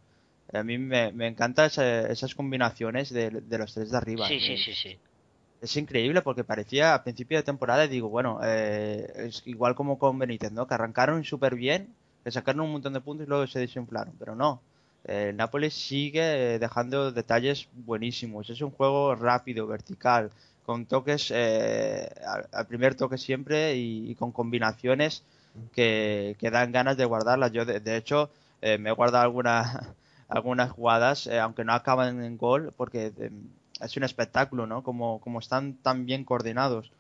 A 0.53 0.63
mí 0.63 0.79
me, 0.79 1.11
me 1.13 1.27
encantan 1.27 1.67
esas 1.67 2.35
combinaciones 2.35 3.11
de, 3.11 3.31
de, 3.31 3.59
los 3.59 3.75
tres 3.75 3.91
de 3.91 3.97
arriba. 3.97 4.29
Sí, 4.29 4.39
sí, 4.39 4.57
sí, 4.57 4.75
sí. 4.75 4.99
Es 5.61 5.77
increíble 5.77 6.23
porque 6.23 6.45
parecía 6.45 6.95
a 6.95 7.03
principio 7.03 7.39
de 7.39 7.43
temporada, 7.43 7.87
y 7.87 7.89
digo, 7.89 8.09
bueno, 8.09 8.39
eh, 8.45 9.11
es 9.17 9.43
igual 9.47 9.75
como 9.75 9.99
con 9.99 10.19
Benítez, 10.19 10.53
¿no? 10.53 10.67
Que 10.69 10.75
arrancaron 10.75 11.25
súper 11.25 11.57
bien, 11.57 11.93
que 12.23 12.31
sacaron 12.31 12.61
un 12.61 12.73
montón 12.73 12.93
de 12.93 13.01
puntos 13.01 13.27
y 13.27 13.29
luego 13.29 13.47
se 13.49 13.59
desinflaron, 13.59 14.15
pero 14.19 14.37
no. 14.37 14.61
Eh, 15.05 15.31
el 15.31 15.37
Napoli 15.37 15.71
sigue 15.71 16.59
dejando 16.59 17.11
detalles 17.11 17.69
buenísimos. 17.73 18.51
Es 18.51 18.61
un 18.61 18.71
juego 18.71 19.17
rápido, 19.17 19.67
vertical, 19.67 20.31
con 20.67 20.87
toques 20.87 21.31
eh, 21.35 22.09
al, 22.27 22.49
al, 22.53 22.67
primer 22.67 22.97
toque 22.97 23.19
siempre 23.19 23.77
y, 23.77 24.11
y 24.11 24.15
con 24.17 24.33
combinaciones 24.33 25.23
que, 25.73 26.37
que, 26.39 26.51
dan 26.51 26.73
ganas 26.73 26.97
de 26.97 27.05
guardarlas. 27.05 27.53
Yo, 27.53 27.65
de, 27.65 27.81
de 27.81 27.97
hecho, 27.97 28.31
eh, 28.61 28.77
me 28.79 28.91
he 28.91 28.93
guardado 28.93 29.25
alguna, 29.25 29.95
algunas 30.29 30.71
jugadas, 30.71 31.27
eh, 31.27 31.39
aunque 31.39 31.65
no 31.65 31.73
acaban 31.73 32.23
en 32.23 32.37
gol, 32.37 32.73
porque 32.77 33.13
eh, 33.19 33.31
es 33.81 33.97
un 33.97 34.05
espectáculo, 34.05 34.67
¿no? 34.67 34.83
Como, 34.83 35.21
como 35.21 35.39
están 35.39 35.75
tan 35.75 36.07
bien 36.07 36.25
coordinados. 36.25 36.91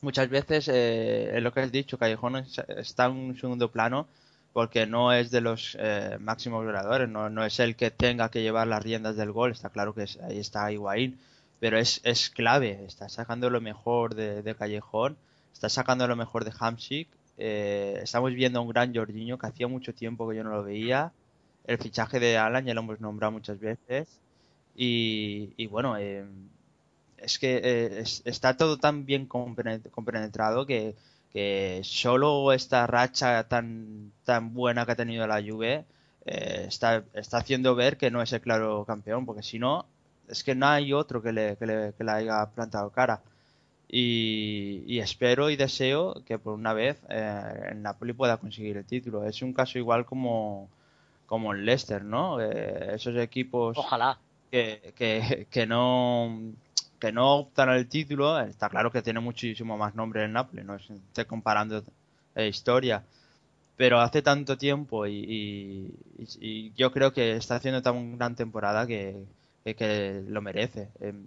Muchas 0.00 0.28
veces, 0.28 0.68
eh, 0.68 1.36
es 1.36 1.42
lo 1.42 1.52
que 1.52 1.60
has 1.60 1.72
dicho, 1.72 1.98
Callejón 1.98 2.36
está 2.36 3.06
en 3.06 3.12
un 3.12 3.36
segundo 3.38 3.70
plano 3.70 4.06
porque 4.52 4.86
no 4.86 5.12
es 5.12 5.30
de 5.30 5.42
los 5.42 5.76
eh, 5.78 6.16
máximos 6.18 6.64
goleadores, 6.64 7.08
no, 7.10 7.28
no 7.28 7.44
es 7.44 7.60
el 7.60 7.76
que 7.76 7.90
tenga 7.90 8.30
que 8.30 8.40
llevar 8.40 8.66
las 8.66 8.82
riendas 8.82 9.14
del 9.14 9.30
gol, 9.30 9.52
está 9.52 9.68
claro 9.68 9.94
que 9.94 10.04
es, 10.04 10.18
ahí 10.22 10.38
está 10.38 10.72
Higuaín, 10.72 11.18
pero 11.60 11.78
es, 11.78 12.00
es 12.04 12.30
clave, 12.30 12.84
está 12.86 13.08
sacando 13.08 13.50
lo 13.50 13.60
mejor 13.60 14.14
de, 14.14 14.42
Callejón, 14.56 15.16
está 15.52 15.68
sacando 15.68 16.06
lo 16.08 16.16
mejor 16.16 16.44
de 16.44 16.52
Hamsik, 16.58 17.08
eh, 17.38 18.00
estamos 18.02 18.32
viendo 18.34 18.58
a 18.58 18.62
un 18.62 18.68
gran 18.70 18.94
Jorginho 18.94 19.38
que 19.38 19.46
hacía 19.46 19.68
mucho 19.68 19.94
tiempo 19.94 20.28
que 20.28 20.36
yo 20.36 20.44
no 20.44 20.50
lo 20.50 20.62
veía, 20.64 21.12
el 21.64 21.78
fichaje 21.78 22.20
de 22.20 22.38
Alan 22.38 22.64
ya 22.64 22.74
lo 22.74 22.80
hemos 22.82 23.00
nombrado 23.00 23.32
muchas 23.32 23.58
veces, 23.60 24.20
y, 24.74 25.52
y 25.56 25.66
bueno, 25.66 25.96
eh, 25.98 26.24
es 27.16 27.38
que 27.38 27.56
eh, 27.62 28.00
es- 28.00 28.22
está 28.24 28.56
todo 28.56 28.76
tan 28.78 29.06
bien 29.06 29.28
compene- 29.28 29.82
compenetrado 29.90 30.66
que, 30.66 30.94
que 31.32 31.80
solo 31.84 32.52
esta 32.52 32.86
racha 32.86 33.48
tan, 33.48 34.12
tan 34.24 34.52
buena 34.54 34.84
que 34.86 34.92
ha 34.92 34.96
tenido 34.96 35.26
la 35.26 35.42
Juve 35.42 35.84
eh, 36.26 36.64
está, 36.68 37.04
está 37.14 37.38
haciendo 37.38 37.74
ver 37.74 37.96
que 37.96 38.10
no 38.10 38.22
es 38.22 38.32
el 38.32 38.40
claro 38.40 38.84
campeón, 38.86 39.26
porque 39.26 39.42
si 39.42 39.58
no, 39.58 39.86
es 40.28 40.42
que 40.44 40.54
no 40.54 40.66
hay 40.66 40.92
otro 40.92 41.22
que 41.22 41.32
le, 41.32 41.56
que 41.56 41.66
le, 41.66 41.92
que 41.94 42.04
le 42.04 42.10
haya 42.12 42.46
plantado 42.46 42.90
cara. 42.90 43.20
Y, 43.88 44.82
y 44.86 44.98
espero 44.98 45.48
y 45.48 45.56
deseo 45.56 46.14
que 46.26 46.38
por 46.38 46.54
una 46.54 46.72
vez 46.72 46.98
eh, 47.08 47.68
el 47.70 47.82
Napoli 47.82 48.12
pueda 48.12 48.36
conseguir 48.38 48.76
el 48.76 48.84
título. 48.84 49.24
Es 49.24 49.42
un 49.42 49.52
caso 49.52 49.78
igual 49.78 50.04
como, 50.04 50.68
como 51.26 51.52
el 51.52 51.64
Leicester, 51.64 52.04
¿no? 52.04 52.40
Eh, 52.40 52.94
esos 52.94 53.16
equipos 53.16 53.78
Ojalá. 53.78 54.18
que, 54.50 54.92
que, 54.96 55.46
que 55.50 55.66
no 55.66 56.40
que 56.98 57.12
no 57.12 57.36
optan 57.36 57.68
al 57.68 57.86
título, 57.88 58.40
está 58.40 58.70
claro 58.70 58.90
que 58.90 59.02
tiene 59.02 59.20
muchísimo 59.20 59.76
más 59.76 59.94
nombre 59.94 60.24
el 60.24 60.32
Napoli, 60.32 60.64
no 60.64 60.76
es- 60.76 60.88
estoy 60.90 61.26
comparando 61.26 61.82
eh, 62.34 62.48
historia, 62.48 63.04
pero 63.76 64.00
hace 64.00 64.22
tanto 64.22 64.56
tiempo 64.56 65.06
y- 65.06 65.94
y 66.40 66.72
yo 66.74 66.92
creo 66.92 67.12
que 67.12 67.36
está 67.36 67.56
haciendo 67.56 67.82
tan 67.82 68.16
gran 68.16 68.34
temporada 68.34 68.86
que, 68.86 69.14
que, 69.74 70.22
lo 70.28 70.40
merece. 70.42 70.90
Em, 71.00 71.24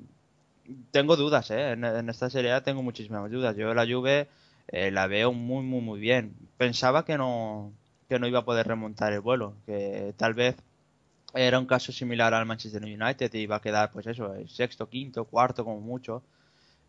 tengo 0.92 1.16
dudas, 1.16 1.52
¿eh? 1.52 1.72
En, 1.72 2.10
esta 2.10 2.30
serie 2.30 2.60
tengo 2.62 2.84
muchísimas 2.84 3.30
dudas. 3.32 3.56
Yo 3.56 3.74
la 3.74 3.86
Juve 3.88 4.28
eh, 4.68 4.92
la 4.92 5.08
veo 5.08 5.34
muy, 5.34 5.64
muy, 5.64 5.82
muy 5.82 6.00
bien. 6.00 6.36
Pensaba 6.58 7.06
que 7.06 7.18
no, 7.18 7.74
que 8.08 8.20
no 8.20 8.28
iba 8.28 8.40
a 8.40 8.46
poder 8.46 8.68
remontar 8.68 9.14
el 9.14 9.22
vuelo, 9.22 9.56
que 9.66 10.14
tal 10.18 10.34
vez 10.34 10.56
era 11.34 11.60
un 11.60 11.66
caso 11.66 11.92
similar 11.92 12.34
al 12.34 12.46
Manchester 12.46 12.84
United 12.84 13.34
y 13.34 13.40
iba 13.40 13.58
a 13.58 13.62
quedar, 13.62 13.92
pues 13.92 14.08
eso, 14.08 14.34
el 14.34 14.50
sexto, 14.50 14.90
quinto, 14.90 15.26
cuarto, 15.26 15.64
como 15.64 15.80
mucho. 15.80 16.24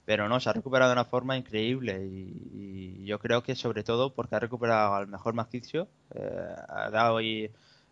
Pero 0.07 0.29
no, 0.29 0.41
se 0.41 0.51
ha 0.51 0.53
recuperado 0.53 0.91
de 0.91 0.95
una 0.95 1.05
forma 1.05 1.37
increíble 1.37 2.05
y, 2.07 3.05
yo 3.05 3.19
creo 3.19 3.43
que 3.43 3.55
sobre 3.57 3.83
todo 3.83 4.15
porque 4.15 4.37
ha 4.37 4.39
recuperado 4.41 4.95
al 4.95 5.09
mejor 5.09 5.35
Mauricio, 5.35 5.89
eh, 6.15 6.47
ha 6.69 6.91
dado 6.91 7.17
ahí 7.19 7.51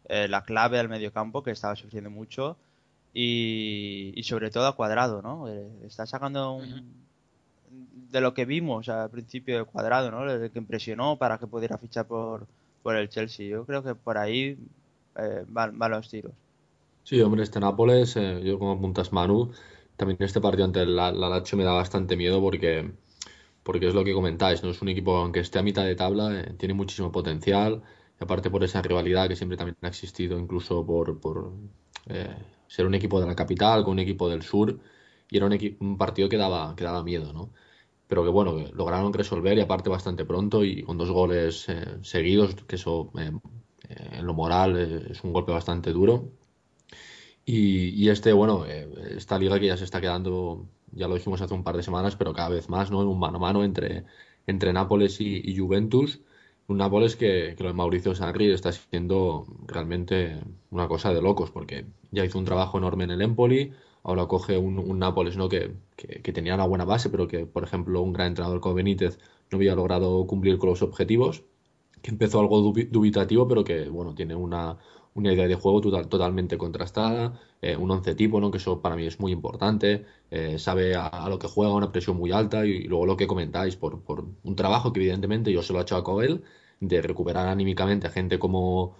eh, 0.09 0.29
la 0.29 0.43
clave 0.43 0.79
al 0.79 0.89
mediocampo 0.89 1.43
que 1.43 1.51
estaba 1.51 1.77
sufriendo 1.77 2.11
mucho 2.11 2.57
y, 3.15 4.13
y 4.17 4.23
sobre 4.25 4.51
todo 4.51 4.67
a 4.67 4.77
Cuadrado, 4.77 5.23
¿no? 5.23 5.49
Eh, 5.49 5.69
está 5.87 6.07
sacando 6.07 6.53
un- 6.53 7.09
de 8.11 8.21
lo 8.21 8.35
que 8.35 8.45
vimos 8.45 8.89
al 8.89 9.11
principio 9.11 9.59
de 9.59 9.65
Cuadrado, 9.65 10.11
¿no? 10.11 10.31
El 10.31 10.51
que 10.51 10.59
impresionó 10.59 11.17
para 11.19 11.39
que 11.39 11.47
pudiera 11.47 11.79
fichar 11.79 12.07
por, 12.07 12.47
por 12.83 12.97
el 12.97 13.09
Chelsea. 13.09 13.49
Yo 13.49 13.65
creo 13.67 13.83
que 13.83 13.95
por 13.95 14.19
ahí 14.19 14.59
eh, 15.17 15.45
van, 15.49 15.79
van 15.79 15.91
los 15.93 16.09
tiros. 16.09 16.33
Sí, 17.03 17.21
hombre, 17.23 17.43
este 17.43 17.59
Nápoles, 17.61 18.17
eh, 18.17 18.41
yo 18.45 18.59
como 18.59 18.73
apuntas 18.73 19.13
Manu, 19.13 19.51
también 19.97 20.19
este 20.23 20.41
partido 20.41 20.65
ante 20.67 20.85
la, 20.87 21.11
la 21.13 21.29
Lazio 21.29 21.57
me 21.59 21.65
da 21.65 21.73
bastante 21.73 22.17
miedo 22.17 22.41
porque, 22.41 22.93
porque 23.65 23.89
es 23.89 23.95
lo 23.95 24.05
que 24.05 24.15
comentáis, 24.15 24.63
¿no? 24.63 24.71
Es 24.71 24.83
un 24.83 24.91
equipo, 24.91 25.17
aunque 25.17 25.41
esté 25.41 25.59
a 25.61 25.63
mitad 25.63 25.85
de 25.87 25.97
tabla, 25.97 26.41
eh, 26.41 26.55
tiene 26.59 26.75
muchísimo 26.75 27.13
potencial, 27.13 27.83
y 28.21 28.25
aparte 28.25 28.51
por 28.51 28.65
esa 28.65 28.83
rivalidad 28.83 29.29
que 29.29 29.37
siempre 29.37 29.57
también 29.59 29.77
ha 29.83 29.89
existido, 29.89 30.39
incluso 30.39 30.87
por, 30.87 31.21
por 31.21 31.53
eh, 32.09 32.37
ser 32.69 32.87
un 32.87 32.95
equipo 32.95 33.21
de 33.21 33.27
la 33.27 33.37
capital 33.37 33.85
con 33.85 33.95
un 33.95 33.99
equipo 34.01 34.29
del 34.29 34.43
sur, 34.43 34.79
y 35.31 35.37
era 35.37 35.47
un, 35.81 35.99
partido 35.99 36.29
que 36.29 36.37
daba, 36.37 36.75
que 36.77 36.85
daba 36.85 37.03
miedo, 37.05 37.33
¿no? 37.33 37.51
Pero 38.09 38.25
que 38.25 38.31
bueno, 38.31 38.57
lograron 38.75 39.13
resolver 39.13 39.59
y 39.59 39.61
aparte 39.61 39.91
bastante 39.91 40.25
pronto 40.25 40.65
y 40.65 40.83
con 40.83 40.99
dos 40.99 41.11
goles 41.11 41.69
eh, 41.69 41.99
seguidos, 42.03 42.55
que 42.67 42.77
eso 42.77 43.11
eh, 43.19 43.33
eh, 43.89 44.09
en 44.19 44.27
lo 44.27 44.35
moral 44.35 44.77
es 45.11 45.23
un 45.25 45.33
golpe 45.33 45.53
bastante 45.53 45.93
duro. 45.93 46.31
Y, 47.45 47.91
y 47.91 48.11
este, 48.11 48.33
bueno, 48.33 48.67
esta 48.67 49.39
liga 49.39 49.59
que 49.59 49.67
ya 49.67 49.77
se 49.77 49.85
está 49.85 50.01
quedando, 50.01 50.67
ya 50.93 51.09
lo 51.09 51.15
dijimos 51.15 51.41
hace 51.41 51.55
un 51.55 51.65
par 51.65 51.77
de 51.77 51.83
semanas, 51.83 52.17
pero 52.17 52.35
cada 52.35 52.51
vez 52.51 52.69
más, 52.69 52.91
¿no? 52.91 53.01
Un 53.01 53.19
mano 53.19 53.39
a 53.39 53.41
mano 53.41 53.65
entre, 53.65 54.05
entre 54.47 54.73
Nápoles 54.73 55.21
y, 55.21 55.41
y 55.45 55.57
Juventus. 55.57 56.21
Un 56.67 56.79
Nápoles 56.79 57.17
que, 57.17 57.55
que 57.57 57.63
lo 57.63 57.71
de 57.71 57.75
Mauricio 57.75 58.15
Sarri 58.15 58.51
está 58.51 58.73
siendo 58.73 59.47
realmente 59.67 60.41
una 60.71 60.89
cosa 60.89 61.15
de 61.15 61.23
locos, 61.23 61.51
porque 61.51 61.87
ya 62.11 62.25
hizo 62.25 62.39
un 62.39 62.45
trabajo 62.45 62.79
enorme 62.79 63.05
en 63.05 63.11
el 63.11 63.23
Empoli, 63.23 63.73
ahora 64.03 64.27
coge 64.27 64.57
un, 64.59 64.99
Nápoles, 64.99 65.37
¿no? 65.37 65.49
Que, 65.49 65.73
que, 65.97 66.33
tenía 66.33 66.55
una 66.55 66.67
buena 66.67 66.85
base, 66.85 67.11
pero 67.11 67.29
que, 67.29 67.47
por 67.47 67.65
ejemplo, 67.65 68.01
un 68.03 68.13
gran 68.13 68.29
entrenador 68.29 68.61
como 68.61 68.75
Benítez 68.75 69.19
no 69.51 69.57
había 69.57 69.75
logrado 69.75 70.27
cumplir 70.27 70.59
con 70.59 70.71
los 70.71 70.83
objetivos 70.83 71.45
que 72.03 72.11
empezó 72.11 72.41
algo 72.41 72.61
dubi- 72.63 72.89
dubitativo, 72.91 73.49
pero 73.49 73.65
que 73.65 73.89
bueno, 73.89 74.15
tiene 74.15 74.35
una, 74.35 74.79
una 75.15 75.33
idea 75.33 75.49
de 75.49 75.55
juego 75.57 75.81
total- 75.81 76.09
totalmente 76.09 76.57
contrastada, 76.59 77.41
eh, 77.63 77.77
un 77.77 77.91
once 77.91 78.15
tipo, 78.15 78.41
¿no? 78.41 78.51
que 78.51 78.59
eso 78.59 78.81
para 78.83 78.97
mí 78.97 79.07
es 79.07 79.19
muy 79.21 79.33
importante, 79.33 80.05
eh, 80.31 80.59
sabe 80.59 80.95
a, 80.97 81.29
lo 81.29 81.39
que 81.39 81.49
juega, 81.49 81.75
una 81.75 81.91
presión 81.93 82.17
muy 82.17 82.31
alta 82.33 82.65
y, 82.67 82.85
luego 82.85 83.07
lo 83.07 83.17
que 83.17 83.27
comentáis 83.27 83.77
por, 83.77 84.01
por 84.03 84.27
un 84.45 84.57
trabajo 84.57 84.93
que 84.93 85.01
evidentemente 85.01 85.53
yo 85.53 85.63
se 85.63 85.73
lo 85.73 85.81
he 85.81 85.83
achaco 85.83 86.21
a 86.21 86.25
él, 86.25 86.43
de 86.81 87.03
recuperar 87.03 87.49
anímicamente 87.49 88.07
a 88.07 88.11
gente 88.11 88.39
como, 88.39 88.95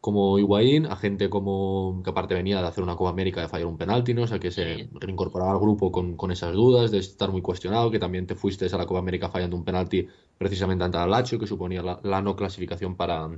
como 0.00 0.38
Higuaín, 0.38 0.86
a 0.86 0.96
gente 0.96 1.28
como 1.28 2.02
que 2.02 2.10
aparte 2.10 2.34
venía 2.34 2.60
de 2.60 2.66
hacer 2.66 2.82
una 2.82 2.96
Copa 2.96 3.10
América 3.10 3.42
de 3.42 3.48
fallar 3.48 3.66
un 3.66 3.76
penalti, 3.76 4.14
¿no? 4.14 4.22
O 4.22 4.26
sea, 4.26 4.38
que 4.38 4.50
se 4.50 4.88
reincorporaba 4.94 5.52
al 5.52 5.58
grupo 5.60 5.92
con, 5.92 6.16
con 6.16 6.30
esas 6.30 6.54
dudas, 6.54 6.90
de 6.90 6.98
estar 6.98 7.30
muy 7.30 7.42
cuestionado, 7.42 7.90
que 7.90 7.98
también 7.98 8.26
te 8.26 8.34
fuiste 8.34 8.66
a 8.66 8.78
la 8.78 8.86
Copa 8.86 9.00
América 9.00 9.28
fallando 9.28 9.56
un 9.56 9.64
penalti 9.64 10.06
precisamente 10.38 10.84
ante 10.84 10.98
el 10.98 11.10
Lazio, 11.10 11.38
que 11.38 11.46
suponía 11.46 11.82
la, 11.82 12.00
la 12.02 12.22
no 12.22 12.34
clasificación 12.36 12.96
para, 12.96 13.28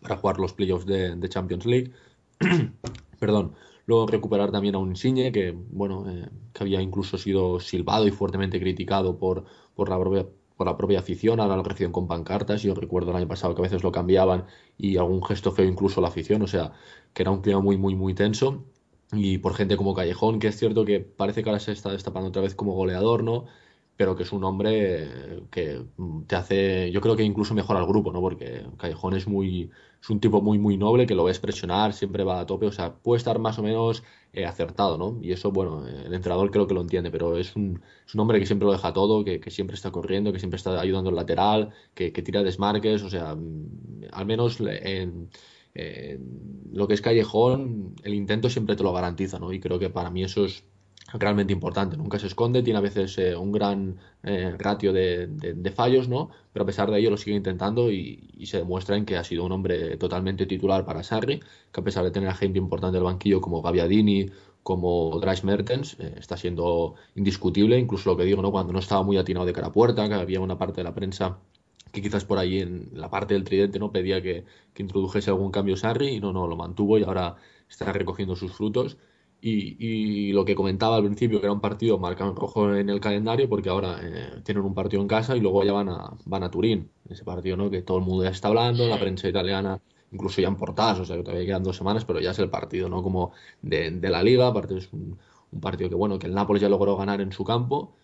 para 0.00 0.16
jugar 0.16 0.38
los 0.38 0.52
playoffs 0.52 0.86
de, 0.86 1.16
de 1.16 1.28
Champions 1.28 1.66
League. 1.66 1.92
Perdón. 3.18 3.54
Luego 3.86 4.06
recuperar 4.08 4.50
también 4.50 4.74
a 4.74 4.78
un 4.78 4.90
Insigne 4.90 5.30
que, 5.30 5.52
bueno, 5.52 6.10
eh, 6.10 6.28
que 6.52 6.64
había 6.64 6.82
incluso 6.82 7.18
sido 7.18 7.60
silbado 7.60 8.06
y 8.06 8.10
fuertemente 8.10 8.58
criticado 8.58 9.16
por, 9.16 9.44
por 9.76 9.88
la 9.88 9.98
propia, 9.98 10.26
por 10.56 10.66
la 10.66 10.76
propia 10.76 11.00
afición. 11.00 11.40
Ahora 11.40 11.56
lo 11.56 11.62
reciben 11.62 11.92
con 11.92 12.06
pancartas. 12.08 12.62
Yo 12.62 12.74
recuerdo 12.74 13.10
el 13.10 13.16
año 13.16 13.28
pasado 13.28 13.54
que 13.54 13.62
a 13.62 13.64
veces 13.64 13.82
lo 13.82 13.92
cambiaban 13.92 14.46
y 14.78 14.96
algún 14.96 15.22
gesto 15.24 15.52
feo 15.52 15.66
incluso 15.66 16.00
la 16.00 16.08
afición. 16.08 16.42
O 16.42 16.46
sea, 16.46 16.72
que 17.12 17.22
era 17.22 17.30
un 17.30 17.42
clima 17.42 17.60
muy, 17.60 17.76
muy, 17.76 17.94
muy 17.94 18.14
tenso. 18.14 18.64
Y 19.12 19.38
por 19.38 19.54
gente 19.54 19.76
como 19.76 19.94
Callejón, 19.94 20.38
que 20.40 20.48
es 20.48 20.56
cierto 20.58 20.84
que 20.84 21.00
parece 21.00 21.42
que 21.42 21.50
ahora 21.50 21.60
se 21.60 21.72
está 21.72 21.90
destapando 21.92 22.28
otra 22.28 22.42
vez 22.42 22.54
como 22.54 22.74
goleador, 22.74 23.22
¿no? 23.22 23.46
Pero 23.96 24.16
que 24.16 24.24
es 24.24 24.32
un 24.32 24.44
hombre 24.44 25.44
que 25.50 25.86
te 26.26 26.36
hace, 26.36 26.90
yo 26.92 27.00
creo 27.00 27.16
que 27.16 27.22
incluso 27.22 27.54
mejora 27.54 27.80
al 27.80 27.86
grupo, 27.86 28.12
¿no? 28.12 28.20
Porque 28.20 28.66
Callejón 28.78 29.14
es 29.14 29.26
muy, 29.28 29.70
es 30.06 30.10
un 30.10 30.20
tipo 30.20 30.40
muy, 30.40 30.56
muy 30.56 30.76
noble, 30.76 31.04
que 31.04 31.16
lo 31.16 31.24
ves 31.24 31.40
presionar, 31.40 31.92
siempre 31.92 32.22
va 32.22 32.38
a 32.38 32.46
tope, 32.46 32.66
o 32.66 32.70
sea, 32.70 32.94
puede 32.94 33.18
estar 33.18 33.40
más 33.40 33.58
o 33.58 33.62
menos 33.64 34.04
eh, 34.32 34.44
acertado, 34.46 34.96
¿no? 34.96 35.18
Y 35.20 35.32
eso, 35.32 35.50
bueno, 35.50 35.84
el 35.84 36.14
entrenador 36.14 36.52
creo 36.52 36.68
que 36.68 36.74
lo 36.74 36.82
entiende, 36.82 37.10
pero 37.10 37.36
es 37.36 37.56
un, 37.56 37.82
un 38.14 38.20
hombre 38.20 38.38
que 38.38 38.46
siempre 38.46 38.66
lo 38.66 38.72
deja 38.72 38.92
todo, 38.92 39.24
que, 39.24 39.40
siempre 39.50 39.74
está 39.74 39.90
corriendo, 39.90 40.32
que 40.32 40.38
siempre 40.38 40.58
está 40.58 40.80
ayudando 40.80 41.10
al 41.10 41.16
lateral, 41.16 41.72
que, 41.92 42.12
tira 42.12 42.44
desmarques, 42.44 43.02
o 43.02 43.10
sea, 43.10 43.34
mm, 43.34 44.04
al 44.12 44.26
menos 44.26 44.60
en, 44.60 45.28
en 45.74 46.70
lo 46.72 46.86
que 46.86 46.94
es 46.94 47.00
Callejón, 47.00 47.96
el 48.04 48.14
intento 48.14 48.48
siempre 48.48 48.76
te 48.76 48.84
lo 48.84 48.92
garantiza, 48.92 49.40
¿no? 49.40 49.52
Y 49.52 49.58
creo 49.58 49.80
que 49.80 49.90
para 49.90 50.10
mí 50.10 50.22
eso 50.22 50.44
es 50.44 50.62
realmente 51.14 51.52
importante. 51.52 51.96
Nunca 51.96 52.18
se 52.18 52.26
esconde, 52.26 52.62
tiene 52.62 52.78
a 52.78 52.82
veces 52.82 53.16
eh, 53.18 53.36
un 53.36 53.52
gran 53.52 53.98
eh, 54.22 54.54
ratio 54.58 54.92
de, 54.92 55.72
fallos, 55.74 56.08
¿no? 56.08 56.30
Pero 56.52 56.64
a 56.64 56.66
pesar 56.66 56.90
de 56.90 56.98
ello 56.98 57.10
lo 57.10 57.16
sigue 57.16 57.36
intentando 57.36 57.90
y, 57.90 58.30
y 58.36 58.46
se 58.46 58.58
demuestra 58.58 58.96
en 58.96 59.04
que 59.04 59.16
ha 59.16 59.24
sido 59.24 59.44
un 59.44 59.52
hombre 59.52 59.96
totalmente 59.96 60.46
titular 60.46 60.84
para 60.84 61.02
Sarri, 61.02 61.40
que 61.72 61.80
a 61.80 61.84
pesar 61.84 62.04
de 62.04 62.10
tener 62.10 62.28
a 62.28 62.34
gente 62.34 62.58
importante 62.58 62.96
del 62.96 63.04
banquillo 63.04 63.40
como 63.40 63.62
Gaviadini, 63.62 64.30
como 64.62 65.20
Dries 65.20 65.44
Mertens, 65.44 65.96
eh, 66.00 66.14
está 66.18 66.36
siendo 66.36 66.96
indiscutible, 67.14 67.78
incluso 67.78 68.10
lo 68.10 68.16
que 68.16 68.24
digo, 68.24 68.42
¿no? 68.42 68.50
Cuando 68.50 68.72
no 68.72 68.80
estaba 68.80 69.04
muy 69.04 69.16
atinado 69.16 69.46
de 69.46 69.52
cara 69.52 69.68
a 69.68 69.72
puerta, 69.72 70.08
que 70.08 70.14
había 70.14 70.40
una 70.40 70.58
parte 70.58 70.78
de 70.78 70.84
la 70.84 70.94
prensa 70.94 71.38
que 71.92 72.02
quizás 72.02 72.24
por 72.24 72.38
ahí 72.38 72.58
en 72.58 72.90
la 72.92 73.08
parte 73.08 73.34
del 73.34 73.44
tridente 73.44 73.78
no 73.78 73.92
pedía 73.92 74.20
que, 74.20 74.44
que 74.74 74.82
introdujese 74.82 75.30
algún 75.30 75.52
cambio 75.52 75.76
Sarri 75.76 76.16
y 76.16 76.20
no, 76.20 76.32
no, 76.32 76.48
lo 76.48 76.56
mantuvo 76.56 76.98
y 76.98 77.04
ahora 77.04 77.36
está 77.68 77.92
recogiendo 77.92 78.34
sus 78.34 78.52
frutos. 78.52 78.98
Y, 79.48 79.76
y 79.78 80.32
lo 80.32 80.44
que 80.44 80.56
comentaba 80.56 80.96
al 80.96 81.04
principio, 81.04 81.38
que 81.40 81.46
era 81.46 81.52
un 81.52 81.60
partido 81.60 81.98
marcado 81.98 82.30
en 82.30 82.36
rojo 82.36 82.74
en 82.74 82.90
el 82.90 82.98
calendario, 83.00 83.48
porque 83.48 83.68
ahora 83.68 83.98
eh, 84.02 84.40
tienen 84.44 84.64
un 84.64 84.74
partido 84.74 85.00
en 85.02 85.06
casa 85.08 85.36
y 85.36 85.40
luego 85.40 85.62
ya 85.62 85.72
van 85.72 85.88
a, 85.88 86.16
van 86.24 86.42
a 86.42 86.50
Turín. 86.50 86.90
Ese 87.08 87.24
partido, 87.24 87.56
¿no? 87.56 87.70
Que 87.70 87.82
todo 87.82 87.98
el 87.98 88.04
mundo 88.04 88.24
ya 88.24 88.30
está 88.30 88.48
hablando, 88.48 88.88
la 88.88 88.98
prensa 88.98 89.28
italiana, 89.28 89.80
incluso 90.10 90.40
ya 90.40 90.48
en 90.48 90.56
portadas, 90.56 90.98
o 91.00 91.04
sea 91.04 91.16
que 91.16 91.22
todavía 91.22 91.46
quedan 91.46 91.62
dos 91.62 91.76
semanas, 91.76 92.04
pero 92.04 92.18
ya 92.20 92.32
es 92.32 92.38
el 92.40 92.50
partido, 92.50 92.88
¿no? 92.88 93.02
Como 93.04 93.32
de, 93.62 93.90
de 93.92 94.10
la 94.10 94.22
liga, 94.22 94.48
aparte 94.48 94.78
es 94.78 94.92
un, 94.92 95.16
un 95.52 95.60
partido 95.60 95.88
que, 95.90 95.94
bueno, 95.96 96.18
que 96.18 96.26
el 96.26 96.34
Nápoles 96.34 96.60
ya 96.62 96.68
logró 96.68 96.96
ganar 96.96 97.20
en 97.20 97.30
su 97.32 97.44
campo, 97.44 97.94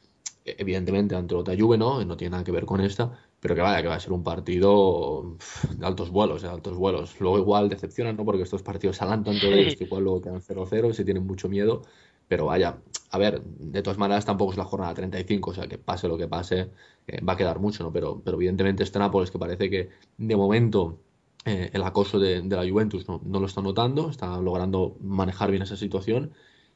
eh, 0.45 0.57
evidentemente 0.59 1.17
ante 1.17 1.35
otra 1.35 1.55
Juve, 1.59 1.77
¿no? 1.79 2.05
No 2.05 2.17
tiene 2.17 2.33
nada 2.33 2.45
que 2.45 2.53
ver 2.53 2.67
con 2.67 2.81
esta, 2.81 3.19
pero 3.43 3.57
que 3.57 3.61
vaya, 3.61 3.83
que 3.83 3.89
va 3.89 3.97
a 3.97 4.01
ser 4.01 4.13
un 4.13 4.23
partido 4.23 5.37
de 5.77 5.85
altos 5.85 6.11
vuelos, 6.11 6.43
de 6.43 6.49
altos 6.49 6.77
vuelos. 6.77 7.21
Luego 7.21 7.39
igual 7.39 7.69
decepcionan, 7.69 8.17
¿no? 8.17 8.25
Porque 8.25 8.45
estos 8.45 8.63
partidos 8.63 9.03
adelantan 9.03 9.35
tanto 9.35 9.51
de 9.51 9.67
esto, 9.67 9.83
igual 9.83 10.05
luego 10.05 10.23
quedan 10.23 10.41
0-0 10.41 10.91
y 10.91 10.95
se 10.95 11.05
tienen 11.05 11.27
mucho 11.27 11.49
miedo. 11.49 11.83
Pero 12.29 12.47
vaya, 12.47 12.79
a 13.11 13.19
ver, 13.19 13.43
de 13.43 13.83
todas 13.83 13.99
maneras 13.99 14.25
tampoco 14.25 14.53
es 14.53 14.59
la 14.59 14.65
jornada 14.65 14.95
35, 14.95 15.51
o 15.51 15.55
sea 15.55 15.67
que 15.67 15.77
pase 15.77 16.07
lo 16.07 16.17
que 16.17 16.29
pase, 16.29 16.71
eh, 17.09 17.21
va 17.25 17.33
a 17.33 17.37
quedar 17.37 17.59
mucho, 17.59 17.83
¿no? 17.83 17.93
Pero, 17.93 18.23
pero 18.25 18.37
evidentemente 18.37 18.85
este 18.85 19.01
Nápoles 19.01 19.33
que 19.33 19.41
parece 19.41 19.69
que 19.69 19.89
de 20.19 20.37
momento 20.37 21.01
eh, 21.45 21.69
el 21.73 21.83
acoso 21.83 22.21
de, 22.21 22.43
de 22.43 22.57
la 22.57 22.71
Juventus 22.71 23.09
no, 23.09 23.21
no 23.25 23.41
lo 23.41 23.47
está 23.47 23.61
notando, 23.61 24.09
está 24.09 24.41
logrando 24.41 24.97
manejar 25.01 25.51
bien 25.51 25.65
esa 25.65 25.77
situación 25.77 26.33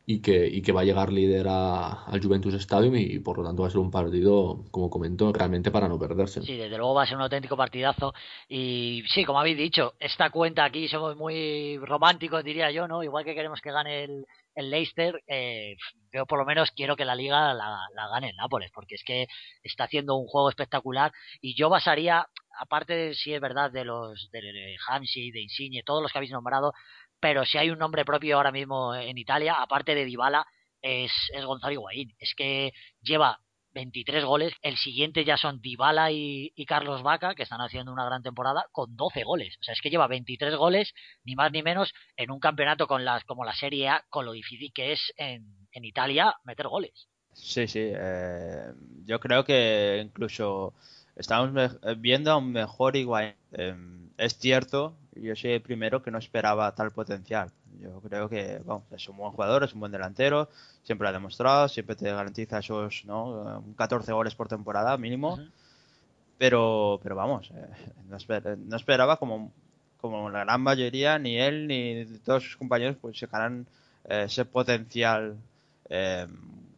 y 0.08 0.22
que, 0.22 0.46
y 0.46 0.62
que 0.62 0.70
va 0.70 0.82
a 0.82 0.84
llegar 0.84 1.12
líder 1.12 1.46
a- 1.48 2.04
al 2.04 2.22
Juventus 2.22 2.54
Stadium 2.54 2.94
y, 2.96 3.18
por 3.18 3.38
lo 3.38 3.44
tanto 3.44 3.62
va 3.62 3.68
a 3.68 3.70
ser 3.72 3.80
un 3.80 3.90
partido, 3.90 4.64
como 4.70 4.88
comento, 4.88 5.32
realmente 5.32 5.72
para 5.72 5.88
no 5.88 5.98
perderse. 5.98 6.42
Sí, 6.42 6.56
desde 6.56 6.78
luego 6.78 6.94
va 6.94 7.02
a 7.02 7.06
ser 7.06 7.16
un 7.16 7.22
auténtico 7.24 7.56
partidazo. 7.56 8.14
Y 8.48 9.02
sí, 9.08 9.24
como 9.24 9.40
habéis 9.40 9.58
dicho, 9.58 9.94
esta 9.98 10.30
cuenta 10.30 10.64
aquí 10.64 10.86
somos 10.86 11.16
muy 11.16 11.76
románticos, 11.78 12.44
diría 12.44 12.70
yo, 12.70 12.86
¿no? 12.86 13.02
Igual 13.02 13.24
que 13.24 13.34
queremos 13.34 13.60
que 13.60 13.72
gane 13.72 14.04
el, 14.04 14.24
el 14.54 14.70
Leicester, 14.70 15.20
eh, 15.26 15.76
yo 16.14 16.24
por 16.24 16.38
lo 16.38 16.44
menos 16.44 16.70
quiero 16.70 16.94
que 16.94 17.04
la 17.04 17.16
liga 17.16 17.52
la, 17.52 17.80
la 17.92 18.08
gane 18.08 18.30
el 18.30 18.36
Nápoles, 18.36 18.70
porque 18.72 18.94
es 18.94 19.02
que 19.04 19.26
está 19.64 19.84
haciendo 19.84 20.14
un 20.14 20.28
juego 20.28 20.48
espectacular. 20.50 21.10
Y 21.40 21.56
yo 21.56 21.68
basaría, 21.68 22.26
aparte 22.60 23.12
si 23.14 23.34
es 23.34 23.40
verdad 23.40 23.72
de 23.72 23.84
los 23.84 24.30
de 24.30 24.76
Hamsi, 24.88 25.32
de 25.32 25.42
Insigne, 25.42 25.82
todos 25.84 26.00
los 26.00 26.12
que 26.12 26.18
habéis 26.18 26.32
nombrado, 26.32 26.72
pero 27.20 27.44
si 27.44 27.58
hay 27.58 27.70
un 27.70 27.78
nombre 27.78 28.04
propio 28.04 28.36
ahora 28.36 28.52
mismo 28.52 28.94
en 28.94 29.18
Italia, 29.18 29.54
aparte 29.60 29.94
de 29.94 30.04
Dybala, 30.04 30.46
es, 30.82 31.12
es 31.32 31.44
Gonzalo 31.44 31.72
Higuaín. 31.72 32.14
Es 32.18 32.34
que 32.36 32.72
lleva 33.00 33.40
23 33.74 34.24
goles. 34.24 34.54
El 34.62 34.76
siguiente 34.76 35.24
ya 35.24 35.36
son 35.36 35.60
Dybala 35.60 36.10
y, 36.10 36.52
y 36.54 36.64
Carlos 36.64 37.02
Vaca, 37.02 37.34
que 37.34 37.42
están 37.42 37.60
haciendo 37.60 37.92
una 37.92 38.06
gran 38.06 38.22
temporada, 38.22 38.66
con 38.72 38.96
12 38.96 39.22
goles. 39.24 39.56
O 39.60 39.62
sea, 39.62 39.74
es 39.74 39.80
que 39.82 39.90
lleva 39.90 40.06
23 40.06 40.56
goles, 40.56 40.92
ni 41.24 41.34
más 41.34 41.52
ni 41.52 41.62
menos, 41.62 41.92
en 42.16 42.30
un 42.30 42.40
campeonato 42.40 42.86
con 42.86 43.04
las, 43.04 43.24
como 43.24 43.44
la 43.44 43.54
Serie 43.54 43.88
A, 43.88 44.04
con 44.08 44.24
lo 44.24 44.32
difícil 44.32 44.72
que 44.74 44.92
es 44.92 45.12
en, 45.16 45.44
en 45.72 45.84
Italia 45.84 46.34
meter 46.44 46.68
goles. 46.68 47.08
Sí, 47.34 47.66
sí. 47.66 47.80
eh, 47.82 48.72
yo 49.04 49.20
creo 49.20 49.44
que 49.44 50.00
incluso 50.02 50.72
estamos 51.14 51.50
viendo 51.98 52.32
a 52.32 52.38
un 52.38 52.52
mejor 52.52 52.96
Higuaín. 52.96 53.34
Eh, 53.52 53.74
es 54.18 54.38
cierto, 54.38 54.94
yo 55.14 55.34
soy 55.36 55.52
el 55.52 55.60
primero 55.62 56.02
que 56.02 56.10
no 56.10 56.18
esperaba 56.18 56.74
tal 56.74 56.90
potencial. 56.90 57.50
Yo 57.80 58.00
creo 58.00 58.28
que 58.28 58.60
es 58.92 59.08
un 59.08 59.16
buen 59.18 59.32
jugador, 59.32 59.64
es 59.64 59.74
un 59.74 59.80
buen 59.80 59.92
delantero, 59.92 60.48
siempre 60.82 61.04
lo 61.04 61.10
ha 61.10 61.12
demostrado, 61.12 61.68
siempre 61.68 61.94
te 61.96 62.10
garantiza 62.10 62.58
esos 62.60 63.04
¿no? 63.04 63.58
Eh, 63.58 63.62
14 63.76 64.12
goles 64.12 64.34
por 64.34 64.48
temporada 64.48 64.96
mínimo. 64.96 65.38
Pero, 66.38 67.00
pero 67.02 67.16
vamos, 67.16 67.50
eh, 67.54 67.66
no, 68.10 68.16
esper- 68.18 68.58
no 68.58 68.76
esperaba 68.76 69.16
como, 69.16 69.52
como 70.00 70.28
la 70.30 70.44
gran 70.44 70.60
mayoría, 70.60 71.18
ni 71.18 71.38
él 71.38 71.66
ni 71.66 72.04
todos 72.24 72.44
sus 72.44 72.56
compañeros, 72.56 72.96
pues 73.00 73.18
sacaran 73.18 73.66
eh, 74.08 74.24
ese 74.26 74.44
potencial 74.44 75.36
eh, 75.88 76.26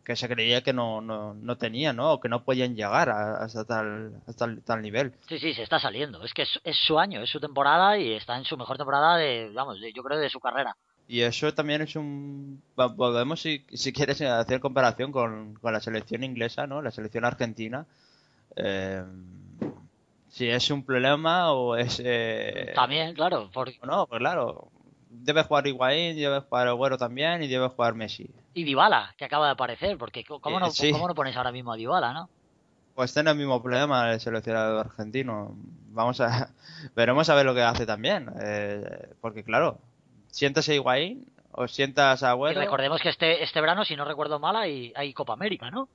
que 0.09 0.17
se 0.17 0.27
creía 0.27 0.63
que 0.63 0.73
no, 0.73 1.03
no, 1.03 1.35
no 1.35 1.59
tenía, 1.59 1.93
¿no? 1.93 2.15
O 2.15 2.19
que 2.21 2.31
no 2.31 2.43
podían 2.43 2.75
llegar 2.75 3.11
a- 3.11 3.45
hasta 3.45 3.67
tal, 3.67 4.23
hasta 4.27 4.49
tal, 4.65 4.81
nivel. 4.81 5.13
Sí, 5.29 5.39
sí, 5.39 5.53
se 5.53 5.63
está 5.65 5.79
saliendo. 5.79 6.25
Es 6.25 6.33
que 6.33 6.43
es, 6.43 6.59
es 6.65 6.79
su 6.79 6.99
año, 6.99 7.21
es 7.21 7.29
su 7.29 7.39
temporada 7.39 7.99
y 7.99 8.15
está 8.15 8.35
en 8.39 8.47
su 8.47 8.57
mejor 8.57 8.79
temporada 8.79 9.19
de, 9.19 9.51
vamos, 9.53 9.79
de- 9.79 9.93
yo 9.93 10.03
creo 10.03 10.19
de 10.19 10.31
su 10.31 10.41
carrera. 10.41 10.75
Y 11.09 11.21
eso 11.21 11.53
también 11.53 11.83
es 11.83 11.95
un... 11.95 12.63
Podemos, 12.75 13.43
si, 13.43 13.67
si 13.75 13.93
quieres, 13.93 14.23
hacer 14.23 14.61
comparación 14.61 15.13
con, 15.13 15.53
con 15.61 15.75
la 15.75 15.81
selección 15.81 16.25
inglesa, 16.25 16.67
¿no? 16.67 16.81
La 16.81 16.91
selección 16.91 17.27
argentina. 17.27 17.85
Eh, 18.57 19.05
si 20.31 20.49
es 20.49 20.71
un 20.71 20.85
problema 20.87 21.53
o 21.53 21.77
es... 21.77 22.01
eh, 22.03 22.73
También, 22.75 23.13
claro, 23.15 23.51
porque 23.53 23.79
No, 23.83 24.07
pues 24.07 24.21
claro. 24.21 24.71
Debe 25.11 25.43
jugar 25.43 25.67
Higuaín, 25.67 26.17
debe 26.17 26.41
jugar 26.41 26.69
Agüero 26.69 26.99
también 26.99 27.43
y 27.43 27.49
debe 27.49 27.69
jugar 27.69 27.95
Messi. 27.95 28.31
y 28.55 28.65
Dybala, 28.65 29.15
que 29.17 29.25
acaba 29.25 29.47
de 29.47 29.53
aparecer, 29.53 29.97
porque 29.97 30.25
¿cómo 30.25 30.59
Eh, 30.59 30.61
no, 30.61 30.71
sí. 30.71 30.91
cómo 30.93 31.09
no 31.09 31.15
pones 31.15 31.37
ahora 31.37 31.53
mismo 31.53 31.73
a 31.73 31.77
Dybala, 31.77 32.13
no? 32.13 32.29
Pues 32.95 33.15
tiene 33.15 33.31
el 33.31 33.37
mismo 33.37 33.63
problema 33.63 34.13
el 34.13 34.21
seleccionado 34.21 34.81
argentino. 34.81 35.55
Vamos 35.91 36.21
a... 36.21 36.51
Veremos 36.97 37.29
a 37.31 37.35
ver 37.35 37.47
lo 37.47 37.55
que 37.55 37.63
hace 37.63 37.87
también. 37.87 38.29
eh, 38.43 39.15
porque 39.21 39.45
claro, 39.45 39.79
sientas 40.31 40.69
a 40.69 40.75
Higuaín 40.75 41.25
o 41.53 41.67
sientas 41.69 42.23
a 42.23 42.27
Y 42.27 42.31
Agüero... 42.31 42.61
recordemos 42.61 43.01
que 43.01 43.09
este, 43.09 43.43
este 43.43 43.61
verano, 43.61 43.85
si 43.85 43.97
no 43.97 44.05
recuerdo 44.05 44.39
mal, 44.39 44.57
hay, 44.57 44.93
hay 44.97 45.13
Copa 45.15 45.33
América, 45.33 45.71
¿no? 45.71 45.89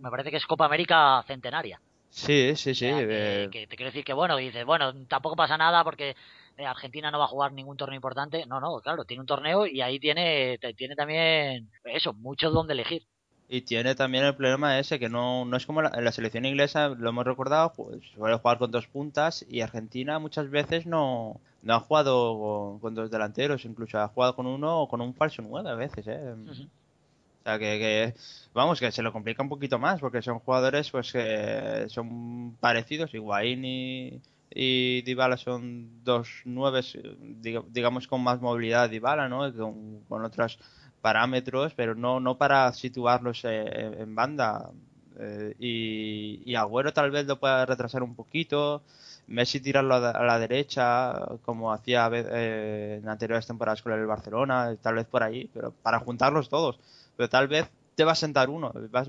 Me 0.00 0.10
parece 0.10 0.30
que 0.30 0.36
es 0.38 0.46
Copa 0.46 0.64
América 0.66 1.22
centenaria. 1.26 1.80
Sí, 2.10 2.54
sí, 2.54 2.74
sí. 2.76 2.86
O 2.92 2.96
sea, 2.98 3.06
que, 3.08 3.42
eh, 3.44 3.48
que 3.50 3.66
te 3.66 3.76
quiero 3.76 3.90
decir 3.90 4.04
que, 4.04 4.12
bueno, 4.12 4.36
dices, 4.36 4.64
bueno, 4.64 4.94
tampoco 5.08 5.34
pasa 5.34 5.58
nada 5.58 5.82
porque 5.82 6.14
Argentina 6.58 7.10
no 7.10 7.18
va 7.18 7.24
a 7.24 7.28
jugar 7.28 7.52
ningún 7.52 7.76
torneo 7.76 7.96
importante. 7.96 8.46
No, 8.46 8.60
no, 8.60 8.80
claro, 8.80 9.04
tiene 9.04 9.20
un 9.20 9.26
torneo 9.26 9.66
y 9.66 9.80
ahí 9.80 9.98
tiene, 9.98 10.58
tiene 10.76 10.94
también, 10.94 11.68
eso, 11.84 12.12
mucho 12.12 12.50
donde 12.50 12.74
elegir. 12.74 13.02
Y 13.48 13.62
tiene 13.62 13.94
también 13.94 14.24
el 14.24 14.34
problema 14.34 14.78
ese 14.78 14.98
que 14.98 15.08
no, 15.08 15.44
no 15.44 15.56
es 15.56 15.66
como 15.66 15.82
la, 15.82 16.12
selección 16.12 16.46
inglesa, 16.46 16.88
lo 16.88 17.10
hemos 17.10 17.24
recordado, 17.24 17.72
suele 18.14 18.38
jugar 18.38 18.58
con 18.58 18.70
dos 18.70 18.86
puntas 18.86 19.44
y 19.48 19.60
Argentina 19.60 20.18
muchas 20.18 20.48
veces 20.48 20.86
no, 20.86 21.40
no 21.62 21.74
ha 21.74 21.80
jugado 21.80 22.38
con, 22.38 22.78
con 22.80 22.94
dos 22.94 23.10
delanteros, 23.10 23.66
incluso 23.66 23.98
ha 23.98 24.08
jugado 24.08 24.34
con 24.34 24.46
uno 24.46 24.80
o 24.80 24.88
con 24.88 25.02
un 25.02 25.14
falso 25.14 25.42
nueve 25.42 25.70
a 25.70 25.74
veces, 25.74 26.06
¿eh? 26.06 26.34
O 26.46 27.44
sea, 27.44 27.58
que, 27.58 27.78
que, 27.78 28.14
vamos, 28.54 28.80
que 28.80 28.90
se 28.90 29.02
lo 29.02 29.12
complica 29.12 29.42
un 29.42 29.50
poquito 29.50 29.78
más 29.78 30.00
porque 30.00 30.22
son 30.22 30.38
jugadores 30.38 30.90
pues 30.90 31.12
que 31.12 31.84
son 31.90 32.56
parecidos, 32.58 33.12
Higuaín 33.12 33.64
y, 33.66 34.20
y 34.54 35.02
Dybala 35.02 35.36
son 35.36 36.04
dos 36.04 36.28
nueves, 36.44 36.94
eh, 36.94 37.16
diga- 37.42 37.64
digamos 37.68 38.06
con 38.08 38.22
más 38.22 38.40
movilidad 38.40 38.88
Dybala, 38.90 39.28
¿no? 39.28 39.52
Con, 39.54 40.24
otros 40.24 40.58
parámetros, 41.00 41.74
pero 41.74 41.94
no, 41.94 42.20
no 42.20 42.38
para 42.38 42.72
situarlos 42.72 43.44
eh, 43.44 43.96
en 44.00 44.14
banda. 44.14 44.70
Eh, 45.18 45.54
y, 45.58 46.42
y 46.44 46.54
Agüero 46.56 46.92
tal 46.92 47.10
vez 47.10 47.26
lo 47.26 47.38
pueda 47.38 47.66
retrasar 47.66 48.02
un 48.02 48.14
poquito. 48.14 48.82
Messi 49.26 49.60
tirarlo 49.60 49.94
a 49.94 50.10
a 50.10 50.24
la 50.24 50.38
derecha, 50.38 51.14
como 51.44 51.72
hacía 51.72 52.10
eh, 52.12 52.98
en 53.02 53.08
anteriores 53.08 53.46
temporadas 53.46 53.82
con 53.82 53.92
el 53.92 54.06
Barcelona, 54.06 54.76
tal 54.82 54.96
vez 54.96 55.06
por 55.06 55.22
ahí, 55.22 55.48
pero 55.52 55.72
para 55.82 55.98
juntarlos 56.00 56.48
todos. 56.48 56.78
Pero 57.16 57.28
tal 57.28 57.48
vez 57.48 57.70
te 57.94 58.04
va 58.04 58.12
a 58.12 58.14
sentar 58.14 58.50
uno. 58.50 58.72
Va, 58.94 59.04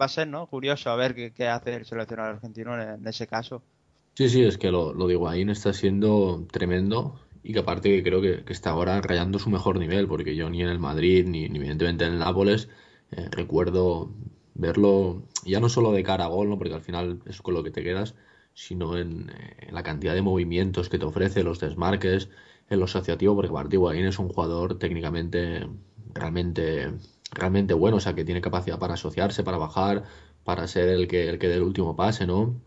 va 0.00 0.04
a 0.06 0.08
ser, 0.08 0.26
¿no? 0.28 0.46
Curioso 0.46 0.90
a 0.90 0.96
ver 0.96 1.14
qué, 1.32 1.48
hace 1.48 1.74
el 1.76 1.84
seleccionador 1.86 2.34
argentino 2.36 2.74
en, 2.80 2.88
en 2.90 3.06
ese 3.06 3.26
caso. 3.26 3.62
Sí, 4.14 4.28
sí, 4.28 4.42
es 4.44 4.58
que 4.58 4.70
lo, 4.70 4.92
lo 4.92 5.06
de 5.06 5.14
Higuaín 5.14 5.48
está 5.48 5.72
siendo 5.72 6.46
tremendo 6.50 7.14
y 7.42 7.52
que 7.52 7.60
aparte 7.60 7.88
que 7.88 8.02
creo 8.02 8.20
que, 8.20 8.44
que 8.44 8.52
está 8.52 8.70
ahora 8.70 9.00
rayando 9.00 9.38
su 9.38 9.48
mejor 9.50 9.78
nivel, 9.78 10.06
porque 10.06 10.36
yo 10.36 10.50
ni 10.50 10.62
en 10.62 10.68
el 10.68 10.78
Madrid 10.78 11.24
ni, 11.26 11.48
ni 11.48 11.58
evidentemente 11.58 12.04
en 12.04 12.12
el 12.14 12.18
Nápoles 12.18 12.68
eh, 13.10 13.28
recuerdo 13.30 14.10
verlo 14.54 15.22
ya 15.44 15.60
no 15.60 15.68
solo 15.70 15.92
de 15.92 16.02
cara 16.02 16.24
a 16.24 16.28
gol, 16.28 16.50
¿no? 16.50 16.58
porque 16.58 16.74
al 16.74 16.82
final 16.82 17.22
es 17.26 17.40
con 17.40 17.54
lo 17.54 17.62
que 17.62 17.70
te 17.70 17.82
quedas, 17.82 18.14
sino 18.52 18.98
en, 18.98 19.30
eh, 19.30 19.56
en 19.68 19.74
la 19.74 19.82
cantidad 19.82 20.14
de 20.14 20.22
movimientos 20.22 20.90
que 20.90 20.98
te 20.98 21.06
ofrece, 21.06 21.42
los 21.42 21.58
desmarques, 21.58 22.28
en 22.68 22.78
lo 22.80 22.84
asociativo, 22.84 23.34
porque 23.34 23.50
aparte 23.50 23.76
Higuaín 23.76 24.04
es 24.04 24.18
un 24.18 24.28
jugador 24.28 24.78
técnicamente 24.78 25.66
realmente, 26.14 26.92
realmente 27.32 27.72
bueno, 27.74 27.96
o 27.96 28.00
sea 28.00 28.14
que 28.14 28.24
tiene 28.26 28.40
capacidad 28.42 28.78
para 28.78 28.94
asociarse, 28.94 29.42
para 29.42 29.56
bajar, 29.58 30.04
para 30.44 30.66
ser 30.66 30.88
el 30.90 31.08
que, 31.08 31.28
el 31.30 31.38
que 31.38 31.48
dé 31.48 31.54
el 31.56 31.62
último 31.62 31.96
pase, 31.96 32.26
¿no? 32.26 32.60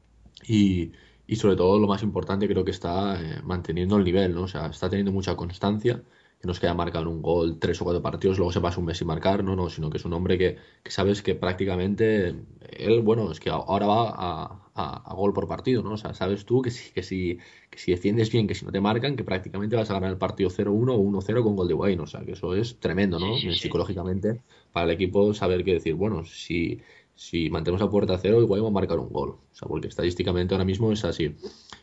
Y, 0.47 0.91
y 1.27 1.35
sobre 1.37 1.55
todo 1.55 1.79
lo 1.79 1.87
más 1.87 2.03
importante 2.03 2.47
creo 2.47 2.63
que 2.65 2.71
está 2.71 3.19
eh, 3.21 3.41
manteniendo 3.43 3.97
el 3.97 4.03
nivel, 4.03 4.33
¿no? 4.35 4.43
O 4.43 4.47
sea, 4.47 4.67
está 4.67 4.89
teniendo 4.89 5.11
mucha 5.11 5.35
constancia, 5.35 6.03
que 6.39 6.47
no 6.47 6.51
es 6.53 6.59
que 6.59 6.67
haya 6.67 6.73
marcado 6.75 7.09
un 7.09 7.21
gol 7.21 7.57
tres 7.59 7.81
o 7.81 7.85
cuatro 7.85 8.01
partidos, 8.01 8.37
luego 8.37 8.51
se 8.51 8.61
pasa 8.61 8.79
un 8.79 8.85
mes 8.85 8.97
sin 8.97 9.07
marcar, 9.07 9.43
no, 9.43 9.55
no, 9.55 9.69
sino 9.69 9.89
que 9.89 9.97
es 9.97 10.05
un 10.05 10.13
hombre 10.13 10.37
que, 10.37 10.57
que 10.83 10.91
sabes 10.91 11.21
que 11.21 11.35
prácticamente 11.35 12.35
él, 12.71 13.01
bueno, 13.01 13.31
es 13.31 13.39
que 13.39 13.49
ahora 13.49 13.85
va 13.87 14.09
a, 14.09 14.71
a- 14.75 15.11
a 15.11 15.13
gol 15.15 15.33
por 15.33 15.47
partido, 15.47 15.81
¿no? 15.83 15.91
O 15.93 15.97
sea, 15.97 16.13
sabes 16.13 16.45
tú 16.45 16.61
que 16.61 16.71
si, 16.71 16.91
que 16.93 17.03
si, 17.03 17.39
que 17.69 17.77
si 17.79 17.91
defiendes 17.91 18.31
bien, 18.31 18.47
que 18.47 18.55
si 18.55 18.65
no 18.65 18.71
te 18.71 18.81
marcan, 18.81 19.15
que 19.15 19.23
prácticamente 19.23 19.75
vas 19.75 19.89
a 19.89 19.93
ganar 19.93 20.09
el 20.11 20.17
partido 20.17 20.49
0-1 20.49 20.93
o 20.95 20.97
1-0 20.97 21.43
con 21.43 21.55
gol 21.55 21.67
de 21.67 21.73
Wayne, 21.73 22.01
o 22.03 22.07
sea, 22.07 22.21
que 22.25 22.33
eso 22.33 22.53
es 22.55 22.79
tremendo, 22.79 23.19
¿no? 23.19 23.41
Sí. 23.41 23.55
Psicológicamente, 23.57 24.41
para 24.71 24.85
el 24.85 24.91
equipo 24.91 25.33
saber 25.33 25.63
que 25.63 25.73
decir, 25.73 25.95
bueno, 25.95 26.25
si 26.25 26.81
si 27.15 27.49
mantenemos 27.49 27.81
la 27.81 27.89
puerta 27.89 28.13
a 28.15 28.17
cero, 28.17 28.41
igual 28.41 28.61
vamos 28.61 28.71
a 28.71 28.79
marcar 28.81 28.99
un 28.99 29.09
gol. 29.09 29.29
O 29.31 29.55
sea, 29.55 29.67
porque 29.67 29.87
estadísticamente 29.87 30.53
ahora 30.53 30.65
mismo 30.65 30.91
es 30.91 31.05
así. 31.05 31.35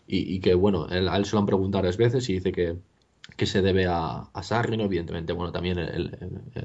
Y, 0.07 0.35
y 0.37 0.41
que, 0.41 0.55
bueno, 0.55 0.89
él- 0.91 1.09
a 1.09 1.16
él 1.16 1.24
se 1.24 1.33
lo 1.37 1.41
han 1.41 1.47
preguntado 1.47 1.83
varias 1.83 1.97
veces 1.97 2.28
y 2.28 2.35
dice 2.35 2.53
que, 2.53 2.76
que 3.37 3.47
se 3.47 3.62
debe 3.62 3.87
a, 3.87 4.28
a 4.33 4.43
Sarri, 4.43 4.76
¿no? 4.76 4.85
Evidentemente, 4.85 5.33
bueno, 5.33 5.53
también 5.53 5.78
el, 5.78 6.11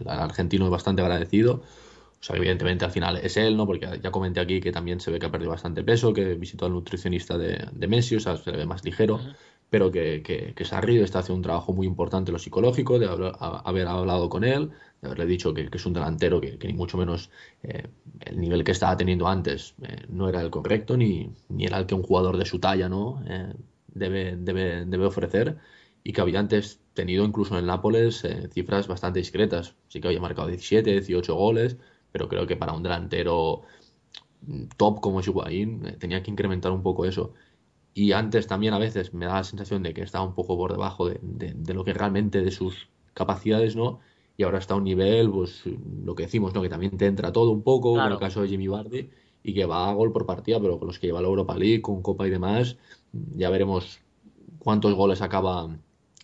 argentino 0.08 0.66
es 0.66 0.72
bastante 0.72 1.02
agradecido. 1.02 1.64
O 2.20 2.24
sea, 2.24 2.36
evidentemente 2.36 2.84
al 2.84 2.92
final 2.92 3.18
es 3.18 3.38
él, 3.38 3.56
¿no? 3.58 3.66
Porque 3.68 4.00
ya 4.02 4.12
comenté 4.12 4.40
aquí 4.40 4.60
que 4.60 4.72
también 4.72 5.00
se 5.00 5.12
ve 5.12 5.20
que 5.20 5.28
ha 5.28 5.32
perdido 5.32 5.52
bastante 5.52 5.84
peso, 5.84 6.14
que 6.14 6.34
visitó 6.36 6.66
al 6.66 6.74
nutricionista 6.74 7.38
de, 7.38 7.68
de 7.72 7.88
Messi, 7.88 8.16
o 8.16 8.20
sea, 8.20 8.38
se 8.38 8.52
le 8.52 8.58
ve 8.58 8.66
más 8.66 8.84
ligero, 8.84 9.22
pero 9.70 9.92
que, 9.92 10.22
que, 10.24 10.54
que 10.56 10.66
Sarri 10.66 11.00
está 11.00 11.20
haciendo 11.20 11.38
un 11.38 11.44
trabajo 11.44 11.74
muy 11.74 11.88
importante 11.88 12.32
en 12.32 12.34
lo 12.34 12.40
psicológico, 12.40 13.00
de 13.00 13.08
haber, 13.08 13.88
hablado 13.88 14.30
con 14.30 14.44
él, 14.44 14.72
de 15.02 15.08
haberle 15.08 15.26
dicho 15.26 15.54
que, 15.54 15.70
es 15.72 15.86
un 15.86 15.94
delantero 15.94 16.40
que, 16.40 16.58
ni 16.64 16.74
mucho 16.74 16.98
menos 16.98 17.30
eh, 17.64 17.88
el 18.22 18.40
nivel 18.40 18.64
que 18.64 18.72
estaba 18.72 18.96
teniendo 18.96 19.28
antes 19.28 19.76
eh, 19.82 20.06
no 20.10 20.30
era 20.30 20.42
el 20.42 20.50
correcto, 20.50 20.96
ni, 20.96 21.32
ni 21.50 21.66
era 21.66 21.80
el 21.80 21.86
que 21.86 21.96
un 21.96 22.04
jugador 22.04 22.38
de 22.38 22.46
su 22.46 22.60
talla, 22.60 22.88
¿no? 22.88 23.22
Eh, 23.28 23.54
debe, 23.88 24.38
debe, 24.38 24.86
debe 24.86 25.06
ofrecer 25.06 25.58
y 26.04 26.14
que 26.14 26.22
había 26.22 26.40
antes 26.40 26.80
tenido 26.94 27.26
incluso 27.26 27.58
en 27.60 27.66
Nápoles 27.66 28.26
cifras 28.54 28.88
bastante 28.88 29.20
discretas. 29.20 29.76
Sí 29.90 30.00
que 30.00 30.08
había 30.08 30.22
marcado 30.22 30.48
17, 30.48 30.92
18 30.92 31.36
goles, 31.36 31.78
pero 32.12 32.30
creo 32.30 32.48
que 32.48 32.56
para 32.56 32.74
un 32.74 32.84
delantero 32.84 33.64
mm, 34.42 34.66
top 34.78 35.02
como 35.02 35.20
es 35.20 35.30
tenía 36.00 36.24
que 36.24 36.32
incrementar 36.32 36.72
un 36.72 36.84
poco 36.84 37.06
eso. 37.06 37.34
Y 37.98 38.12
antes 38.14 38.48
también 38.48 38.74
a 38.74 38.80
veces 38.80 39.14
me 39.14 39.26
da 39.26 39.36
la 39.36 39.44
sensación 39.44 39.82
de 39.84 39.94
que 39.94 40.02
estaba 40.04 40.24
un 40.26 40.34
poco 40.40 40.58
por 40.58 40.72
debajo 40.72 41.08
de, 41.10 41.20
de- 41.22 41.54
de 41.54 41.74
lo 41.74 41.84
que 41.84 41.94
realmente 41.94 42.42
de 42.44 42.52
sus 42.52 42.90
capacidades, 43.14 43.76
¿no? 43.76 44.00
y 44.40 44.44
ahora 44.44 44.60
está 44.60 44.76
a 44.76 44.78
un 44.78 44.84
nivel, 44.84 45.32
pues 45.32 45.64
lo 46.06 46.14
que 46.14 46.24
decimos, 46.24 46.54
¿no? 46.54 46.62
Que 46.62 46.70
también 46.70 46.96
te 46.96 47.08
entra 47.08 47.32
todo 47.32 47.50
un 47.50 47.64
poco, 47.64 47.90
en 47.90 47.96
Claro. 47.96 48.14
el 48.16 48.20
caso 48.20 48.42
de 48.44 48.50
Jimmy 48.50 48.68
Vardy, 48.68 49.10
y 49.44 49.54
que 49.56 49.66
va 49.66 49.90
a 49.90 49.94
gol 49.94 50.12
por 50.14 50.28
partida, 50.28 50.60
pero 50.62 50.78
con 50.78 50.88
los 50.88 51.00
que 51.00 51.08
lleva 51.08 51.22
la 51.22 51.28
Europa 51.28 51.56
League, 51.58 51.82
con 51.82 52.04
Copa 52.04 52.28
y 52.28 52.30
demás, 52.30 52.78
ya 53.36 53.50
veremos 53.50 54.00
cuántos 54.60 54.94
goles 54.94 55.22
acaba, 55.22 55.68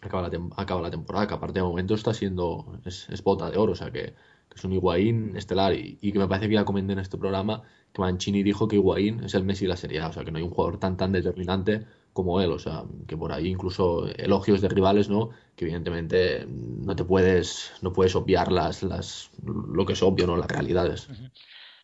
acaba, 0.01 0.23
la, 0.23 0.29
tem- 0.31 0.51
acaba 0.57 0.81
la 0.81 0.91
temporada, 0.91 1.27
que 1.27 1.33
aparte 1.33 1.59
de 1.59 1.63
momento 1.65 1.95
está 1.95 2.13
siendo, 2.13 2.79
es, 2.85 3.09
es 3.09 3.23
bota 3.23 3.49
de 3.49 3.57
oro, 3.57 3.73
o 3.73 3.75
sea 3.75 3.91
que, 3.91 4.13
que 4.49 4.55
es 4.55 4.63
un 4.63 4.73
Higuaín 4.73 5.35
estelar, 5.35 5.73
y, 5.73 5.97
y 6.01 6.11
que 6.11 6.19
me 6.19 6.27
parece 6.27 6.47
que 6.49 6.55
ya 6.55 6.65
comenté 6.65 6.93
en 6.93 6.99
este 6.99 7.17
programa 7.17 7.63
Mancini 7.97 8.43
dijo 8.43 8.67
que 8.67 8.77
Higuaín 8.77 9.23
es 9.23 9.33
el 9.35 9.43
Messi 9.43 9.65
de 9.65 9.69
la 9.69 9.77
Serie 9.77 10.01
o 10.01 10.11
sea 10.11 10.23
que 10.23 10.31
no 10.31 10.37
hay 10.37 10.43
un 10.43 10.49
jugador 10.49 10.79
tan 10.79 10.97
tan 10.97 11.11
determinante 11.11 11.85
como 12.13 12.39
él, 12.41 12.51
o 12.51 12.59
sea, 12.59 12.83
que 13.07 13.17
por 13.17 13.33
ahí 13.33 13.47
incluso 13.47 14.07
elogios 14.07 14.61
de 14.61 14.69
rivales, 14.69 15.09
¿no? 15.09 15.31
Que 15.55 15.65
evidentemente 15.65 16.45
no 16.47 16.95
te 16.95 17.03
puedes, 17.03 17.73
no 17.81 17.91
puedes 17.91 18.15
obviar 18.15 18.51
las, 18.51 18.83
las, 18.83 19.31
lo 19.43 19.85
que 19.85 19.93
es 19.93 20.03
obvio, 20.03 20.27
¿no? 20.27 20.37
Las 20.37 20.47
realidades. 20.47 21.09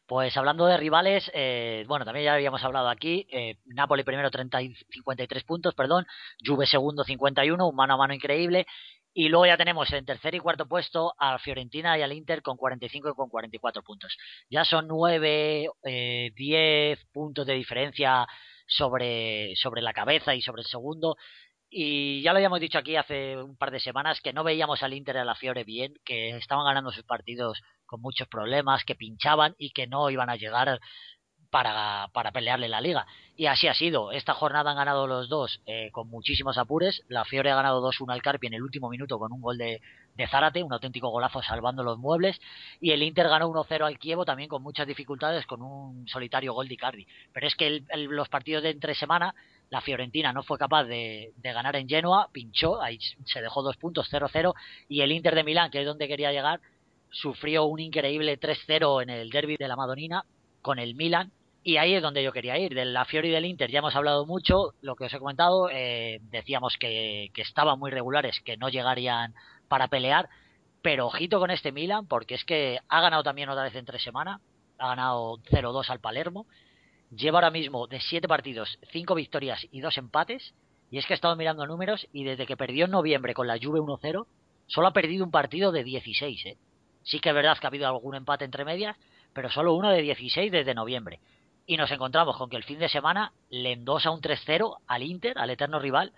Pues 0.05 0.35
hablando 0.37 0.65
de 0.65 0.77
rivales, 0.77 1.29
eh, 1.33 1.83
bueno, 1.87 2.05
también 2.05 2.25
ya 2.25 2.33
habíamos 2.33 2.63
hablado 2.63 2.89
aquí, 2.89 3.27
eh, 3.31 3.57
Napoli 3.65 4.03
primero 4.03 4.31
30 4.31 4.61
y 4.61 4.75
53 4.89 5.43
puntos, 5.43 5.75
perdón, 5.75 6.05
Juve 6.43 6.65
segundo 6.65 7.03
51, 7.03 7.67
un 7.67 7.75
mano 7.75 7.95
a 7.95 7.97
mano 7.97 8.13
increíble, 8.13 8.65
y 9.19 9.27
luego 9.27 9.45
ya 9.45 9.57
tenemos 9.57 9.91
en 9.91 10.05
tercer 10.05 10.33
y 10.35 10.39
cuarto 10.39 10.65
puesto 10.65 11.13
a 11.19 11.37
Fiorentina 11.39 11.97
y 11.97 12.01
al 12.01 12.13
Inter 12.13 12.41
con 12.41 12.55
45 12.55 13.09
y 13.09 13.13
con 13.15 13.27
44 13.27 13.83
puntos. 13.83 14.15
Ya 14.49 14.63
son 14.63 14.87
9, 14.87 15.69
eh, 15.83 16.31
10 16.33 17.05
puntos 17.11 17.45
de 17.45 17.53
diferencia 17.55 18.25
sobre, 18.65 19.57
sobre 19.57 19.81
la 19.81 19.91
cabeza 19.91 20.35
y 20.35 20.41
sobre 20.41 20.61
el 20.61 20.69
segundo. 20.69 21.17
Y 21.69 22.21
ya 22.21 22.31
lo 22.31 22.37
habíamos 22.37 22.61
dicho 22.61 22.77
aquí 22.77 22.95
hace 22.95 23.35
un 23.35 23.57
par 23.57 23.71
de 23.71 23.81
semanas 23.81 24.21
que 24.21 24.31
no 24.31 24.45
veíamos 24.45 24.83
al 24.83 24.93
Inter 24.93 25.17
y 25.17 25.19
a 25.19 25.25
la 25.25 25.35
Fiore 25.35 25.65
bien, 25.65 25.95
que 26.05 26.29
estaban 26.37 26.63
ganando 26.63 26.93
sus 26.93 27.03
partidos 27.03 27.61
con 27.85 27.99
muchos 27.99 28.29
problemas, 28.29 28.85
que 28.85 28.95
pinchaban 28.95 29.53
y 29.57 29.71
que 29.71 29.85
no 29.85 30.09
iban 30.09 30.29
a 30.29 30.37
llegar 30.37 30.79
para, 31.49 32.09
para 32.13 32.31
pelearle 32.31 32.67
la 32.67 32.81
liga. 32.81 33.05
Y 33.35 33.45
así 33.47 33.67
ha 33.67 33.73
sido. 33.73 34.11
Esta 34.11 34.33
jornada 34.33 34.71
han 34.71 34.77
ganado 34.77 35.07
los 35.07 35.29
dos 35.29 35.61
eh, 35.65 35.89
con 35.91 36.09
muchísimos 36.09 36.57
apures. 36.57 37.03
La 37.07 37.25
Fiore 37.25 37.51
ha 37.51 37.55
ganado 37.55 37.81
2-1 37.81 38.11
al 38.13 38.21
Carpi 38.21 38.47
en 38.47 38.53
el 38.53 38.61
último 38.63 38.89
minuto 38.89 39.17
con 39.17 39.31
un 39.31 39.41
gol 39.41 39.57
de, 39.57 39.81
Zárate, 40.29 40.61
un 40.61 40.73
auténtico 40.73 41.09
golazo 41.09 41.41
salvando 41.41 41.83
los 41.83 41.97
muebles. 41.97 42.39
Y 42.81 42.91
el 42.91 43.01
Inter 43.03 43.27
ganó 43.29 43.49
1-0 43.49 43.85
al 43.85 43.97
Kievo 43.97 44.25
también 44.25 44.49
con 44.49 44.61
muchas 44.61 44.85
dificultades 44.87 45.45
con 45.45 45.61
un 45.61 46.07
solitario 46.07 46.53
gol 46.53 46.67
de 46.67 46.73
Icardi. 46.73 47.07
Pero 47.33 47.47
es 47.47 47.55
que 47.55 47.67
el- 47.89 48.03
los 48.05 48.27
partidos 48.29 48.63
de 48.63 48.71
entre 48.71 48.93
semana 48.95 49.33
la 49.69 49.81
Fiorentina 49.81 50.33
no 50.33 50.41
fue 50.43 50.57
capaz 50.57 50.83
de, 50.85 51.31
de 51.37 51.53
ganar 51.53 51.75
en 51.75 51.87
Genoa, 51.87 52.27
pinchó, 52.31 52.81
ahí 52.81 52.97
se 53.25 53.39
dejó 53.41 53.61
dos 53.61 53.77
puntos 53.77 54.09
0-0 54.11 54.53
y 54.87 55.01
el 55.01 55.11
Inter 55.11 55.35
de 55.35 55.43
Milán, 55.43 55.69
que 55.69 55.79
es 55.81 55.85
donde 55.85 56.07
quería 56.07 56.31
llegar, 56.31 56.59
sufrió 57.11 57.65
un 57.65 57.79
increíble 57.79 58.39
3-0 58.39 59.03
en 59.03 59.11
el 59.11 59.29
derby 59.29 59.57
de 59.57 59.67
la 59.67 59.75
Madonina 59.75 60.25
con 60.63 60.79
el 60.79 60.95
Milan 60.95 61.31
y 61.63 61.77
ahí 61.77 61.93
es 61.93 62.01
donde 62.01 62.23
yo 62.23 62.31
quería 62.31 62.57
ir. 62.57 62.73
De 62.73 62.85
la 62.85 63.05
Fiori 63.05 63.29
del 63.29 63.45
Inter 63.45 63.69
ya 63.69 63.79
hemos 63.79 63.95
hablado 63.95 64.25
mucho, 64.25 64.73
lo 64.81 64.95
que 64.95 65.05
os 65.05 65.13
he 65.13 65.19
comentado, 65.19 65.69
eh, 65.71 66.19
decíamos 66.31 66.77
que, 66.77 67.31
que 67.33 67.41
estaban 67.41 67.79
muy 67.79 67.91
regulares, 67.91 68.39
que 68.41 68.57
no 68.57 68.69
llegarían 68.69 69.33
para 69.67 69.87
pelear, 69.87 70.29
pero 70.81 71.07
ojito 71.07 71.39
con 71.39 71.51
este 71.51 71.71
Milan 71.71 72.07
porque 72.07 72.35
es 72.35 72.43
que 72.45 72.79
ha 72.87 73.01
ganado 73.01 73.23
también 73.23 73.49
otra 73.49 73.63
vez 73.63 73.75
entre 73.75 73.99
semana, 73.99 74.39
ha 74.77 74.87
ganado 74.89 75.37
0-2 75.51 75.89
al 75.89 75.99
Palermo, 75.99 76.45
lleva 77.15 77.39
ahora 77.39 77.51
mismo 77.51 77.87
de 77.87 77.99
7 77.99 78.27
partidos 78.27 78.79
5 78.91 79.15
victorias 79.15 79.65
y 79.71 79.81
2 79.81 79.97
empates, 79.97 80.53
y 80.91 80.97
es 80.97 81.05
que 81.05 81.13
he 81.13 81.15
estado 81.15 81.35
mirando 81.35 81.67
números 81.67 82.07
y 82.13 82.23
desde 82.23 82.45
que 82.45 82.57
perdió 82.57 82.85
en 82.85 82.91
noviembre 82.91 83.33
con 83.33 83.47
la 83.47 83.59
Juve 83.61 83.79
1-0, 83.79 84.25
solo 84.67 84.87
ha 84.87 84.93
perdido 84.93 85.25
un 85.25 85.31
partido 85.31 85.71
de 85.71 85.83
16, 85.83 86.45
¿eh? 86.45 86.57
Sí 87.03 87.19
que 87.19 87.29
es 87.29 87.35
verdad 87.35 87.57
que 87.57 87.65
ha 87.65 87.69
habido 87.69 87.87
algún 87.87 88.15
empate 88.15 88.45
entre 88.45 88.65
medias, 88.65 88.97
pero 89.33 89.49
solo 89.49 89.73
uno 89.73 89.89
de 89.89 90.01
16 90.01 90.51
desde 90.51 90.73
noviembre. 90.73 91.19
Y 91.69 91.77
nos 91.77 91.91
encontramos 91.91 92.35
con 92.35 92.49
que 92.49 92.57
el 92.57 92.63
fin 92.63 92.79
de 92.79 92.89
semana 92.89 93.31
le 93.51 93.73
endosa 93.73 94.09
un 94.09 94.21
3-0 94.21 94.77
al 94.87 95.03
Inter, 95.03 95.37
al 95.37 95.51
eterno 95.51 95.77
rival. 95.77 96.13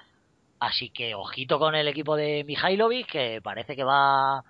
Así 0.62 0.92
que 0.92 1.14
ojito 1.14 1.60
con 1.60 1.76
el 1.76 1.90
equipo 1.90 2.16
de 2.16 2.46
Mihailovic, 2.46 3.12
que 3.12 3.42
parece 3.44 3.76
que 3.76 3.84
va, 3.84 4.46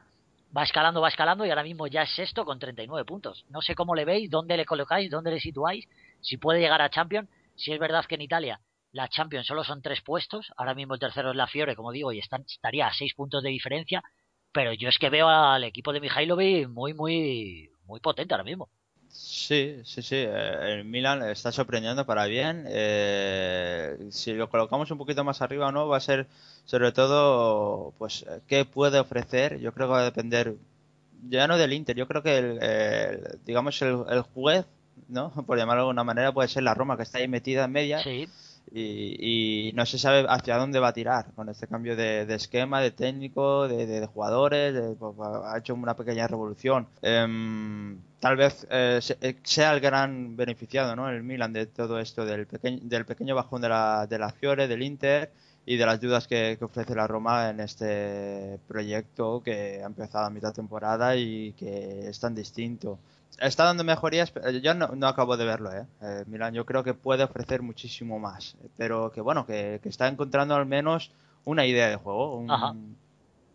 va 0.55 0.63
escalando, 0.63 1.01
va 1.01 1.07
escalando 1.07 1.43
y 1.43 1.49
ahora 1.49 1.63
mismo 1.63 1.87
ya 1.87 2.03
es 2.03 2.11
sexto 2.13 2.45
con 2.45 2.59
39 2.59 3.03
puntos. 3.03 3.45
No 3.49 3.63
sé 3.63 3.73
cómo 3.73 3.95
le 3.95 4.05
veis, 4.05 4.29
dónde 4.29 4.55
le 4.55 4.63
colocáis, 4.63 5.09
dónde 5.09 5.31
le 5.31 5.39
situáis, 5.39 5.87
si 6.19 6.37
puede 6.37 6.59
llegar 6.59 6.83
a 6.83 6.91
Champions. 6.91 7.27
Si 7.55 7.73
es 7.73 7.79
verdad 7.79 8.05
que 8.05 8.13
en 8.13 8.21
Italia 8.21 8.61
la 8.91 9.07
Champions 9.07 9.47
solo 9.47 9.63
son 9.63 9.81
tres 9.81 10.01
puestos, 10.01 10.51
ahora 10.55 10.75
mismo 10.75 10.93
el 10.93 10.99
tercero 10.99 11.31
es 11.31 11.35
la 11.35 11.47
Fiore, 11.47 11.75
como 11.75 11.91
digo, 11.91 12.11
y 12.13 12.19
estaría 12.19 12.85
a 12.85 12.93
seis 12.93 13.15
puntos 13.15 13.41
de 13.41 13.49
diferencia, 13.49 14.03
pero 14.51 14.71
yo 14.73 14.87
es 14.87 14.99
que 14.99 15.09
veo 15.09 15.27
al 15.27 15.63
equipo 15.63 15.93
de 15.93 15.99
Mihailovic 15.99 16.69
muy, 16.69 16.93
muy, 16.93 17.71
muy 17.85 17.99
potente 18.01 18.35
ahora 18.35 18.43
mismo. 18.43 18.69
Sí, 19.11 19.81
sí, 19.83 20.01
sí. 20.01 20.15
eh, 20.15 20.57
El 20.79 20.85
Milan 20.85 21.21
está 21.23 21.51
sorprendiendo 21.51 22.05
para 22.05 22.25
bien. 22.25 22.65
eh, 22.67 23.97
si 24.11 24.33
lo 24.33 24.49
colocamos 24.49 24.89
un 24.91 24.97
poquito 24.97 25.23
más 25.23 25.41
arriba 25.41 25.67
o 25.67 25.71
no, 25.71 25.87
va 25.87 25.97
a 25.97 25.99
ser 25.99 26.27
sobre 26.65 26.91
todo, 26.91 27.93
pues, 27.97 28.23
eh, 28.23 28.39
qué 28.47 28.65
puede 28.65 28.99
ofrecer. 28.99 29.59
Yo 29.59 29.73
creo 29.73 29.87
que 29.87 29.91
va 29.93 29.99
a 30.01 30.03
depender 30.05 30.55
ya 31.29 31.47
no 31.47 31.57
del 31.57 31.73
Inter. 31.73 31.95
Yo 31.95 32.07
creo 32.07 32.23
que, 32.23 32.37
el, 32.37 32.63
el- 32.63 33.39
digamos, 33.45 33.81
el, 33.81 34.03
el 34.09 34.21
juez, 34.21 34.65
¿no? 35.09 35.31
Por 35.45 35.57
llamarlo 35.57 35.81
de 35.83 35.89
alguna 35.89 36.03
manera, 36.03 36.31
puede 36.33 36.47
ser 36.49 36.63
la 36.63 36.73
Roma, 36.73 36.97
que 36.97 37.03
está 37.03 37.17
ahí 37.19 37.27
metida 37.27 37.65
en 37.65 37.71
media 37.71 38.03
Sí, 38.03 38.27
y, 38.73 39.69
y 39.69 39.73
no 39.73 39.85
se 39.85 39.97
sabe 39.99 40.25
hacia 40.29 40.57
dónde 40.57 40.79
va 40.79 40.89
a 40.89 40.93
tirar 40.93 41.33
con 41.35 41.49
este 41.49 41.67
cambio 41.67 41.95
de, 41.95 42.25
de 42.25 42.35
esquema, 42.35 42.79
de 42.81 42.91
técnico, 42.91 43.67
de, 43.67 43.85
de- 43.85 43.99
de 44.01 44.05
jugadores, 44.07 44.73
de- 44.73 44.95
pues, 44.95 45.13
ha 45.45 45.57
hecho 45.57 45.73
una 45.75 45.95
pequeña 45.95 46.27
revolución. 46.27 46.87
Em, 47.01 47.97
tal 48.21 48.37
vez 48.37 48.65
eh, 48.69 49.01
eh, 49.19 49.35
sea 49.43 49.73
el 49.73 49.81
gran 49.81 50.37
beneficiado, 50.37 50.95
¿no? 50.95 51.09
El 51.09 51.23
Milan 51.23 51.51
de 51.51 51.65
todo 51.65 51.99
esto, 51.99 52.23
del, 52.25 52.45
pequeño 52.47 52.79
del 52.83 53.03
pequeño 53.03 53.35
bajón 53.35 53.61
de 53.61 53.69
la, 53.69 54.07
de 54.07 54.19
la 54.19 54.29
Fiore, 54.29 54.67
del 54.67 54.83
Inter 54.83 55.31
y 55.65 55.75
de 55.75 55.85
las 55.85 55.99
dudas 55.99 56.27
que, 56.27 56.55
que 56.57 56.65
ofrece 56.65 56.95
la 56.95 57.07
Roma 57.07 57.49
en 57.49 57.59
este 57.59 58.59
proyecto 58.67 59.41
que 59.43 59.81
ha 59.83 59.87
empezado 59.87 60.25
a 60.25 60.29
mitad 60.29 60.53
temporada 60.53 61.15
y 61.17 61.53
que 61.53 62.07
es 62.07 62.19
tan 62.19 62.35
distinto. 62.35 62.99
Está 63.39 63.63
dando 63.63 63.83
mejorías, 63.83 64.29
pero 64.29 64.51
yo 64.51 64.73
no, 64.75 64.89
no 64.89 65.07
acabo 65.07 65.35
de 65.35 65.45
verlo, 65.45 65.73
¿eh? 65.73 65.85
Eh, 66.01 66.23
Milan 66.27 66.53
yo 66.53 66.65
creo 66.65 66.83
que 66.83 66.93
puede 66.93 67.23
ofrecer 67.23 67.63
muchísimo 67.63 68.19
más, 68.19 68.55
pero 68.77 69.11
que 69.11 69.21
bueno, 69.21 69.47
que, 69.47 69.79
que 69.81 69.89
está 69.89 70.07
encontrando 70.07 70.55
al 70.55 70.67
menos 70.67 71.11
una 71.43 71.65
idea 71.65 71.89
de 71.89 71.95
juego, 71.95 72.37
un-. 72.37 72.95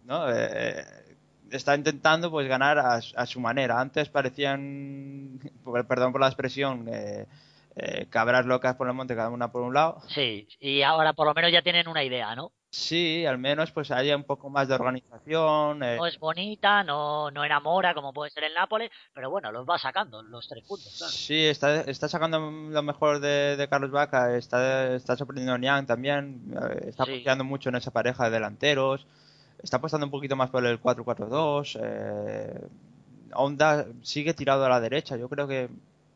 ¿no? 0.07 0.31
Eh, 0.31 0.35
eh, 0.35 0.85
está 1.51 1.75
intentando 1.75 2.31
pues 2.31 2.49
ganar 2.49 2.79
a, 2.79 2.95
a 2.95 3.27
su 3.27 3.41
manera. 3.41 3.81
Antes 3.81 4.09
parecían, 4.09 5.39
perdón 5.89 6.13
por 6.13 6.21
la 6.21 6.29
expresión, 6.29 6.87
eh, 6.91 7.27
eh, 7.77 8.07
cabras 8.11 8.47
locas 8.47 8.75
por 8.77 8.89
el 8.89 8.95
monte, 8.95 9.15
cada 9.15 9.29
una 9.31 9.51
por 9.53 9.63
un 9.63 9.75
lado. 9.75 10.01
sí, 10.09 10.49
y 10.61 10.83
ahora 10.83 11.13
por 11.13 11.27
lo 11.27 11.35
menos 11.35 11.53
ya 11.53 11.63
tienen 11.63 11.89
una 11.89 12.03
idea, 12.05 12.35
¿no? 12.35 12.53
Sí, 12.69 13.25
al 13.25 13.39
menos 13.39 13.71
pues 13.71 13.91
haya 13.91 14.15
un 14.17 14.25
poco 14.25 14.51
más 14.51 14.69
de 14.69 14.75
organización. 14.75 15.83
eh, 15.83 15.97
No 15.97 16.07
es 16.07 16.19
bonita, 16.19 16.85
no, 16.85 17.31
no 17.31 17.43
enamora 17.45 17.95
como 17.95 18.13
puede 18.13 18.31
ser 18.31 18.45
el 18.45 18.53
Nápoles, 18.55 18.91
pero 19.15 19.31
bueno, 19.31 19.51
los 19.53 19.67
va 19.67 19.79
sacando 19.79 20.23
los 20.23 20.47
tres 20.47 20.65
puntos, 20.67 20.95
claro. 20.99 21.11
Sí, 21.13 21.47
está, 21.47 21.83
está 21.83 22.09
sacando 22.09 22.39
lo 22.39 22.83
mejor 22.83 23.21
de, 23.21 23.57
de 23.57 23.69
Carlos 23.69 23.91
Vaca, 23.93 24.37
está, 24.37 24.95
está 24.95 25.17
sorprendiendo 25.17 25.55
a 25.55 25.59
Niang 25.59 25.87
también, 25.87 26.55
eh, 26.55 26.89
está 26.89 27.05
Sí. 27.07 27.25
mucho 27.45 27.71
en 27.71 27.77
esa 27.77 27.93
pareja 27.93 28.25
de 28.25 28.31
delanteros, 28.31 29.07
está 29.63 29.79
apostando 29.79 30.07
un 30.07 30.11
poquito 30.11 30.37
más 30.37 30.51
por 30.51 30.65
el 30.65 30.81
4-4-2, 30.81 31.79
eh, 31.83 32.69
sigue 34.03 34.35
tirado 34.35 34.65
a 34.65 34.69
la 34.69 34.81
derecha, 34.81 35.17
yo 35.17 35.29
creo 35.29 35.47
que 35.47 35.69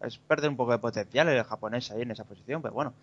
es 0.03 0.19
perder 0.19 0.51
un 0.51 0.57
poco 0.57 0.73
de 0.73 0.79
potencial 0.79 1.29
el 1.29 1.45
japonés 1.45 1.91
ahí 1.91 2.03
en 2.03 2.11
esa 2.11 2.25
posición, 2.25 2.63
pero 2.63 2.75
bueno, 2.75 2.95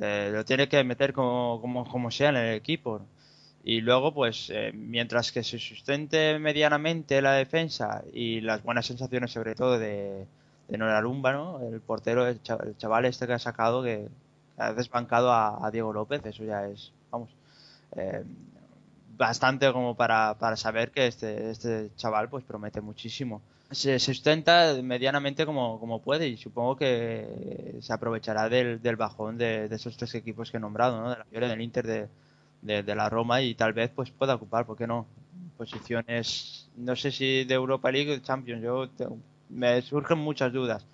eh, 0.00 0.30
lo 0.32 0.44
tiene 0.44 0.68
que 0.68 0.82
meter 0.84 1.12
como, 1.12 1.60
como, 1.60 1.88
como 1.88 2.10
sea 2.10 2.30
en 2.30 2.36
el 2.36 2.54
equipo. 2.54 3.00
Y 3.64 3.80
luego, 3.80 4.14
pues, 4.14 4.50
eh, 4.50 4.70
mientras 4.72 5.32
que 5.32 5.42
se 5.42 5.58
sustente 5.58 6.38
medianamente 6.38 7.20
la 7.20 7.32
defensa 7.32 8.02
y 8.12 8.40
las 8.40 8.62
buenas 8.62 8.86
sensaciones, 8.86 9.32
sobre 9.32 9.54
todo 9.54 9.78
de, 9.78 10.26
de 10.68 10.78
Norarumba, 10.78 11.32
¿no? 11.32 11.60
El 11.68 11.80
portero, 11.80 12.26
el 12.26 12.40
chaval 12.78 13.04
este 13.04 13.26
que 13.26 13.32
ha 13.32 13.38
sacado, 13.38 13.82
que 13.82 14.08
ha 14.56 14.72
desbancado 14.72 15.32
a, 15.32 15.66
a 15.66 15.70
Diego 15.70 15.92
López, 15.92 16.24
eso 16.24 16.44
ya 16.44 16.66
es, 16.66 16.92
vamos, 17.10 17.30
eh, 17.96 18.22
bastante 19.18 19.70
como 19.72 19.94
para, 19.96 20.36
para 20.38 20.56
saber 20.56 20.90
que 20.92 21.08
este, 21.08 21.50
este 21.50 21.90
chaval, 21.96 22.30
pues, 22.30 22.44
promete 22.44 22.80
muchísimo. 22.80 23.42
Se 23.70 23.98
sustenta 23.98 24.74
medianamente 24.82 25.44
como, 25.44 25.78
como 25.78 26.00
puede 26.00 26.28
y 26.28 26.38
supongo 26.38 26.76
que 26.76 27.76
se 27.82 27.92
aprovechará 27.92 28.48
del, 28.48 28.80
del 28.80 28.96
bajón 28.96 29.36
de, 29.36 29.66
esos 29.66 29.96
tres 29.98 30.14
equipos 30.14 30.50
que 30.50 30.56
he 30.56 30.60
nombrado, 30.60 31.02
¿no? 31.02 31.10
De 31.10 31.18
la 31.18 31.24
Fiore, 31.24 31.48
del 31.48 31.60
Inter, 31.60 31.86
de, 31.86 32.08
de, 32.82 32.94
la 32.94 33.10
Roma 33.10 33.42
y 33.42 33.54
tal 33.54 33.74
vez 33.74 33.90
pues 33.94 34.10
pueda 34.10 34.36
ocupar, 34.36 34.64
¿por 34.64 34.76
qué 34.76 34.86
no? 34.86 35.06
Posiciones, 35.58 36.70
no 36.76 36.96
sé 36.96 37.10
si 37.10 37.44
de 37.44 37.54
Europa 37.54 37.90
League 37.90 38.10
o 38.10 38.14
de 38.14 38.22
Champions, 38.22 38.62
yo 38.62 38.88
me 39.50 39.82
surgen 39.82 40.18
muchas 40.18 40.52
dudas, 40.52 40.86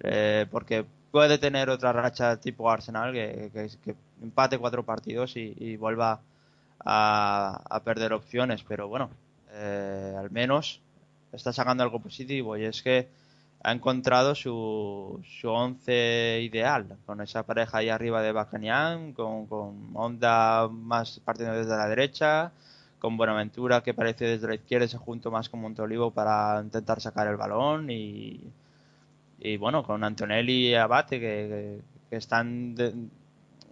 eh, 0.00 0.46
porque 0.50 0.84
puede 1.10 1.38
tener 1.38 1.70
otra 1.70 1.92
racha 1.92 2.36
tipo 2.38 2.70
Arsenal 2.70 3.12
que, 3.12 3.50
que, 3.54 3.70
que 3.84 3.94
empate 4.20 4.58
cuatro 4.58 4.84
partidos 4.84 5.36
y, 5.36 5.54
y 5.56 5.76
vuelva 5.76 6.12
a, 6.12 6.20
a 6.84 7.80
perder 7.84 8.12
opciones, 8.12 8.64
pero 8.66 8.88
bueno, 8.88 9.10
eh, 9.52 10.14
al 10.18 10.30
menos 10.30 10.80
está 11.32 11.52
sacando 11.52 11.82
algo 11.82 12.00
positivo 12.00 12.56
y 12.56 12.64
es 12.64 12.82
que 12.82 13.08
ha 13.62 13.72
encontrado 13.72 14.34
su, 14.34 15.20
su 15.40 15.48
once 15.50 16.40
ideal 16.42 16.96
con 17.06 17.20
esa 17.20 17.42
pareja 17.44 17.78
ahí 17.78 17.88
arriba 17.88 18.22
de 18.22 18.32
Bacanian, 18.32 19.12
con, 19.12 19.46
Honda 19.94 20.68
más 20.70 21.20
partiendo 21.24 21.56
desde 21.56 21.76
la 21.76 21.88
derecha, 21.88 22.52
con 23.00 23.16
Buenaventura 23.16 23.82
que 23.82 23.94
parece 23.94 24.24
desde 24.26 24.48
la 24.48 24.54
izquierda 24.54 24.86
se 24.88 24.96
junto 24.98 25.30
más 25.30 25.48
con 25.48 25.60
Montolivo 25.60 26.10
para 26.12 26.60
intentar 26.62 27.00
sacar 27.00 27.26
el 27.28 27.36
balón 27.36 27.90
y, 27.90 28.40
y 29.40 29.56
bueno, 29.56 29.82
con 29.84 30.02
Antonelli 30.04 30.70
y 30.70 30.74
Abate 30.74 31.20
que, 31.20 31.26
que- 31.26 31.80
que 32.10 32.16
están 32.16 32.74
de- 32.74 32.94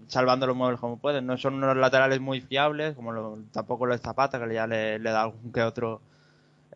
salvando 0.09 0.46
los 0.46 0.57
muebles 0.57 0.80
como 0.80 0.98
pueden. 0.98 1.26
No 1.26 1.36
son 1.38 1.54
unos 1.54 1.76
laterales 1.76 2.20
muy 2.20 2.40
fiables, 2.40 2.94
como 2.96 3.12
lo- 3.12 3.38
tampoco 3.52 3.86
lo 3.86 3.94
es 3.94 4.00
Zapata, 4.02 4.38
que 4.44 4.54
ya 4.54 4.66
le, 4.66 4.98
le 4.98 5.11
da 5.11 5.22
algún 5.22 5.52
que 5.52 5.62
otro 5.62 6.00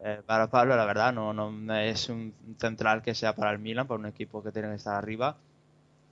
eh, 0.00 0.22
para 0.26 0.48
Pablo, 0.48 0.76
la 0.76 0.84
verdad, 0.86 1.12
no, 1.12 1.32
no 1.34 1.76
es 1.76 2.08
un 2.08 2.34
central 2.58 3.02
que 3.02 3.14
sea 3.14 3.34
para 3.34 3.52
el 3.52 3.58
Milan, 3.58 3.86
para 3.86 4.00
un 4.00 4.06
equipo 4.06 4.42
que 4.42 4.52
tiene 4.52 4.68
que 4.70 4.76
estar 4.76 4.94
arriba. 4.96 5.36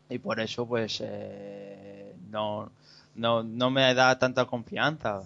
Y 0.09 0.19
por 0.19 0.41
eso, 0.41 0.67
pues, 0.67 1.01
eh, 1.05 2.15
no, 2.31 2.71
no, 3.15 3.43
no 3.43 3.71
me 3.71 3.95
da 3.95 4.19
tanta 4.19 4.47
confianza. 4.47 5.23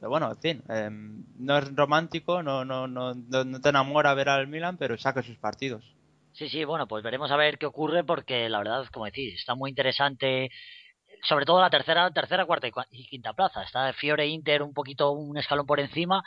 Pero 0.00 0.10
bueno, 0.10 0.30
en 0.30 0.36
fin, 0.38 0.62
eh, 0.68 0.90
no 1.38 1.58
es 1.58 1.74
romántico, 1.76 2.42
no, 2.42 2.64
no, 2.64 2.86
no, 2.88 3.14
no, 3.14 3.60
te 3.60 3.68
enamora 3.70 4.14
ver 4.14 4.28
al 4.28 4.48
Milan, 4.48 4.76
pero 4.78 4.96
saca 4.98 5.22
sus 5.22 5.36
partidos. 5.38 5.84
Sí, 6.32 6.48
sí, 6.48 6.64
bueno, 6.64 6.88
pues 6.88 7.04
veremos 7.04 7.30
a 7.30 7.36
ver 7.36 7.58
qué 7.58 7.66
ocurre 7.66 8.04
porque 8.04 8.48
la 8.48 8.58
verdad, 8.58 8.86
como 8.92 9.04
decís, 9.04 9.34
está 9.34 9.54
muy 9.54 9.68
interesante, 9.70 10.48
sobre 11.22 11.44
todo 11.44 11.60
la 11.60 11.70
tercera, 11.70 12.10
tercera, 12.10 12.44
cuarta 12.44 12.68
y 12.90 13.06
quinta 13.06 13.32
plaza. 13.32 13.62
Está 13.62 13.92
Fiore 13.92 14.26
Inter 14.26 14.62
un 14.62 14.74
poquito 14.74 15.12
un 15.12 15.36
escalón 15.38 15.66
por 15.66 15.80
encima. 15.80 16.22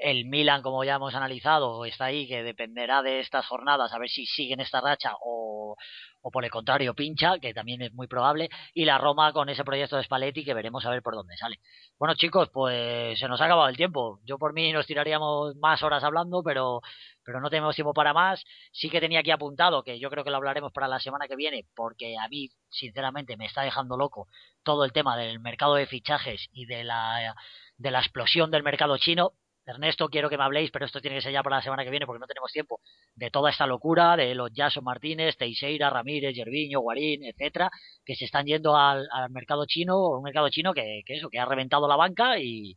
El 0.00 0.26
Milan, 0.26 0.62
como 0.62 0.84
ya 0.84 0.96
hemos 0.96 1.14
analizado, 1.14 1.84
está 1.84 2.06
ahí 2.06 2.26
que 2.28 2.42
dependerá 2.42 3.02
de 3.02 3.20
estas 3.20 3.46
jornadas 3.46 3.92
a 3.92 3.98
ver 3.98 4.08
si 4.08 4.26
siguen 4.26 4.60
esta 4.60 4.80
racha 4.80 5.12
o, 5.20 5.76
o 6.22 6.30
por 6.30 6.44
el 6.44 6.50
contrario 6.50 6.94
pincha, 6.94 7.38
que 7.38 7.54
también 7.54 7.82
es 7.82 7.92
muy 7.92 8.06
probable. 8.06 8.48
Y 8.74 8.84
la 8.84 8.98
Roma 8.98 9.32
con 9.32 9.48
ese 9.48 9.64
proyecto 9.64 9.96
de 9.96 10.04
Spalletti 10.04 10.44
que 10.44 10.54
veremos 10.54 10.84
a 10.86 10.90
ver 10.90 11.02
por 11.02 11.14
dónde 11.14 11.36
sale. 11.36 11.60
Bueno, 11.98 12.14
chicos, 12.14 12.48
pues 12.52 13.18
se 13.18 13.28
nos 13.28 13.40
ha 13.40 13.46
acabado 13.46 13.68
el 13.68 13.76
tiempo. 13.76 14.20
Yo 14.24 14.38
por 14.38 14.52
mí 14.52 14.72
nos 14.72 14.86
tiraríamos 14.86 15.56
más 15.56 15.82
horas 15.82 16.04
hablando, 16.04 16.42
pero, 16.42 16.80
pero 17.24 17.40
no 17.40 17.50
tenemos 17.50 17.74
tiempo 17.74 17.92
para 17.92 18.12
más 18.12 18.44
sí 18.72 18.90
que 18.90 19.00
tenía 19.00 19.20
aquí 19.20 19.30
apuntado, 19.30 19.82
que 19.82 19.98
yo 19.98 20.10
creo 20.10 20.24
que 20.24 20.30
lo 20.30 20.36
hablaremos 20.36 20.72
para 20.72 20.88
la 20.88 21.00
semana 21.00 21.26
que 21.28 21.36
viene, 21.36 21.66
porque 21.74 22.16
a 22.18 22.28
mí, 22.28 22.50
sinceramente, 22.68 23.36
me 23.36 23.46
está 23.46 23.62
dejando 23.62 23.96
loco 23.96 24.28
todo 24.62 24.84
el 24.84 24.92
tema 24.92 25.16
del 25.16 25.40
mercado 25.40 25.74
de 25.74 25.86
fichajes 25.86 26.48
y 26.52 26.66
de 26.66 26.84
la, 26.84 27.34
de 27.76 27.90
la 27.90 28.00
explosión 28.00 28.50
del 28.50 28.62
mercado 28.62 28.96
chino. 28.98 29.32
Ernesto, 29.68 30.08
quiero 30.08 30.30
que 30.30 30.38
me 30.38 30.44
habléis, 30.44 30.70
pero 30.70 30.86
esto 30.86 31.00
tiene 31.00 31.16
que 31.16 31.22
ser 31.22 31.32
ya 31.32 31.42
para 31.42 31.56
la 31.56 31.62
semana 31.62 31.84
que 31.84 31.90
viene 31.90 32.06
porque 32.06 32.20
no 32.20 32.26
tenemos 32.26 32.50
tiempo, 32.50 32.80
de 33.14 33.30
toda 33.30 33.50
esta 33.50 33.66
locura, 33.66 34.16
de 34.16 34.34
los 34.34 34.50
Jason 34.54 34.82
Martínez, 34.82 35.36
Teixeira, 35.36 35.90
Ramírez, 35.90 36.34
Yerviño, 36.34 36.80
Guarín, 36.80 37.24
etcétera, 37.24 37.70
que 38.04 38.14
se 38.14 38.24
están 38.24 38.46
yendo 38.46 38.76
al, 38.76 39.06
mercado 39.30 39.66
chino, 39.66 40.08
un 40.08 40.22
mercado 40.22 40.48
chino 40.48 40.72
que, 40.72 41.02
que 41.04 41.16
eso, 41.16 41.28
que 41.28 41.38
ha 41.38 41.44
reventado 41.44 41.86
la 41.86 41.96
banca 41.96 42.38
y, 42.38 42.76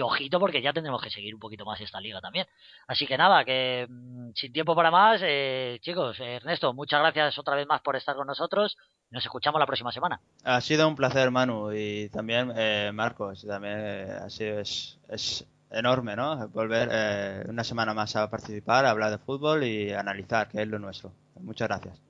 ojito 0.00 0.38
porque 0.38 0.62
ya 0.62 0.72
tendremos 0.72 1.02
que 1.02 1.10
seguir 1.10 1.34
un 1.34 1.40
poquito 1.40 1.64
más 1.64 1.80
esta 1.80 2.00
liga 2.00 2.20
también. 2.20 2.46
Así 2.86 3.08
que 3.08 3.18
nada, 3.18 3.44
que 3.44 3.88
mm, 3.90 4.30
sin 4.36 4.52
tiempo 4.52 4.76
para 4.76 4.92
más, 4.92 5.20
eh, 5.24 5.78
chicos, 5.80 6.16
Ernesto, 6.20 6.72
muchas 6.72 7.00
gracias 7.00 7.36
otra 7.40 7.56
vez 7.56 7.66
más 7.66 7.82
por 7.82 7.96
estar 7.96 8.14
con 8.14 8.28
nosotros. 8.28 8.76
Nos 9.10 9.24
escuchamos 9.24 9.58
la 9.58 9.66
próxima 9.66 9.90
semana. 9.90 10.20
Ha 10.44 10.60
sido 10.60 10.86
un 10.86 10.94
placer, 10.94 11.32
Manu, 11.32 11.72
y 11.72 12.08
también 12.10 12.52
eh, 12.54 12.92
Marcos, 12.94 13.44
también 13.44 13.78
eh, 13.80 14.12
ha 14.24 14.30
sido, 14.30 14.60
es, 14.60 15.00
es 15.08 15.44
enorme, 15.70 16.16
¿no? 16.16 16.48
Volver 16.48 16.88
eh, 16.92 17.44
una 17.48 17.64
semana 17.64 17.94
más 17.94 18.16
a 18.16 18.28
participar, 18.28 18.84
a 18.84 18.90
hablar 18.90 19.10
de 19.10 19.18
fútbol 19.18 19.64
y 19.64 19.92
analizar, 19.92 20.48
que 20.48 20.62
es 20.62 20.68
lo 20.68 20.78
nuestro. 20.78 21.12
Muchas 21.40 21.68
gracias. 21.68 22.00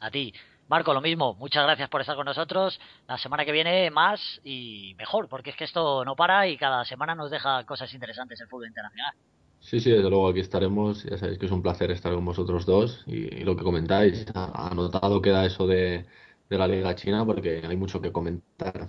A 0.00 0.10
ti. 0.10 0.32
Marco, 0.66 0.94
lo 0.94 1.02
mismo, 1.02 1.34
muchas 1.34 1.64
gracias 1.64 1.90
por 1.90 2.00
estar 2.00 2.16
con 2.16 2.24
nosotros. 2.24 2.80
La 3.06 3.18
semana 3.18 3.44
que 3.44 3.52
viene 3.52 3.90
más 3.90 4.40
y 4.44 4.94
mejor, 4.96 5.28
porque 5.28 5.50
es 5.50 5.56
que 5.56 5.64
esto 5.64 6.04
no 6.06 6.16
para 6.16 6.48
y 6.48 6.56
cada 6.56 6.84
semana 6.86 7.14
nos 7.14 7.30
deja 7.30 7.64
cosas 7.64 7.92
interesantes 7.92 8.40
el 8.40 8.48
fútbol 8.48 8.68
internacional. 8.68 9.12
Sí, 9.60 9.80
sí, 9.80 9.90
desde 9.90 10.08
luego 10.08 10.28
aquí 10.28 10.40
estaremos. 10.40 11.04
Ya 11.04 11.18
sabéis 11.18 11.38
que 11.38 11.46
es 11.46 11.52
un 11.52 11.62
placer 11.62 11.90
estar 11.90 12.14
con 12.14 12.24
vosotros 12.24 12.64
dos 12.64 13.02
y, 13.06 13.34
y 13.34 13.44
lo 13.44 13.56
que 13.56 13.62
comentáis. 13.62 14.26
Anotado 14.34 15.20
queda 15.20 15.44
eso 15.44 15.66
de, 15.66 16.06
de 16.48 16.58
la 16.58 16.66
Liga 16.66 16.94
China 16.94 17.24
porque 17.26 17.62
hay 17.66 17.76
mucho 17.76 18.00
que 18.00 18.12
comentar. 18.12 18.88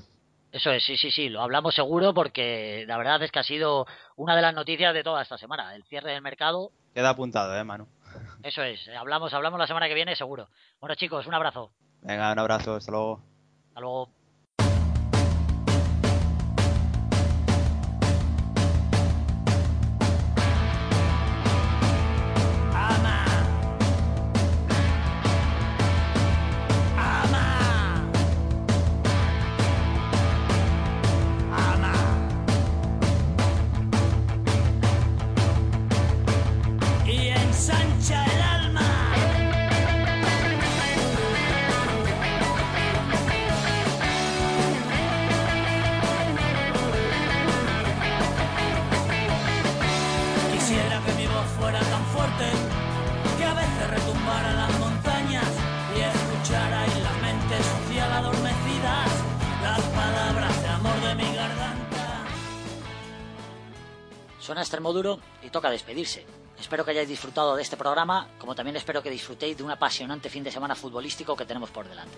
Eso 0.55 0.71
es, 0.71 0.85
sí, 0.85 0.95
sí, 0.95 1.11
sí, 1.11 1.27
lo 1.27 1.41
hablamos 1.41 1.75
seguro 1.75 2.13
porque 2.13 2.85
la 2.87 2.97
verdad 2.97 3.21
es 3.21 3.29
que 3.29 3.39
ha 3.39 3.43
sido 3.43 3.85
una 4.15 4.37
de 4.37 4.41
las 4.41 4.53
noticias 4.53 4.93
de 4.93 5.03
toda 5.03 5.21
esta 5.21 5.37
semana, 5.37 5.75
el 5.75 5.83
cierre 5.83 6.13
del 6.13 6.21
mercado. 6.21 6.71
Queda 6.93 7.09
apuntado, 7.09 7.53
¿eh, 7.57 7.63
Manu? 7.65 7.89
Eso 8.41 8.63
es, 8.63 8.87
hablamos, 8.97 9.33
hablamos 9.33 9.59
la 9.59 9.67
semana 9.67 9.89
que 9.89 9.93
viene 9.93 10.15
seguro. 10.15 10.47
Bueno, 10.79 10.95
chicos, 10.95 11.27
un 11.27 11.33
abrazo. 11.33 11.73
Venga, 12.03 12.31
un 12.31 12.39
abrazo, 12.39 12.75
hasta 12.75 12.89
luego. 12.89 13.21
Hasta 13.67 13.81
luego. 13.81 14.09
Suena 64.45 64.61
extremo 64.61 64.93
duro 64.93 65.17
y 65.41 65.49
toca 65.49 65.71
despedirse. 65.71 66.23
Espero 66.59 66.85
que 66.85 66.91
hayáis 66.91 67.09
disfrutado 67.09 67.55
de 67.55 67.63
este 67.63 67.77
programa, 67.77 68.27
como 68.37 68.53
también 68.53 68.75
espero 68.75 69.01
que 69.01 69.09
disfrutéis 69.09 69.57
de 69.57 69.63
un 69.63 69.71
apasionante 69.71 70.29
fin 70.29 70.43
de 70.43 70.51
semana 70.51 70.75
futbolístico 70.75 71.35
que 71.35 71.47
tenemos 71.47 71.71
por 71.71 71.89
delante. 71.89 72.15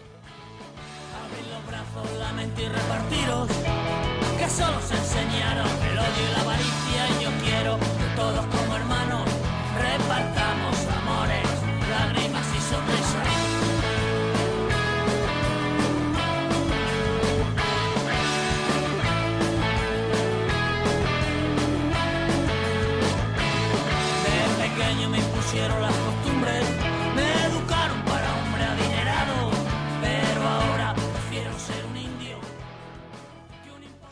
Todos 8.18 8.57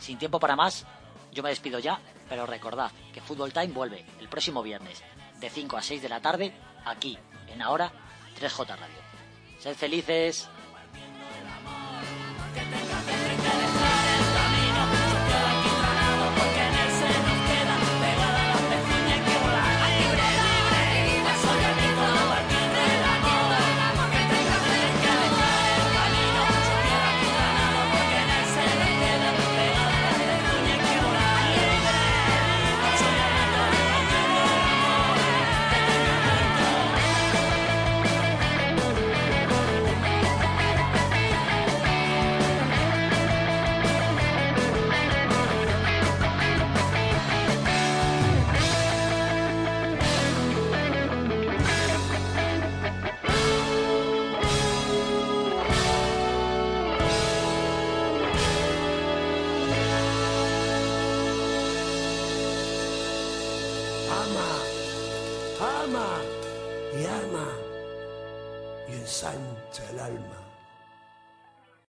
Sin 0.06 0.18
tiempo 0.18 0.38
para 0.38 0.54
más, 0.54 0.86
yo 1.32 1.42
me 1.42 1.48
despido 1.48 1.80
ya, 1.80 1.98
pero 2.28 2.46
recordad 2.46 2.92
que 3.12 3.20
Football 3.20 3.52
Time 3.52 3.72
vuelve 3.72 4.06
el 4.20 4.28
próximo 4.28 4.62
viernes 4.62 5.02
de 5.40 5.50
5 5.50 5.76
a 5.76 5.82
6 5.82 6.00
de 6.00 6.08
la 6.08 6.20
tarde 6.20 6.52
aquí, 6.84 7.18
en 7.48 7.60
ahora 7.60 7.90
3J 8.40 8.68
Radio. 8.68 9.00
Sed 9.58 9.74
felices. 9.74 10.48